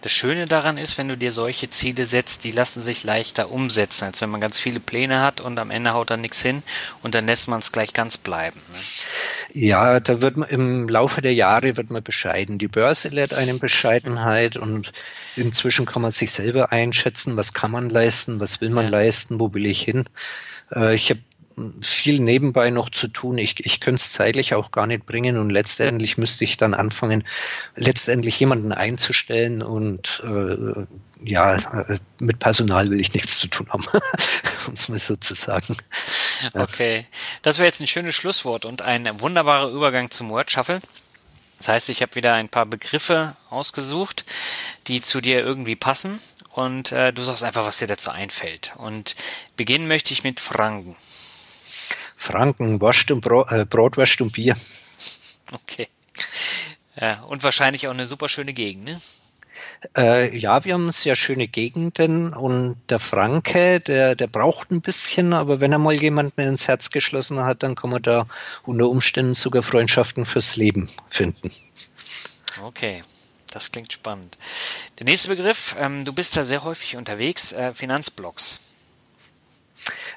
[0.02, 4.04] Das Schöne daran ist, wenn du dir solche Ziele setzt, die lassen sich leichter umsetzen,
[4.04, 6.62] als wenn man ganz viele Pläne hat und am Ende haut da nichts hin
[7.02, 8.60] und dann lässt man es gleich ganz bleiben.
[8.70, 8.78] Ne?
[9.52, 12.58] Ja, da wird man im Laufe der Jahre wird man bescheiden.
[12.58, 14.92] Die Börse lehrt einem Bescheidenheit und
[15.36, 18.90] inzwischen kann man sich selber einschätzen, was kann man leisten, was will man ja.
[18.90, 20.04] leisten, wo will ich hin.
[20.74, 21.20] Äh, ich habe
[21.80, 23.38] viel nebenbei noch zu tun.
[23.38, 27.24] Ich, ich könnte es zeitlich auch gar nicht bringen und letztendlich müsste ich dann anfangen,
[27.76, 30.86] letztendlich jemanden einzustellen und äh,
[31.24, 33.84] ja, äh, mit Personal will ich nichts zu tun haben,
[34.66, 35.76] um es mal so zu sagen.
[36.55, 37.07] Okay,
[37.42, 40.80] das wäre jetzt ein schönes Schlusswort und ein wunderbarer Übergang zum Word Shuffle.
[41.59, 44.24] Das heißt, ich habe wieder ein paar Begriffe ausgesucht,
[44.88, 46.20] die zu dir irgendwie passen
[46.52, 48.74] und äh, du sagst einfach, was dir dazu einfällt.
[48.76, 49.14] Und
[49.57, 50.96] beginnen möchte ich mit Franken.
[52.24, 54.56] Franken, Wurst und Brot, äh, Brotwurst und Bier.
[55.52, 55.88] Okay.
[56.98, 59.00] Ja, und wahrscheinlich auch eine super schöne Gegend, ne?
[59.96, 65.34] Äh, ja, wir haben sehr schöne Gegenden und der Franke, der, der braucht ein bisschen,
[65.34, 68.26] aber wenn er mal jemanden ins Herz geschlossen hat, dann kann man da
[68.62, 71.52] unter Umständen sogar Freundschaften fürs Leben finden.
[72.62, 73.02] Okay,
[73.52, 74.38] das klingt spannend.
[74.98, 78.60] Der nächste Begriff, ähm, du bist da sehr häufig unterwegs, äh, Finanzblogs.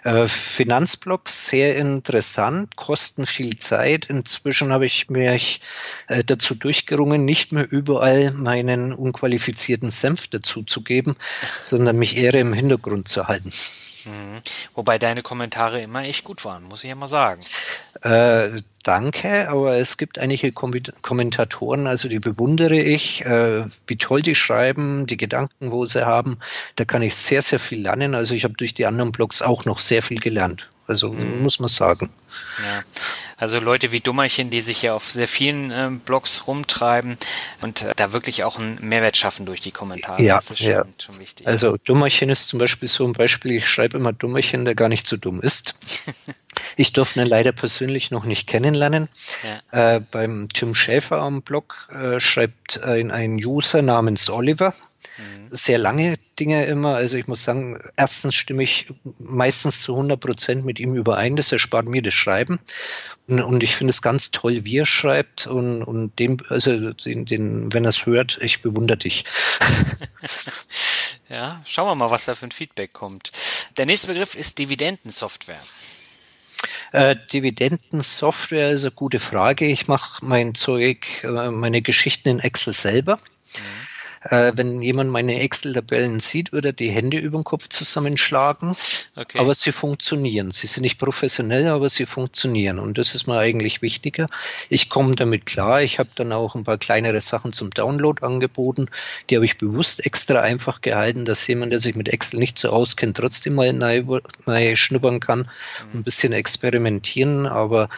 [0.08, 4.06] Äh, Finanzblogs sehr interessant, kosten viel Zeit.
[4.06, 5.60] Inzwischen habe ich mich
[6.08, 11.18] äh, dazu durchgerungen, nicht mehr überall meinen unqualifizierten Senf dazuzugeben,
[11.60, 13.52] sondern mich eher im Hintergrund zu halten.
[14.06, 14.42] Mhm.
[14.76, 17.42] Wobei deine Kommentare immer echt gut waren, muss ich ja mal sagen.
[18.02, 24.36] Äh, danke, aber es gibt einige Kommentatoren, also die bewundere ich, äh, wie toll die
[24.36, 26.38] schreiben, die Gedanken, wo sie haben.
[26.76, 28.16] Da kann ich sehr, sehr viel lernen.
[28.16, 30.70] Also ich habe durch die anderen Blogs auch noch sehr viel gelernt.
[30.88, 31.42] Also mhm.
[31.42, 32.10] muss man sagen.
[32.64, 32.84] Ja,
[33.36, 37.18] also Leute wie Dummerchen, die sich ja auf sehr vielen äh, Blogs rumtreiben
[37.62, 40.22] und äh, da wirklich auch einen Mehrwert schaffen durch die Kommentare.
[40.22, 40.86] Ja, das ist schon, ja.
[40.98, 41.48] schon wichtig.
[41.48, 45.08] Also Dummerchen ist zum Beispiel so ein Beispiel, ich schreibe immer Dummerchen, der gar nicht
[45.08, 45.76] so dumm ist.
[46.78, 49.10] ich durfte ihn leider persönlich noch nicht kennenlernen.
[49.72, 49.96] Ja.
[49.96, 54.74] Äh, beim Tim Schäfer am Blog äh, schreibt ein, ein User namens Oliver
[55.18, 55.48] Mhm.
[55.52, 56.96] Sehr lange Dinge immer.
[56.96, 58.88] Also ich muss sagen, erstens stimme ich
[59.20, 61.36] meistens zu 100 Prozent mit ihm überein.
[61.36, 62.60] Das erspart mir das Schreiben.
[63.28, 65.48] Und, und ich finde es ganz toll, wie er schreibt.
[65.48, 69.26] Und, und dem, also den, den, wenn er es hört, ich bewundere dich.
[71.30, 73.32] ja, schauen wir mal, was da für ein Feedback kommt.
[73.78, 75.62] Der nächste Begriff ist Dividendensoftware.
[76.92, 79.66] Äh, Dividendensoftware ist eine gute Frage.
[79.66, 83.18] Ich mache mein Zeug, äh, meine Geschichten in Excel selber.
[83.18, 83.97] Mhm.
[84.30, 88.76] Äh, wenn jemand meine Excel-Tabellen sieht, würde er die Hände über den Kopf zusammenschlagen.
[89.16, 89.40] Okay.
[89.40, 90.52] Aber sie funktionieren.
[90.52, 92.80] Sie sind nicht professionell, aber sie funktionieren.
[92.80, 94.28] Und das ist mir eigentlich wichtiger.
[94.70, 95.82] Ich komme damit klar.
[95.82, 98.90] Ich habe dann auch ein paar kleinere Sachen zum Download angeboten.
[99.30, 102.70] Die habe ich bewusst extra einfach gehalten, dass jemand, der sich mit Excel nicht so
[102.70, 104.20] auskennt, trotzdem mal neu,
[104.76, 106.00] schnuppern kann, mhm.
[106.00, 107.46] ein bisschen experimentieren.
[107.46, 107.90] Aber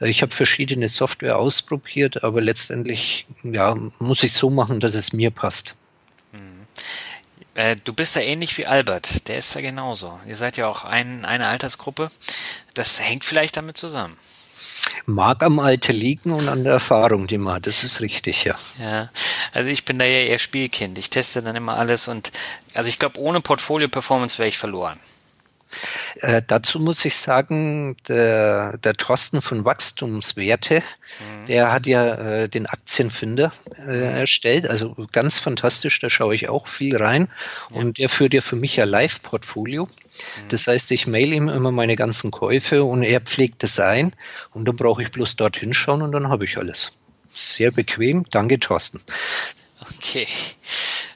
[0.00, 5.30] ich habe verschiedene Software ausprobiert, aber letztendlich ja, muss ich so machen, dass es mir
[5.30, 5.76] passt.
[6.32, 6.66] Mhm.
[7.54, 10.18] Äh, du bist ja ähnlich wie Albert, der ist ja genauso.
[10.26, 12.10] Ihr seid ja auch ein, eine Altersgruppe.
[12.74, 14.16] Das hängt vielleicht damit zusammen.
[15.06, 18.54] Mag am Alter liegen und an der Erfahrung, die man hat, das ist richtig, ja.
[18.78, 19.10] Ja,
[19.52, 20.98] also ich bin da ja eher Spielkind.
[20.98, 22.32] Ich teste dann immer alles und
[22.74, 24.98] also ich glaube, ohne Portfolio-Performance wäre ich verloren.
[26.16, 31.46] Äh, dazu muss ich sagen, der, der Thorsten von Wachstumswerte, mhm.
[31.46, 34.02] der hat ja äh, den Aktienfinder äh, mhm.
[34.02, 34.68] erstellt.
[34.68, 37.28] Also ganz fantastisch, da schaue ich auch viel rein.
[37.70, 37.80] Ja.
[37.80, 39.86] Und der führt ja für mich ja Live-Portfolio.
[39.86, 40.48] Mhm.
[40.48, 44.14] Das heißt, ich mail ihm immer meine ganzen Käufe und er pflegt das ein.
[44.52, 46.92] Und dann brauche ich bloß dorthin schauen und dann habe ich alles.
[47.28, 48.24] Sehr bequem.
[48.30, 49.00] Danke, Thorsten.
[49.80, 50.28] Okay.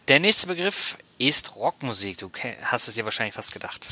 [0.09, 2.19] Der nächste Begriff ist Rockmusik.
[2.19, 2.31] Du
[2.63, 3.89] hast es dir wahrscheinlich fast gedacht.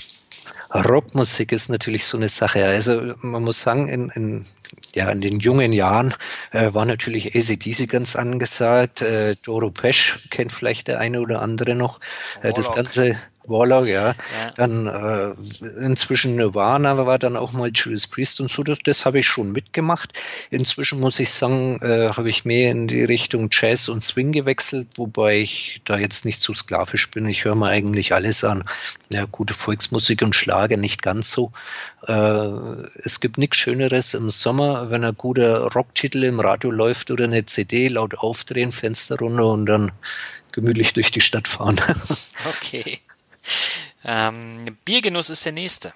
[0.75, 2.65] Rockmusik ist natürlich so eine Sache.
[2.65, 4.47] Also man muss sagen, in, in,
[4.95, 6.15] ja, in den jungen Jahren
[6.51, 9.03] äh, war natürlich ACDC ganz angesagt.
[9.03, 12.01] Äh, Doro Pesch kennt vielleicht der eine oder andere noch.
[12.43, 13.17] Äh, das ganze
[13.49, 14.09] Warlock, ja.
[14.09, 14.15] ja.
[14.57, 19.21] Dann äh, inzwischen Nirvana war dann auch mal Judas Priest und so, das, das habe
[19.21, 20.13] ich schon mitgemacht.
[20.51, 24.89] Inzwischen muss ich sagen, äh, habe ich mehr in die Richtung Jazz und Swing gewechselt,
[24.97, 27.27] wobei ich da jetzt nicht zu sklavisch bin.
[27.27, 28.65] Ich höre mir eigentlich alles an.
[29.11, 31.53] Ja, gute Volksmusik und Schlager nicht ganz so.
[32.07, 32.13] Äh,
[33.03, 37.45] es gibt nichts Schöneres im Sommer, wenn ein guter Rocktitel im Radio läuft oder eine
[37.47, 39.93] CD laut aufdrehen, Fenster runter und dann
[40.53, 41.81] gemütlich durch die Stadt fahren.
[42.47, 43.01] Okay.
[44.05, 45.93] Ähm, Biergenuss ist der nächste.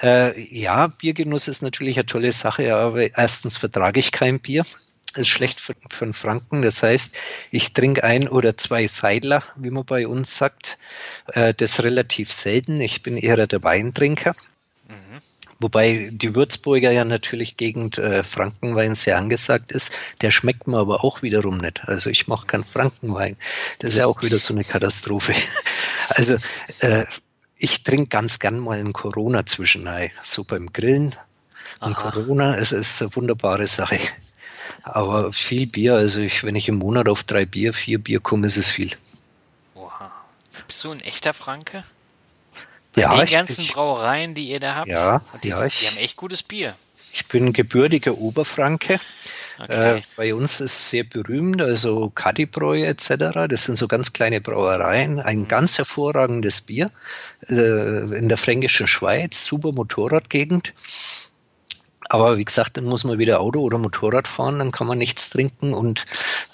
[0.00, 4.64] Äh, ja, Biergenuss ist natürlich eine tolle Sache, aber erstens vertrage ich kein Bier.
[5.12, 6.62] Das ist schlecht für, für einen Franken.
[6.62, 7.14] Das heißt,
[7.50, 10.78] ich trinke ein oder zwei Seidler, wie man bei uns sagt.
[11.28, 12.80] Äh, das ist relativ selten.
[12.80, 14.34] Ich bin eher der Weintrinker.
[15.62, 19.92] Wobei die Würzburger ja natürlich Gegend äh, Frankenwein sehr angesagt ist.
[20.20, 21.82] Der schmeckt mir aber auch wiederum nicht.
[21.86, 23.36] Also ich mache keinen Frankenwein.
[23.78, 25.34] Das ist ja auch wieder so eine Katastrophe.
[26.08, 26.36] Also
[26.80, 27.04] äh,
[27.56, 30.10] ich trinke ganz gern mal einen Corona zwischenei.
[30.24, 31.14] So beim Grillen.
[31.80, 33.98] Ein Corona, es ist eine wunderbare Sache.
[34.82, 38.46] Aber viel Bier, also ich, wenn ich im Monat auf drei Bier, vier Bier komme,
[38.48, 38.90] ist es viel.
[39.74, 40.12] Oha.
[40.66, 41.84] Bist du ein echter Franke?
[42.94, 44.88] Bei ja, den ganzen ich, Brauereien, die ihr da habt.
[44.88, 46.74] Ja, die, ja, ich, die haben echt gutes Bier.
[47.12, 48.98] Ich bin gebürtiger Oberfranke.
[49.58, 49.98] Okay.
[49.98, 53.46] Äh, bei uns ist sehr berühmt, also Kadibräu etc.
[53.48, 55.20] Das sind so ganz kleine Brauereien.
[55.20, 55.48] Ein mhm.
[55.48, 56.90] ganz hervorragendes Bier
[57.48, 60.74] äh, in der fränkischen Schweiz, super Motorradgegend.
[62.08, 65.30] Aber wie gesagt, dann muss man wieder Auto oder Motorrad fahren, dann kann man nichts
[65.30, 66.04] trinken und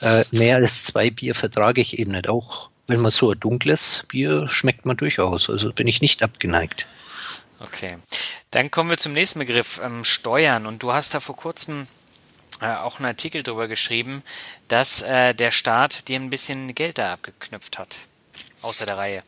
[0.00, 2.28] äh, mehr als zwei Bier vertrage ich eben nicht.
[2.28, 5.48] Auch wenn man so ein dunkles Bier schmeckt man durchaus.
[5.48, 6.86] Also bin ich nicht abgeneigt.
[7.60, 7.98] Okay.
[8.50, 10.66] Dann kommen wir zum nächsten Begriff, ähm, Steuern.
[10.66, 11.86] Und du hast da vor kurzem
[12.60, 14.22] äh, auch einen Artikel darüber geschrieben,
[14.68, 18.00] dass äh, der Staat dir ein bisschen Geld da abgeknüpft hat.
[18.62, 19.22] Außer der Reihe.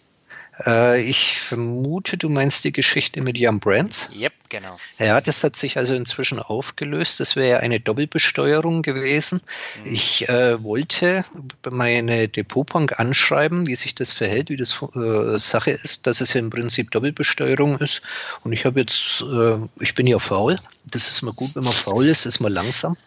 [0.66, 4.10] Äh, ich vermute, du meinst die Geschichte mit Jan Brands?
[4.14, 4.78] Yep, genau.
[4.98, 7.20] Ja, das hat sich also inzwischen aufgelöst.
[7.20, 9.40] Das wäre ja eine Doppelbesteuerung gewesen.
[9.84, 9.92] Mhm.
[9.92, 11.24] Ich äh, wollte
[11.68, 16.40] meine Depotbank anschreiben, wie sich das verhält, wie das äh, Sache ist, dass es ja
[16.40, 18.02] im Prinzip Doppelbesteuerung ist.
[18.44, 20.58] Und ich habe jetzt, äh, ich bin ja faul.
[20.84, 22.96] Das ist mal gut, wenn man faul ist, ist man langsam.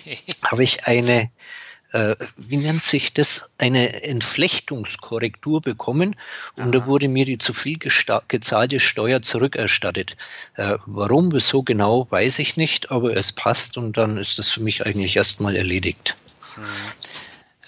[0.00, 0.18] Okay.
[0.42, 1.30] Habe ich eine
[1.92, 6.16] äh, wie nennt sich das, eine Entflechtungskorrektur bekommen
[6.56, 6.70] und Aha.
[6.70, 10.16] da wurde mir die zu viel gezahlte Steuer zurückerstattet.
[10.56, 14.62] Äh, warum, wieso genau, weiß ich nicht, aber es passt und dann ist das für
[14.62, 16.16] mich eigentlich erstmal erledigt.
[16.54, 16.64] Hm.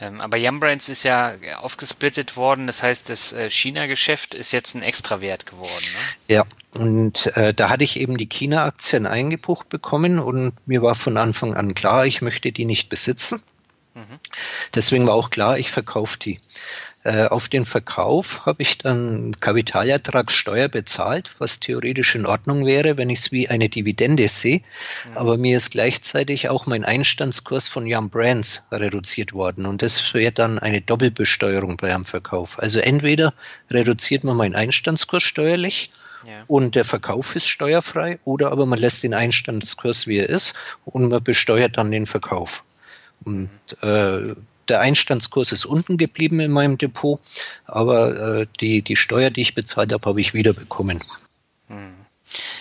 [0.02, 4.82] Ähm, aber Yambrands ist ja aufgesplittet worden, das heißt, das äh, China-Geschäft ist jetzt ein
[4.82, 5.70] Extrawert geworden.
[6.28, 6.34] Ne?
[6.34, 6.44] Ja,
[6.74, 11.54] und äh, da hatte ich eben die China-Aktien eingebucht bekommen und mir war von Anfang
[11.54, 13.42] an klar, ich möchte die nicht besitzen.
[14.74, 16.40] Deswegen war auch klar, ich verkaufe die.
[17.04, 23.10] Äh, auf den Verkauf habe ich dann Kapitalertragssteuer bezahlt, was theoretisch in Ordnung wäre, wenn
[23.10, 24.60] ich es wie eine Dividende sehe.
[25.08, 25.16] Mhm.
[25.16, 29.66] Aber mir ist gleichzeitig auch mein Einstandskurs von Jan Brands reduziert worden.
[29.66, 32.60] Und das wäre dann eine Doppelbesteuerung bei einem Verkauf.
[32.60, 33.34] Also entweder
[33.68, 35.90] reduziert man meinen Einstandskurs steuerlich
[36.24, 36.44] ja.
[36.46, 40.54] und der Verkauf ist steuerfrei, oder aber man lässt den Einstandskurs, wie er ist,
[40.84, 42.62] und man besteuert dann den Verkauf.
[43.24, 43.50] Und
[43.82, 44.34] äh,
[44.68, 47.20] der Einstandskurs ist unten geblieben in meinem Depot,
[47.66, 51.02] aber äh, die, die Steuer, die ich bezahlt habe, habe ich wiederbekommen.
[51.68, 51.94] Hm.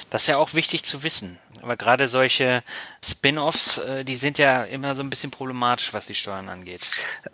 [0.10, 1.38] Das ist ja auch wichtig zu wissen.
[1.62, 2.64] Aber gerade solche
[3.04, 6.82] Spin-offs, äh, die sind ja immer so ein bisschen problematisch, was die Steuern angeht.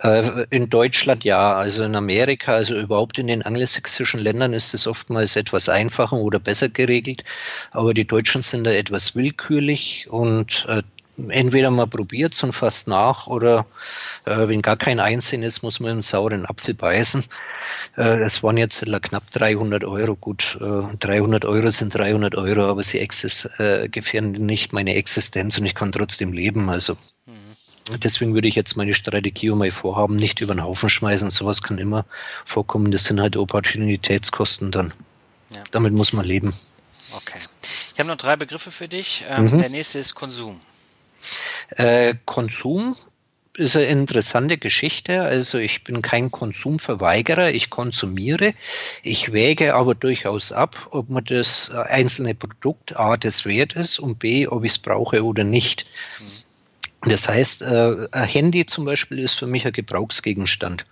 [0.00, 4.86] Äh, in Deutschland ja, also in Amerika, also überhaupt in den angelsächsischen Ländern ist es
[4.86, 7.24] oftmals etwas einfacher oder besser geregelt.
[7.72, 10.82] Aber die Deutschen sind da etwas willkürlich und äh,
[11.28, 13.66] entweder man probiert es und fasst nach oder
[14.24, 17.24] äh, wenn gar kein Einsehen ist, muss man einen sauren Apfel beißen.
[17.96, 20.16] Äh, das waren jetzt knapp 300 Euro.
[20.16, 25.66] Gut, äh, 300 Euro sind 300 Euro, aber sie äh, gefährden nicht meine Existenz und
[25.66, 26.70] ich kann trotzdem leben.
[26.70, 26.94] Also
[27.26, 28.00] mhm.
[28.02, 31.30] deswegen würde ich jetzt meine Strategie und mein Vorhaben nicht über den Haufen schmeißen.
[31.30, 32.04] Sowas kann immer
[32.44, 32.90] vorkommen.
[32.90, 34.92] Das sind halt Opportunitätskosten dann.
[35.54, 35.62] Ja.
[35.72, 36.54] Damit muss man leben.
[37.12, 37.38] Okay.
[37.94, 39.24] Ich habe noch drei Begriffe für dich.
[39.28, 39.60] Ähm, mhm.
[39.60, 40.60] Der nächste ist Konsum.
[41.70, 42.96] Äh, Konsum
[43.58, 45.22] ist eine interessante Geschichte.
[45.22, 48.54] Also ich bin kein Konsumverweigerer, ich konsumiere.
[49.02, 54.18] Ich wäge aber durchaus ab, ob man das einzelne Produkt A das wert ist und
[54.18, 55.86] B, ob ich es brauche oder nicht.
[56.20, 57.10] Mhm.
[57.10, 60.86] Das heißt, äh, ein Handy zum Beispiel ist für mich ein Gebrauchsgegenstand.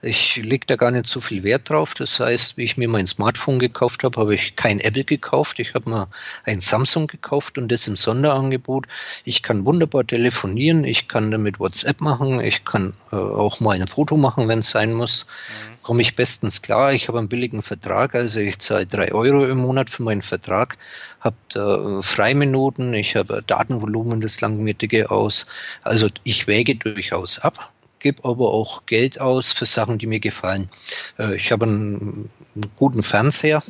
[0.00, 1.92] Ich lege da gar nicht so viel Wert drauf.
[1.94, 5.58] Das heißt, wie ich mir mein Smartphone gekauft habe, habe ich kein Apple gekauft.
[5.58, 6.08] Ich habe mir
[6.44, 8.86] ein Samsung gekauft und das im Sonderangebot.
[9.24, 13.88] Ich kann wunderbar telefonieren, ich kann damit WhatsApp machen, ich kann äh, auch mal ein
[13.88, 15.26] Foto machen, wenn es sein muss.
[15.26, 15.82] Mhm.
[15.82, 16.92] Komme ich bestens klar.
[16.92, 20.78] Ich habe einen billigen Vertrag, also ich zahle drei Euro im Monat für meinen Vertrag,
[21.18, 25.46] habe da Freiminuten, ich habe Datenvolumen, das langwiertige aus.
[25.82, 30.70] Also ich wäge durchaus ab gebe aber auch Geld aus für Sachen, die mir gefallen.
[31.18, 33.62] Äh, ich habe einen, einen guten Fernseher,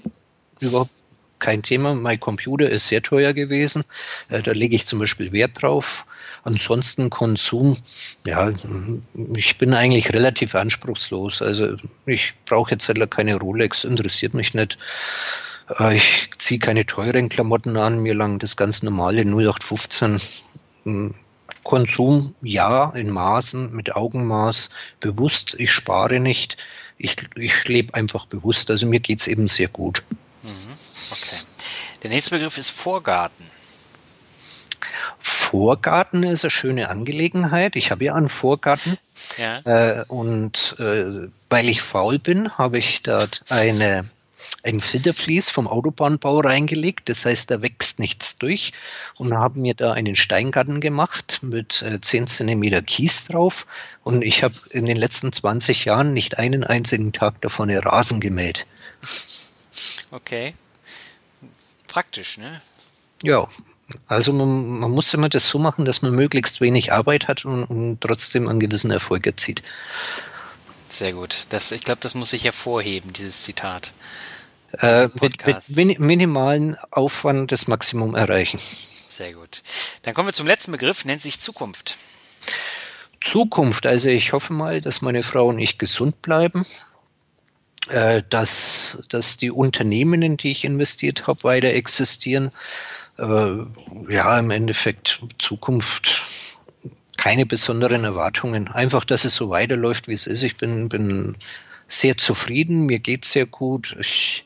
[0.61, 0.91] überhaupt
[1.39, 1.95] kein Thema.
[1.95, 3.85] Mein Computer ist sehr teuer gewesen.
[4.29, 6.05] Äh, da lege ich zum Beispiel Wert drauf.
[6.45, 7.77] Ansonsten Konsum,
[8.25, 8.51] ja,
[9.35, 11.43] ich bin eigentlich relativ anspruchslos.
[11.43, 11.77] Also
[12.07, 14.79] ich brauche jetzt keine Rolex, interessiert mich nicht.
[15.79, 20.21] Äh, ich ziehe keine teuren Klamotten an, mir lang das ganz normale 0815
[21.63, 24.71] Konsum ja in Maßen, mit Augenmaß,
[25.01, 25.55] bewusst.
[25.59, 26.57] Ich spare nicht.
[26.97, 28.71] Ich, ich lebe einfach bewusst.
[28.71, 30.03] Also mir geht es eben sehr gut.
[30.43, 30.73] Mhm.
[31.11, 31.37] Okay.
[32.03, 33.51] Der nächste Begriff ist Vorgarten.
[35.19, 37.77] Vorgarten ist eine schöne Angelegenheit.
[37.77, 38.99] Ich habe ja einen Vorgarten.
[39.37, 39.61] Ja.
[39.65, 44.09] Äh, und äh, weil ich faul bin, habe ich dort eine
[44.63, 47.09] ein Filtervlies vom Autobahnbau reingelegt.
[47.09, 48.73] Das heißt, da wächst nichts durch.
[49.17, 53.67] Und haben mir da einen Steingarten gemacht mit äh, 10 cm Kies drauf.
[54.05, 58.67] Und ich habe in den letzten 20 Jahren nicht einen einzigen Tag davon Rasen gemäht.
[60.11, 60.55] Okay.
[61.87, 62.61] Praktisch, ne?
[63.23, 63.49] Ja,
[64.07, 67.65] also man, man, muss immer das so machen, dass man möglichst wenig Arbeit hat und,
[67.65, 69.63] und trotzdem einen gewissen Erfolg erzielt.
[70.89, 71.47] Sehr gut.
[71.51, 73.93] Das, ich glaube, das muss sich hervorheben, dieses Zitat.
[74.73, 78.61] Äh, mit, mit minimalen Aufwand das Maximum erreichen.
[79.09, 79.63] Sehr gut.
[80.03, 81.97] Dann kommen wir zum letzten Begriff, nennt sich Zukunft.
[83.21, 86.65] Zukunft, also ich hoffe mal, dass meine Frau und ich gesund bleiben,
[87.89, 92.53] äh, dass, dass die Unternehmen, in die ich investiert habe, weiter existieren.
[93.19, 93.57] Äh,
[94.09, 96.27] ja, im Endeffekt Zukunft
[97.17, 98.69] keine besonderen Erwartungen.
[98.69, 100.45] Einfach, dass es so weiterläuft, wie es ist.
[100.45, 101.37] Ich bin, bin
[101.89, 103.97] sehr zufrieden, mir geht's sehr gut.
[103.99, 104.45] Ich,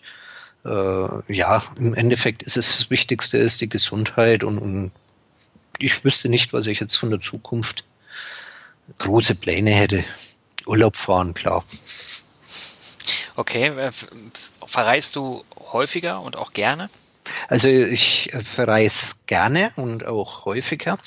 [0.65, 4.93] äh, ja, im Endeffekt ist es das Wichtigste ist die Gesundheit und, und
[5.79, 7.85] ich wüsste nicht, was ich jetzt von der Zukunft
[8.99, 10.05] große Pläne hätte.
[10.67, 11.65] Urlaub fahren, klar.
[13.35, 13.91] Okay, äh,
[14.67, 16.91] verreist du häufiger und auch gerne?
[17.49, 20.99] Also ich verreise gerne und auch häufiger.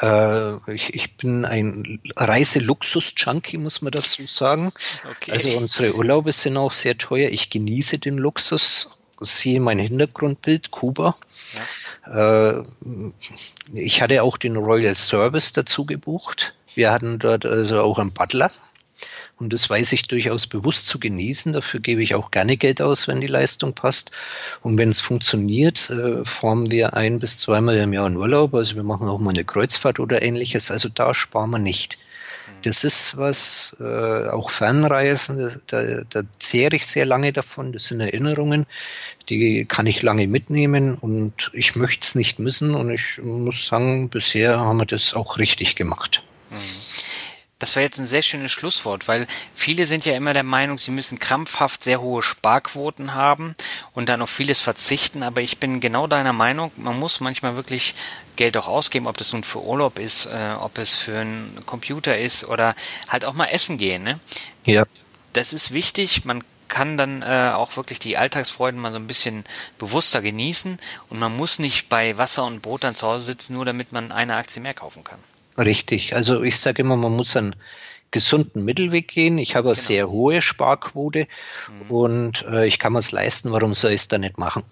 [0.00, 4.72] Äh, ich, ich, bin ein Reiseluxus-Junkie, muss man dazu sagen.
[5.08, 5.32] Okay.
[5.32, 7.30] Also unsere Urlaube sind auch sehr teuer.
[7.30, 8.90] Ich genieße den Luxus.
[9.20, 11.16] Siehe mein Hintergrundbild, Kuba.
[12.06, 12.58] Ja.
[12.58, 12.64] Äh,
[13.72, 16.54] ich hatte auch den Royal Service dazu gebucht.
[16.74, 18.50] Wir hatten dort also auch einen Butler.
[19.38, 21.52] Und das weiß ich durchaus bewusst zu genießen.
[21.52, 24.10] Dafür gebe ich auch gerne Geld aus, wenn die Leistung passt.
[24.62, 28.54] Und wenn es funktioniert, äh, formen wir ein bis zweimal im Jahr einen Urlaub.
[28.54, 30.70] Also wir machen auch mal eine Kreuzfahrt oder ähnliches.
[30.70, 31.98] Also da sparen wir nicht.
[32.46, 32.62] Mhm.
[32.62, 37.74] Das ist was, äh, auch Fernreisen, da, da zehre ich sehr lange davon.
[37.74, 38.64] Das sind Erinnerungen,
[39.28, 42.74] die kann ich lange mitnehmen und ich möchte es nicht missen.
[42.74, 46.22] Und ich muss sagen, bisher haben wir das auch richtig gemacht.
[46.48, 47.35] Mhm.
[47.58, 50.90] Das war jetzt ein sehr schönes Schlusswort, weil viele sind ja immer der Meinung, sie
[50.90, 53.54] müssen krampfhaft sehr hohe Sparquoten haben
[53.94, 55.22] und dann auf vieles verzichten.
[55.22, 57.94] Aber ich bin genau deiner Meinung, man muss manchmal wirklich
[58.36, 62.18] Geld auch ausgeben, ob das nun für Urlaub ist, äh, ob es für einen Computer
[62.18, 62.74] ist oder
[63.08, 64.02] halt auch mal essen gehen.
[64.02, 64.20] Ne?
[64.66, 64.84] Ja.
[65.32, 66.26] Das ist wichtig.
[66.26, 69.44] Man kann dann äh, auch wirklich die Alltagsfreuden mal so ein bisschen
[69.78, 70.78] bewusster genießen
[71.08, 74.12] und man muss nicht bei Wasser und Brot dann zu Hause sitzen, nur damit man
[74.12, 75.20] eine Aktie mehr kaufen kann.
[75.58, 76.14] Richtig.
[76.14, 77.56] Also ich sage immer, man muss einen
[78.10, 79.38] gesunden Mittelweg gehen.
[79.38, 79.86] Ich habe eine genau.
[79.86, 81.26] sehr hohe Sparquote
[81.68, 81.90] mhm.
[81.90, 83.52] und äh, ich kann mir es leisten.
[83.52, 84.62] Warum soll ich es da nicht machen?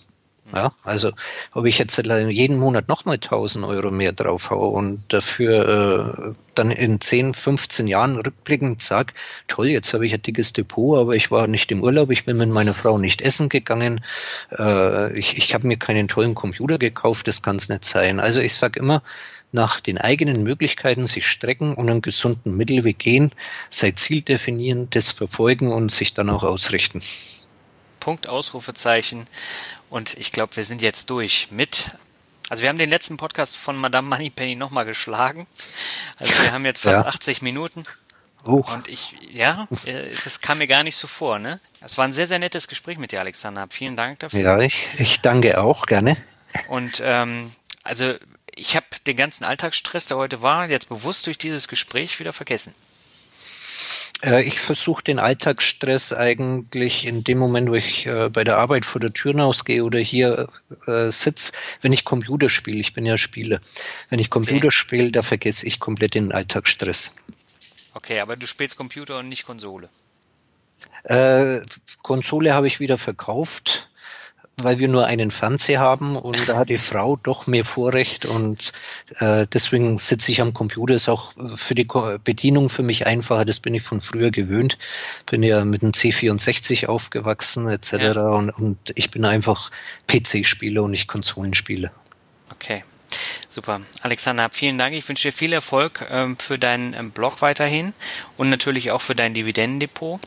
[0.47, 0.57] Mhm.
[0.57, 1.13] Ja, also
[1.53, 6.71] ob ich jetzt jeden Monat nochmal 1000 Euro mehr drauf haue und dafür äh, dann
[6.71, 9.15] in 10, 15 Jahren rückblickend sage,
[9.49, 12.37] toll, jetzt habe ich ein dickes Depot, aber ich war nicht im Urlaub, ich bin
[12.37, 14.05] mit meiner Frau nicht essen gegangen,
[14.57, 18.21] äh, ich, ich habe mir keinen tollen Computer gekauft, das kann es nicht sein.
[18.21, 19.03] Also ich sage immer,
[19.55, 23.33] nach den eigenen Möglichkeiten sich strecken und einen gesunden Mittelweg gehen,
[23.71, 27.01] sein Ziel definieren, das verfolgen und sich dann auch ausrichten.
[28.01, 29.27] Punkt, Ausrufezeichen.
[29.89, 31.97] Und ich glaube, wir sind jetzt durch mit.
[32.51, 35.47] Also wir haben den letzten Podcast von Madame Moneypenny nochmal geschlagen.
[36.19, 37.09] Also wir haben jetzt fast ja.
[37.09, 37.85] 80 Minuten.
[38.45, 38.63] Oh.
[38.75, 41.61] Und ich, ja, es kam mir gar nicht so vor, ne?
[41.81, 43.67] Es war ein sehr, sehr nettes Gespräch mit dir, Alexander.
[43.71, 44.41] Vielen Dank dafür.
[44.41, 46.19] Ja, ich, ich danke auch, gerne.
[46.69, 47.53] Und ähm,
[47.85, 48.15] also
[48.57, 52.75] ich habe den ganzen Alltagsstress, der heute war, jetzt bewusst durch dieses Gespräch wieder vergessen.
[54.23, 58.85] Äh, ich versuche den Alltagsstress eigentlich in dem Moment, wo ich äh, bei der Arbeit
[58.85, 60.49] vor der Tür rausgehe oder hier
[60.87, 62.79] äh, sitze, wenn ich Computer spiele.
[62.79, 63.61] Ich bin ja Spieler.
[64.09, 64.71] Wenn ich Computer okay.
[64.71, 67.17] spiele, da vergesse ich komplett den Alltagsstress.
[67.93, 69.89] Okay, aber du spielst Computer und nicht Konsole.
[71.05, 71.61] Äh,
[72.03, 73.89] Konsole habe ich wieder verkauft
[74.57, 78.73] weil wir nur einen Fernseher haben und da hat die Frau doch mehr Vorrecht und
[79.19, 80.95] äh, deswegen sitze ich am Computer.
[80.95, 81.89] Ist auch für die
[82.23, 83.45] Bedienung für mich einfacher.
[83.45, 84.79] Das bin ich von früher gewöhnt.
[85.27, 87.93] Bin ja mit einem C64 aufgewachsen etc.
[87.93, 88.29] Ja.
[88.29, 89.71] Und, und ich bin einfach
[90.07, 91.91] PC-Spieler und nicht Konsolenspieler.
[92.51, 92.85] Okay.
[93.49, 93.83] Super.
[94.03, 94.97] Alexander, vielen Dank.
[94.97, 97.95] Ich wünsche dir viel Erfolg ähm, für deinen ähm, Blog weiterhin
[98.37, 100.21] und natürlich auch für dein Dividendendepot.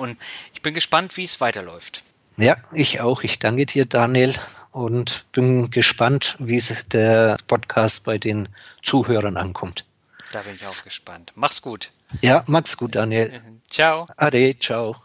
[0.00, 0.18] Und
[0.52, 2.02] ich bin gespannt, wie es weiterläuft.
[2.36, 3.22] Ja, ich auch.
[3.22, 4.34] Ich danke dir, Daniel,
[4.70, 8.48] und bin gespannt, wie es der Podcast bei den
[8.82, 9.84] Zuhörern ankommt.
[10.32, 11.32] Da bin ich auch gespannt.
[11.34, 11.92] Mach's gut.
[12.20, 13.32] Ja, mach's gut, Daniel.
[13.70, 14.06] Ciao.
[14.16, 14.96] Ade, ciao.